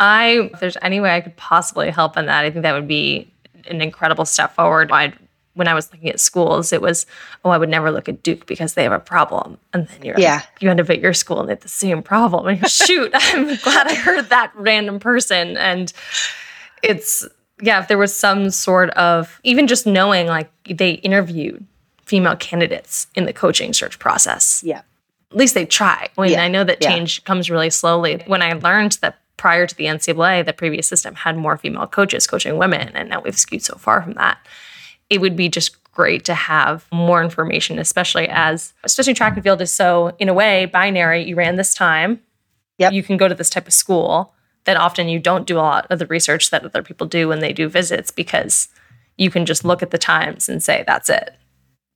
I 0.00 0.50
if 0.52 0.60
there's 0.60 0.76
any 0.82 1.00
way 1.00 1.14
I 1.14 1.20
could 1.20 1.36
possibly 1.36 1.90
help 1.90 2.16
in 2.16 2.26
that, 2.26 2.44
I 2.44 2.50
think 2.50 2.62
that 2.62 2.72
would 2.72 2.88
be 2.88 3.32
an 3.66 3.80
incredible 3.80 4.24
step 4.24 4.54
forward. 4.54 4.90
i 4.92 5.12
when 5.54 5.66
I 5.66 5.74
was 5.74 5.92
looking 5.92 6.08
at 6.08 6.20
schools, 6.20 6.72
it 6.72 6.80
was, 6.80 7.04
oh, 7.44 7.50
I 7.50 7.58
would 7.58 7.68
never 7.68 7.90
look 7.90 8.08
at 8.08 8.22
Duke 8.22 8.46
because 8.46 8.74
they 8.74 8.84
have 8.84 8.92
a 8.92 9.00
problem. 9.00 9.58
And 9.72 9.88
then 9.88 10.04
you're 10.04 10.14
yeah. 10.16 10.36
Like, 10.36 10.48
you 10.60 10.70
end 10.70 10.80
up 10.80 10.88
at 10.88 11.00
your 11.00 11.12
school 11.12 11.40
and 11.40 11.48
they 11.48 11.52
have 11.54 11.62
the 11.62 11.68
same 11.68 12.00
problem. 12.00 12.46
And 12.46 12.70
shoot, 12.70 13.10
I'm 13.14 13.56
glad 13.56 13.88
I 13.88 13.94
heard 13.96 14.28
that 14.28 14.52
random 14.54 15.00
person. 15.00 15.56
And 15.56 15.92
it's 16.84 17.26
yeah, 17.60 17.80
if 17.80 17.88
there 17.88 17.98
was 17.98 18.14
some 18.14 18.50
sort 18.50 18.90
of 18.90 19.40
even 19.44 19.66
just 19.66 19.86
knowing 19.86 20.26
like 20.26 20.50
they 20.68 20.92
interviewed 20.92 21.64
female 22.04 22.36
candidates 22.36 23.06
in 23.14 23.26
the 23.26 23.32
coaching 23.32 23.72
search 23.72 23.98
process. 23.98 24.62
Yeah. 24.64 24.82
At 25.30 25.36
least 25.36 25.54
they 25.54 25.66
try. 25.66 26.08
I 26.16 26.20
mean, 26.20 26.32
yeah. 26.32 26.42
I 26.42 26.48
know 26.48 26.64
that 26.64 26.80
change 26.80 27.20
yeah. 27.20 27.26
comes 27.26 27.50
really 27.50 27.70
slowly. 27.70 28.22
When 28.26 28.40
I 28.40 28.54
learned 28.54 28.98
that 29.02 29.18
prior 29.36 29.66
to 29.66 29.74
the 29.74 29.84
NCAA, 29.84 30.44
the 30.46 30.54
previous 30.54 30.88
system 30.88 31.14
had 31.14 31.36
more 31.36 31.58
female 31.58 31.86
coaches 31.86 32.26
coaching 32.26 32.56
women, 32.56 32.88
and 32.94 33.10
now 33.10 33.20
we've 33.20 33.38
skewed 33.38 33.62
so 33.62 33.76
far 33.76 34.00
from 34.02 34.14
that. 34.14 34.38
It 35.10 35.20
would 35.20 35.36
be 35.36 35.50
just 35.50 35.76
great 35.92 36.24
to 36.26 36.34
have 36.34 36.86
more 36.92 37.22
information, 37.22 37.78
especially 37.78 38.28
as 38.28 38.72
especially 38.84 39.14
track 39.14 39.34
and 39.34 39.42
field 39.42 39.60
is 39.60 39.72
so 39.72 40.14
in 40.18 40.28
a 40.28 40.34
way 40.34 40.64
binary. 40.66 41.24
You 41.24 41.36
ran 41.36 41.56
this 41.56 41.74
time. 41.74 42.20
Yep. 42.78 42.92
You 42.92 43.02
can 43.02 43.16
go 43.16 43.28
to 43.28 43.34
this 43.34 43.50
type 43.50 43.66
of 43.66 43.72
school 43.74 44.32
that 44.68 44.76
often 44.76 45.08
you 45.08 45.18
don't 45.18 45.46
do 45.46 45.56
a 45.56 45.64
lot 45.64 45.86
of 45.88 45.98
the 45.98 46.04
research 46.08 46.50
that 46.50 46.62
other 46.62 46.82
people 46.82 47.06
do 47.06 47.26
when 47.26 47.40
they 47.40 47.54
do 47.54 47.70
visits 47.70 48.10
because 48.10 48.68
you 49.16 49.30
can 49.30 49.46
just 49.46 49.64
look 49.64 49.82
at 49.82 49.92
the 49.92 49.96
times 49.96 50.46
and 50.46 50.62
say 50.62 50.84
that's 50.86 51.08
it. 51.08 51.34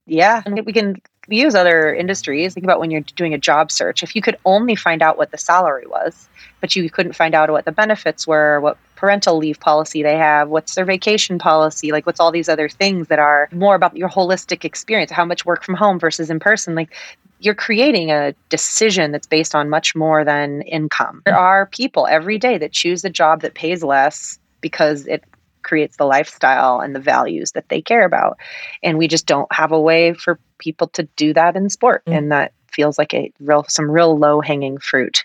Yeah, 0.07 0.41
and 0.47 0.59
we 0.65 0.73
can 0.73 0.97
use 1.29 1.55
other 1.55 1.95
industries. 1.95 2.55
Think 2.55 2.65
about 2.65 2.81
when 2.81 2.91
you're 2.91 3.03
doing 3.03 3.35
a 3.35 3.39
job 3.39 3.71
search. 3.71 4.03
If 4.03 4.17
you 4.17 4.23
could 4.23 4.39
only 4.47 4.75
find 4.75 5.03
out 5.03 5.19
what 5.19 5.33
the 5.33 5.37
salary 5.37 5.87
was, 5.87 6.27
but 6.63 6.75
you 6.75 6.89
couldn't 6.89 7.13
find 7.13 7.35
out 7.35 7.51
what 7.51 7.67
the 7.67 7.73
benefits 7.73 8.27
were, 8.27 8.59
what 8.61 8.79
parental 8.97 9.37
leave 9.37 9.61
policy 9.61 10.03
they 10.03 10.17
have, 10.17 10.49
what's 10.49 10.75
their 10.75 10.87
vacation 10.87 11.39
policy, 11.39 11.93
like 11.93 12.07
what's 12.07 12.21
all 12.21 12.33
these 12.33 12.49
other 12.49 12.71
things 12.71 13.09
that 13.09 13.19
are 13.19 13.51
more 13.53 13.75
about 13.75 13.99
your 13.99 14.09
holistic 14.09 14.65
experience, 14.65 15.11
how 15.11 15.27
much 15.27 15.45
work 15.45 15.63
from 15.63 15.75
home 15.75 16.01
versus 16.01 16.31
in 16.31 16.41
person. 16.41 16.75
Like 16.75 16.97
you're 17.43 17.55
creating 17.55 18.11
a 18.11 18.35
decision 18.49 19.11
that's 19.11 19.27
based 19.27 19.55
on 19.55 19.69
much 19.69 19.97
more 19.97 20.25
than 20.25 20.63
income. 20.63 21.23
There 21.27 21.37
are 21.37 21.67
people 21.67 22.07
every 22.07 22.39
day 22.39 22.57
that 22.59 22.73
choose 22.73 23.05
a 23.05 23.11
job 23.11 23.43
that 23.43 23.55
pays 23.55 23.83
less 23.83 24.39
because 24.61 25.07
it 25.09 25.25
creates 25.63 25.97
the 25.97 26.05
lifestyle 26.05 26.81
and 26.81 26.95
the 26.95 27.01
values 27.01 27.53
that 27.53 27.69
they 27.69 27.83
care 27.83 28.05
about. 28.05 28.39
And 28.83 28.97
we 28.97 29.09
just 29.09 29.27
don't 29.27 29.53
have 29.53 29.73
a 29.73 29.81
way 29.81 30.15
for 30.15 30.39
people 30.59 30.87
to 30.89 31.03
do 31.17 31.35
that 31.35 31.57
in 31.57 31.69
sport. 31.69 32.05
Mm. 32.07 32.17
And 32.17 32.33
that 32.33 32.53
feels 32.73 32.97
like 32.97 33.13
a 33.13 33.33
real 33.41 33.65
some 33.69 33.91
real 33.91 34.17
low 34.17 34.41
hanging 34.41 34.79
fruit. 34.79 35.25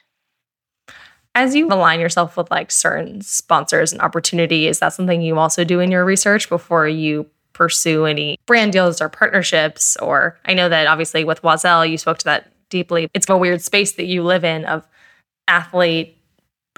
As 1.35 1.55
you 1.55 1.67
align 1.67 1.99
yourself 1.99 2.35
with 2.35 2.49
like 2.49 2.71
certain 2.71 3.21
sponsors 3.21 3.93
and 3.93 4.01
opportunity, 4.01 4.67
is 4.67 4.79
that 4.79 4.93
something 4.93 5.21
you 5.21 5.37
also 5.37 5.63
do 5.63 5.79
in 5.79 5.91
your 5.91 6.03
research 6.03 6.49
before 6.49 6.87
you 6.87 7.27
pursue 7.57 8.05
any 8.05 8.39
brand 8.45 8.71
deals 8.71 9.01
or 9.01 9.09
partnerships? 9.09 9.97
Or 9.97 10.37
I 10.45 10.53
know 10.53 10.69
that 10.69 10.87
obviously 10.87 11.23
with 11.23 11.41
Oiselle, 11.41 11.89
you 11.89 11.97
spoke 11.97 12.19
to 12.19 12.25
that 12.25 12.51
deeply. 12.69 13.09
It's 13.13 13.27
a 13.29 13.37
weird 13.37 13.61
space 13.61 13.93
that 13.93 14.05
you 14.05 14.23
live 14.23 14.43
in 14.43 14.65
of 14.65 14.87
athlete 15.47 16.13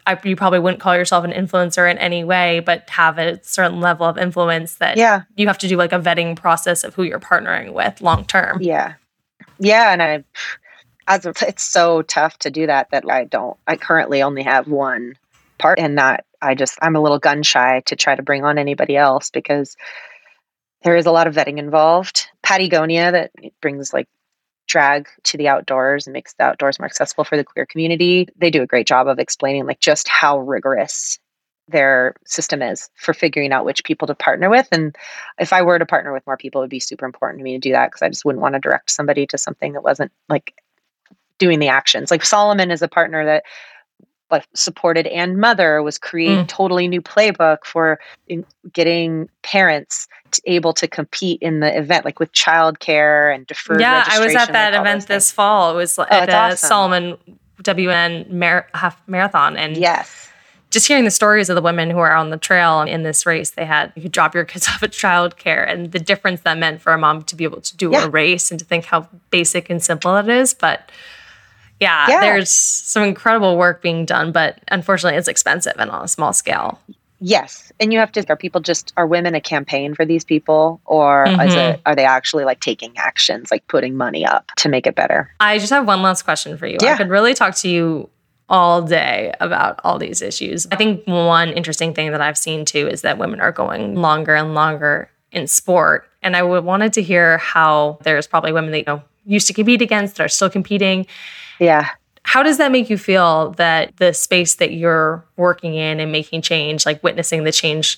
I, 0.07 0.17
you 0.23 0.35
probably 0.35 0.59
wouldn't 0.59 0.81
call 0.81 0.95
yourself 0.95 1.23
an 1.23 1.31
influencer 1.31 1.89
in 1.91 1.97
any 1.99 2.23
way, 2.23 2.61
but 2.61 2.89
have 2.89 3.19
a 3.19 3.43
certain 3.43 3.79
level 3.79 4.07
of 4.07 4.17
influence 4.17 4.75
that 4.75 4.97
Yeah. 4.97 5.23
you 5.35 5.45
have 5.47 5.57
to 5.59 5.67
do 5.67 5.75
like 5.77 5.91
a 5.93 5.99
vetting 5.99 6.35
process 6.35 6.83
of 6.83 6.95
who 6.95 7.03
you're 7.03 7.19
partnering 7.19 7.73
with 7.73 8.01
long 8.01 8.25
term. 8.25 8.59
Yeah. 8.61 8.93
Yeah. 9.59 9.91
And 9.91 10.01
I, 10.01 10.23
as 11.07 11.25
a, 11.27 11.33
it's 11.47 11.63
so 11.63 12.01
tough 12.01 12.39
to 12.39 12.49
do 12.49 12.65
that 12.65 12.89
that 12.91 13.03
I 13.11 13.25
don't, 13.25 13.57
I 13.67 13.75
currently 13.75 14.23
only 14.23 14.41
have 14.41 14.67
one 14.67 15.15
part 15.59 15.77
and 15.77 15.97
that 15.99 16.25
I 16.41 16.55
just, 16.55 16.79
I'm 16.81 16.95
a 16.95 17.01
little 17.01 17.19
gun 17.19 17.43
shy 17.43 17.81
to 17.85 17.95
try 17.95 18.15
to 18.15 18.23
bring 18.23 18.43
on 18.45 18.57
anybody 18.57 18.95
else 18.95 19.29
because 19.29 19.75
there 20.83 20.95
is 20.95 21.05
a 21.05 21.11
lot 21.11 21.27
of 21.27 21.35
vetting 21.35 21.57
involved. 21.57 22.27
Patagonia 22.43 23.11
that 23.11 23.31
brings 23.61 23.93
like 23.93 24.07
drag 24.67 25.07
to 25.23 25.37
the 25.37 25.47
outdoors 25.47 26.07
and 26.07 26.13
makes 26.13 26.33
the 26.35 26.43
outdoors 26.43 26.79
more 26.79 26.85
accessible 26.85 27.23
for 27.23 27.35
the 27.35 27.43
queer 27.43 27.65
community. 27.65 28.27
They 28.37 28.51
do 28.51 28.61
a 28.61 28.67
great 28.67 28.87
job 28.87 29.07
of 29.07 29.19
explaining 29.19 29.65
like 29.65 29.79
just 29.79 30.07
how 30.07 30.39
rigorous 30.39 31.19
their 31.67 32.15
system 32.25 32.61
is 32.61 32.89
for 32.95 33.13
figuring 33.13 33.51
out 33.51 33.65
which 33.65 33.83
people 33.83 34.07
to 34.07 34.15
partner 34.15 34.49
with. 34.49 34.67
And 34.71 34.95
if 35.39 35.53
I 35.53 35.61
were 35.61 35.77
to 35.77 35.85
partner 35.85 36.13
with 36.13 36.25
more 36.25 36.37
people, 36.37 36.61
it 36.61 36.63
would 36.63 36.69
be 36.69 36.79
super 36.79 37.05
important 37.05 37.39
to 37.39 37.43
me 37.43 37.53
to 37.53 37.59
do 37.59 37.71
that 37.71 37.87
because 37.87 38.01
I 38.01 38.09
just 38.09 38.25
wouldn't 38.25 38.41
want 38.41 38.53
to 38.53 38.59
direct 38.59 38.91
somebody 38.91 39.27
to 39.27 39.37
something 39.37 39.73
that 39.73 39.83
wasn't 39.83 40.11
like 40.29 40.53
doing 41.37 41.59
the 41.59 41.67
actions. 41.67 42.11
Like 42.11 42.25
Salomon 42.25 42.71
is 42.71 42.81
a 42.81 42.87
partner 42.87 43.25
that 43.25 43.43
like 44.31 44.45
supported 44.53 45.07
and 45.07 45.37
mother 45.37 45.81
was 45.83 45.97
creating 45.97 46.45
Mm. 46.45 46.47
totally 46.47 46.87
new 46.87 47.01
playbook 47.01 47.65
for 47.65 47.99
in 48.27 48.45
getting 48.73 49.27
parents 49.41 50.07
to, 50.31 50.41
able 50.45 50.73
to 50.73 50.87
compete 50.87 51.41
in 51.41 51.59
the 51.59 51.75
event 51.77 52.05
like 52.05 52.19
with 52.19 52.31
childcare 52.33 53.33
and 53.33 53.47
deferred 53.47 53.81
yeah, 53.81 54.05
I 54.07 54.19
was 54.23 54.35
at 54.35 54.51
that 54.51 54.73
like 54.73 54.81
event 54.81 55.07
this 55.07 55.31
fall. 55.31 55.71
It 55.73 55.75
was 55.75 55.97
Oh, 55.97 56.05
at 56.09 56.27
the 56.27 56.35
awesome. 56.35 56.67
Salomon 56.67 57.17
WN 57.63 58.29
Mar- 58.31 58.67
half 58.73 59.01
marathon, 59.07 59.57
and 59.57 59.75
yes 59.77 60.27
just 60.71 60.87
hearing 60.87 61.03
the 61.03 61.09
stories 61.09 61.49
of 61.49 61.55
the 61.55 61.63
women 61.63 61.89
who 61.89 61.97
are 61.97 62.13
on 62.13 62.29
the 62.29 62.37
trail 62.37 62.81
in 62.81 63.01
this 63.01 63.25
race, 63.25 63.49
they 63.49 63.65
had 63.65 63.91
you 63.95 64.03
could 64.03 64.11
drop 64.11 64.35
your 64.35 64.45
kids 64.45 64.67
off 64.69 64.83
at 64.83 64.91
childcare, 64.91 65.67
and 65.67 65.91
the 65.91 65.97
difference 65.99 66.41
that 66.41 66.59
meant 66.59 66.79
for 66.79 66.93
a 66.93 66.97
mom 66.97 67.23
to 67.23 67.35
be 67.35 67.43
able 67.43 67.59
to 67.61 67.75
do 67.75 67.89
Yeah. 67.91 68.05
a 68.05 68.09
race 68.09 68.51
and 68.51 68.59
to 68.59 68.65
think 68.65 68.85
how 68.85 69.07
basic 69.31 69.71
and 69.71 69.81
simple 69.83 70.15
it 70.17 70.29
is. 70.29 70.53
But 70.53 70.91
yeah, 71.79 72.07
Yeah. 72.09 72.21
there's 72.21 72.51
some 72.51 73.03
incredible 73.03 73.57
work 73.57 73.81
being 73.81 74.05
done, 74.05 74.31
but 74.31 74.59
unfortunately, 74.69 75.17
it's 75.17 75.27
expensive 75.27 75.73
and 75.77 75.89
on 75.91 76.03
a 76.03 76.07
small 76.07 76.33
scale. 76.33 76.79
yes 77.21 77.69
and 77.81 77.91
you 77.91 77.99
have 77.99 78.13
to 78.13 78.23
are 78.29 78.37
people 78.37 78.61
just 78.61 78.93
are 78.95 79.05
women 79.05 79.35
a 79.35 79.41
campaign 79.41 79.93
for 79.93 80.05
these 80.05 80.23
people 80.23 80.79
or 80.85 81.25
is 81.27 81.35
Mhm. 81.53 81.73
it 81.73 81.81
are 81.85 81.93
they 81.93 82.05
actually 82.05 82.45
like 82.45 82.61
taking 82.61 82.93
actions 82.97 83.51
like 83.51 83.67
putting 83.67 83.97
money 83.97 84.25
up 84.25 84.49
to 84.55 84.69
make 84.69 84.87
it 84.87 84.95
better 84.95 85.29
I 85.41 85.57
just 85.59 85.69
have 85.71 85.85
one 85.85 86.01
last 86.01 86.21
question 86.23 86.57
for 86.57 86.65
you. 86.65 86.77
Yeah. 86.81 86.93
I 86.93 86.97
could 86.97 87.09
really 87.09 87.33
talk 87.33 87.55
to 87.55 87.67
you 87.67 88.09
all 88.47 88.81
day 88.81 89.33
about 89.41 89.81
all 89.83 89.97
these 89.99 90.21
issues. 90.21 90.65
I 90.71 90.77
think 90.77 91.03
one 91.07 91.49
interesting 91.49 91.93
thing 91.93 92.11
that 92.13 92.21
I've 92.21 92.37
seen 92.37 92.63
too 92.63 92.87
is 92.87 93.01
that 93.01 93.17
women 93.17 93.41
are 93.41 93.51
going 93.51 93.95
longer 93.95 94.33
and 94.33 94.53
longer 94.55 95.09
in 95.33 95.45
sport. 95.47 96.07
And 96.23 96.37
I 96.37 96.41
wanted 96.43 96.93
to 96.93 97.01
hear 97.01 97.37
how 97.39 97.99
there's 98.03 98.27
probably 98.27 98.53
women 98.53 98.71
that 98.71 98.77
you 98.79 98.85
know 98.87 99.01
used 99.25 99.47
to 99.47 99.53
compete 99.53 99.81
against 99.81 100.15
that 100.15 100.23
are 100.23 100.29
still 100.29 100.49
competing. 100.49 101.05
Yeah 101.59 101.89
How 102.23 102.43
does 102.43 102.57
that 102.57 102.71
make 102.71 102.89
you 102.89 102.97
feel 102.97 103.51
that 103.57 103.95
the 103.97 104.13
space 104.13 104.55
that 104.55 104.73
you're 104.73 105.25
working 105.35 105.73
in 105.73 105.99
and 105.99 106.11
making 106.11 106.43
change, 106.43 106.85
like 106.85 107.03
witnessing 107.03 107.43
the 107.43 107.51
change, 107.51 107.97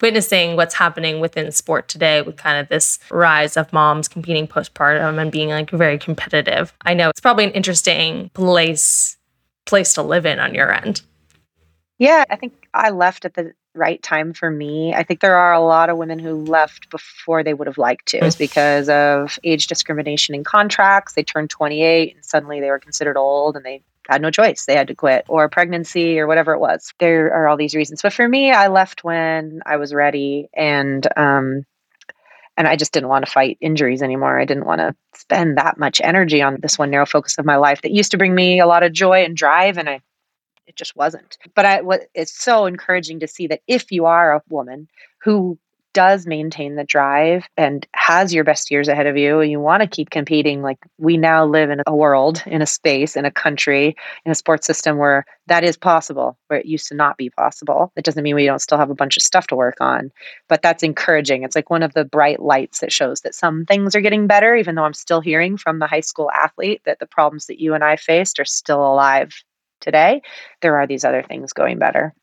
witnessing 0.00 0.56
what's 0.56 0.74
happening 0.74 1.18
within 1.20 1.50
sport 1.50 1.88
today 1.88 2.22
with 2.22 2.36
kind 2.36 2.58
of 2.60 2.68
this 2.68 3.00
rise 3.10 3.56
of 3.56 3.72
moms 3.72 4.06
competing 4.06 4.46
postpartum 4.46 5.20
and 5.20 5.32
being 5.32 5.48
like 5.48 5.70
very 5.70 5.98
competitive? 5.98 6.72
I 6.82 6.94
know 6.94 7.08
it's 7.08 7.20
probably 7.20 7.44
an 7.44 7.50
interesting 7.52 8.30
place 8.34 9.16
place 9.66 9.94
to 9.94 10.02
live 10.02 10.26
in 10.26 10.38
on 10.38 10.54
your 10.54 10.72
end. 10.72 11.02
Yeah, 11.98 12.24
I 12.30 12.36
think 12.36 12.68
I 12.72 12.90
left 12.90 13.24
at 13.24 13.34
the 13.34 13.52
right 13.74 14.02
time 14.02 14.32
for 14.32 14.50
me. 14.50 14.94
I 14.94 15.02
think 15.02 15.20
there 15.20 15.36
are 15.36 15.52
a 15.52 15.60
lot 15.60 15.90
of 15.90 15.96
women 15.96 16.18
who 16.18 16.44
left 16.44 16.90
before 16.90 17.44
they 17.44 17.54
would 17.54 17.66
have 17.66 17.78
liked 17.78 18.06
to. 18.08 18.18
It's 18.18 18.36
because 18.36 18.88
of 18.88 19.38
age 19.44 19.66
discrimination 19.66 20.34
in 20.34 20.44
contracts. 20.44 21.14
They 21.14 21.22
turned 21.22 21.50
28 21.50 22.14
and 22.14 22.24
suddenly 22.24 22.60
they 22.60 22.70
were 22.70 22.78
considered 22.78 23.16
old 23.16 23.56
and 23.56 23.64
they 23.64 23.82
had 24.08 24.22
no 24.22 24.30
choice. 24.30 24.64
They 24.64 24.74
had 24.74 24.88
to 24.88 24.94
quit 24.94 25.24
or 25.28 25.48
pregnancy 25.48 26.18
or 26.18 26.26
whatever 26.26 26.52
it 26.52 26.58
was. 26.58 26.92
There 26.98 27.32
are 27.32 27.46
all 27.46 27.56
these 27.56 27.74
reasons. 27.74 28.02
But 28.02 28.12
for 28.12 28.28
me, 28.28 28.50
I 28.50 28.68
left 28.68 29.04
when 29.04 29.60
I 29.66 29.76
was 29.76 29.94
ready 29.94 30.48
and 30.52 31.06
um 31.16 31.64
and 32.56 32.68
I 32.68 32.76
just 32.76 32.92
didn't 32.92 33.08
want 33.08 33.24
to 33.24 33.30
fight 33.30 33.56
injuries 33.60 34.02
anymore. 34.02 34.38
I 34.38 34.44
didn't 34.44 34.66
want 34.66 34.80
to 34.80 34.94
spend 35.14 35.56
that 35.56 35.78
much 35.78 36.00
energy 36.02 36.42
on 36.42 36.58
this 36.60 36.78
one 36.78 36.90
narrow 36.90 37.06
focus 37.06 37.38
of 37.38 37.46
my 37.46 37.56
life 37.56 37.80
that 37.82 37.92
used 37.92 38.10
to 38.10 38.18
bring 38.18 38.34
me 38.34 38.60
a 38.60 38.66
lot 38.66 38.82
of 38.82 38.92
joy 38.92 39.24
and 39.24 39.36
drive 39.36 39.78
and 39.78 39.88
I 39.88 40.00
it 40.70 40.76
just 40.76 40.96
wasn't. 40.96 41.36
But 41.54 41.66
I 41.66 41.82
what 41.82 42.02
it's 42.14 42.32
so 42.32 42.64
encouraging 42.66 43.20
to 43.20 43.28
see 43.28 43.48
that 43.48 43.60
if 43.66 43.90
you 43.90 44.06
are 44.06 44.32
a 44.32 44.42
woman 44.48 44.88
who 45.18 45.58
does 45.92 46.24
maintain 46.24 46.76
the 46.76 46.84
drive 46.84 47.48
and 47.56 47.86
has 47.94 48.32
your 48.32 48.44
best 48.44 48.70
years 48.70 48.86
ahead 48.86 49.08
of 49.08 49.16
you 49.16 49.40
and 49.40 49.50
you 49.50 49.58
want 49.58 49.82
to 49.82 49.88
keep 49.88 50.10
competing 50.10 50.62
like 50.62 50.78
we 50.98 51.16
now 51.16 51.44
live 51.44 51.68
in 51.68 51.82
a 51.84 51.96
world 51.96 52.42
in 52.46 52.62
a 52.62 52.66
space 52.66 53.16
in 53.16 53.24
a 53.24 53.30
country 53.30 53.96
in 54.24 54.30
a 54.30 54.34
sports 54.36 54.66
system 54.66 54.98
where 54.98 55.24
that 55.48 55.64
is 55.64 55.76
possible 55.76 56.38
where 56.46 56.60
it 56.60 56.66
used 56.66 56.86
to 56.86 56.94
not 56.94 57.16
be 57.16 57.28
possible. 57.30 57.92
It 57.96 58.04
doesn't 58.04 58.22
mean 58.22 58.36
we 58.36 58.46
don't 58.46 58.60
still 58.60 58.78
have 58.78 58.90
a 58.90 58.94
bunch 58.94 59.16
of 59.16 59.24
stuff 59.24 59.48
to 59.48 59.56
work 59.56 59.78
on 59.80 60.12
but 60.48 60.62
that's 60.62 60.84
encouraging. 60.84 61.42
It's 61.42 61.56
like 61.56 61.70
one 61.70 61.82
of 61.82 61.94
the 61.94 62.04
bright 62.04 62.40
lights 62.40 62.78
that 62.78 62.92
shows 62.92 63.22
that 63.22 63.34
some 63.34 63.64
things 63.64 63.96
are 63.96 64.00
getting 64.00 64.28
better 64.28 64.54
even 64.54 64.76
though 64.76 64.84
i'm 64.84 64.94
still 64.94 65.20
hearing 65.20 65.56
from 65.56 65.80
the 65.80 65.86
high 65.86 66.00
school 66.00 66.30
athlete 66.30 66.82
that 66.84 66.98
the 67.00 67.06
problems 67.06 67.46
that 67.46 67.60
you 67.60 67.74
and 67.74 67.82
i 67.82 67.96
faced 67.96 68.38
are 68.38 68.44
still 68.44 68.80
alive 68.80 69.42
today 69.80 70.22
there 70.62 70.76
are 70.76 70.86
these 70.86 71.04
other 71.04 71.22
things 71.22 71.52
going 71.52 71.78
better 71.78 72.14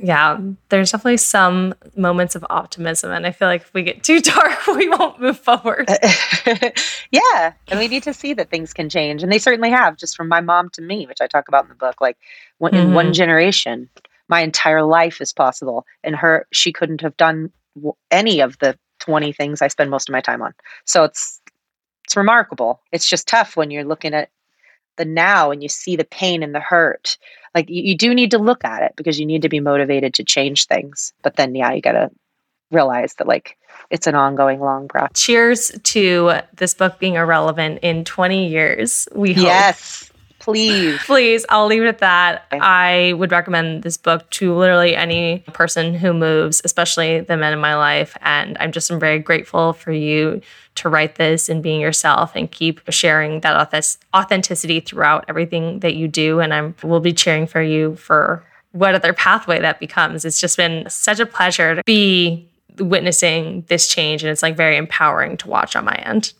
Yeah, 0.00 0.38
there's 0.68 0.92
definitely 0.92 1.16
some 1.16 1.74
moments 1.96 2.36
of 2.36 2.46
optimism. 2.50 3.10
And 3.10 3.26
I 3.26 3.32
feel 3.32 3.48
like 3.48 3.62
if 3.62 3.74
we 3.74 3.82
get 3.82 4.04
too 4.04 4.20
dark, 4.36 4.66
we 4.68 4.88
won't 4.88 5.20
move 5.20 5.38
forward. 5.40 5.88
yeah 7.10 7.52
and 7.68 7.78
we 7.80 7.88
need 7.88 8.02
to 8.04 8.14
see 8.14 8.32
that 8.34 8.50
things 8.50 8.72
can 8.72 8.88
change 8.88 9.22
and 9.22 9.32
they 9.32 9.38
certainly 9.38 9.70
have 9.70 9.96
just 9.96 10.16
from 10.16 10.28
my 10.28 10.40
mom 10.40 10.68
to 10.70 10.82
me 10.82 11.06
which 11.06 11.20
i 11.20 11.26
talk 11.26 11.48
about 11.48 11.64
in 11.64 11.68
the 11.68 11.74
book 11.74 12.00
like 12.00 12.16
in 12.72 12.92
one 12.94 13.10
Mhm. 13.10 13.14
generation 13.14 13.88
my 14.28 14.40
entire 14.40 14.82
life 14.82 15.20
is 15.20 15.32
possible 15.32 15.84
and 16.04 16.14
her 16.16 16.46
she 16.52 16.72
couldn't 16.72 17.00
have 17.00 17.16
done 17.16 17.50
any 18.10 18.40
of 18.40 18.58
the 18.58 18.78
20 19.00 19.32
things 19.32 19.62
i 19.62 19.68
spend 19.68 19.90
most 19.90 20.08
of 20.08 20.12
my 20.12 20.20
time 20.20 20.42
on 20.42 20.52
so 20.84 21.04
it's 21.04 21.40
it's 22.04 22.16
remarkable 22.16 22.80
it's 22.92 23.08
just 23.08 23.26
tough 23.28 23.56
when 23.56 23.70
you're 23.70 23.84
looking 23.84 24.14
at 24.14 24.28
the 24.98 25.04
now 25.04 25.50
and 25.50 25.62
you 25.62 25.68
see 25.68 25.96
the 25.96 26.04
pain 26.04 26.42
and 26.42 26.54
the 26.54 26.60
hurt 26.60 27.16
like 27.54 27.70
you, 27.70 27.82
you 27.82 27.96
do 27.96 28.14
need 28.14 28.30
to 28.30 28.38
look 28.38 28.64
at 28.64 28.82
it 28.82 28.92
because 28.96 29.18
you 29.18 29.26
need 29.26 29.42
to 29.42 29.48
be 29.48 29.60
motivated 29.60 30.14
to 30.14 30.24
change 30.24 30.66
things 30.66 31.12
but 31.22 31.36
then 31.36 31.54
yeah 31.54 31.72
you 31.72 31.80
gotta 31.80 32.10
realize 32.70 33.14
that 33.14 33.26
like 33.26 33.56
it's 33.90 34.06
an 34.06 34.14
ongoing 34.14 34.60
long 34.60 34.88
process 34.88 35.20
Cheers 35.20 35.70
to 35.84 36.40
this 36.54 36.74
book 36.74 36.98
being 36.98 37.14
irrelevant 37.14 37.80
in 37.82 38.04
20 38.04 38.48
years. 38.48 39.08
We 39.14 39.32
hope. 39.32 39.44
Yes, 39.44 40.12
please. 40.48 40.98
Please, 41.04 41.46
I'll 41.48 41.66
leave 41.66 41.82
it 41.82 41.88
at 41.88 41.98
that. 41.98 42.46
I 42.52 43.12
would 43.16 43.30
recommend 43.32 43.82
this 43.82 43.96
book 43.96 44.28
to 44.30 44.54
literally 44.54 44.96
any 44.96 45.40
person 45.52 45.94
who 45.94 46.14
moves, 46.14 46.62
especially 46.64 47.20
the 47.20 47.36
men 47.36 47.52
in 47.52 47.58
my 47.58 47.76
life. 47.76 48.16
And 48.22 48.56
I'm 48.58 48.72
just 48.72 48.90
I'm 48.90 48.98
very 48.98 49.18
grateful 49.18 49.74
for 49.74 49.92
you 49.92 50.40
to 50.76 50.88
write 50.88 51.16
this 51.16 51.48
and 51.48 51.62
being 51.62 51.80
yourself 51.80 52.32
and 52.34 52.50
keep 52.50 52.80
sharing 52.90 53.40
that 53.40 53.94
authenticity 54.14 54.80
throughout 54.80 55.24
everything 55.28 55.80
that 55.80 55.94
you 55.94 56.08
do. 56.08 56.40
And 56.40 56.54
I'm 56.54 56.74
will 56.82 57.00
be 57.00 57.12
cheering 57.12 57.46
for 57.46 57.60
you 57.60 57.96
for 57.96 58.42
what 58.72 58.94
other 58.94 59.12
pathway 59.12 59.60
that 59.60 59.80
becomes. 59.80 60.24
It's 60.24 60.40
just 60.40 60.56
been 60.56 60.88
such 60.88 61.20
a 61.20 61.26
pleasure 61.26 61.74
to 61.74 61.82
be 61.84 62.48
witnessing 62.78 63.64
this 63.68 63.88
change, 63.88 64.22
and 64.22 64.30
it's 64.30 64.42
like 64.42 64.56
very 64.56 64.76
empowering 64.76 65.36
to 65.38 65.48
watch 65.48 65.76
on 65.76 65.84
my 65.84 65.94
end. 65.94 66.32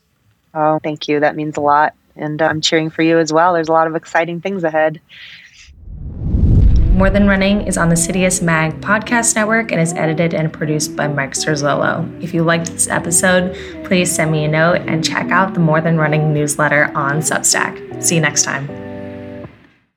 Oh, 0.54 0.78
thank 0.82 1.09
you. 1.09 1.20
That 1.20 1.36
means 1.36 1.56
a 1.56 1.61
lot. 1.61 1.94
And 2.18 2.42
I'm 2.42 2.60
cheering 2.60 2.90
for 2.90 3.02
you 3.02 3.18
as 3.18 3.32
well. 3.32 3.54
There's 3.54 3.68
a 3.68 3.72
lot 3.72 3.86
of 3.86 3.94
exciting 3.94 4.40
things 4.40 4.64
ahead. 4.64 5.00
More 6.98 7.10
Than 7.10 7.28
Running 7.28 7.60
is 7.60 7.78
on 7.78 7.90
the 7.90 7.94
CITIUS 7.94 8.42
Mag 8.42 8.80
podcast 8.80 9.36
network 9.36 9.70
and 9.70 9.80
is 9.80 9.92
edited 9.92 10.34
and 10.34 10.52
produced 10.52 10.96
by 10.96 11.06
Mike 11.06 11.34
Zurzolo. 11.34 12.20
If 12.20 12.34
you 12.34 12.42
liked 12.42 12.72
this 12.72 12.88
episode, 12.88 13.54
please 13.84 14.12
send 14.12 14.32
me 14.32 14.44
a 14.44 14.48
note 14.48 14.80
and 14.88 15.04
check 15.04 15.30
out 15.30 15.54
the 15.54 15.60
More 15.60 15.80
Than 15.80 15.96
Running 15.96 16.34
newsletter 16.34 16.90
on 16.96 17.18
Substack. 17.18 18.02
See 18.02 18.16
you 18.16 18.20
next 18.20 18.42
time. 18.42 18.88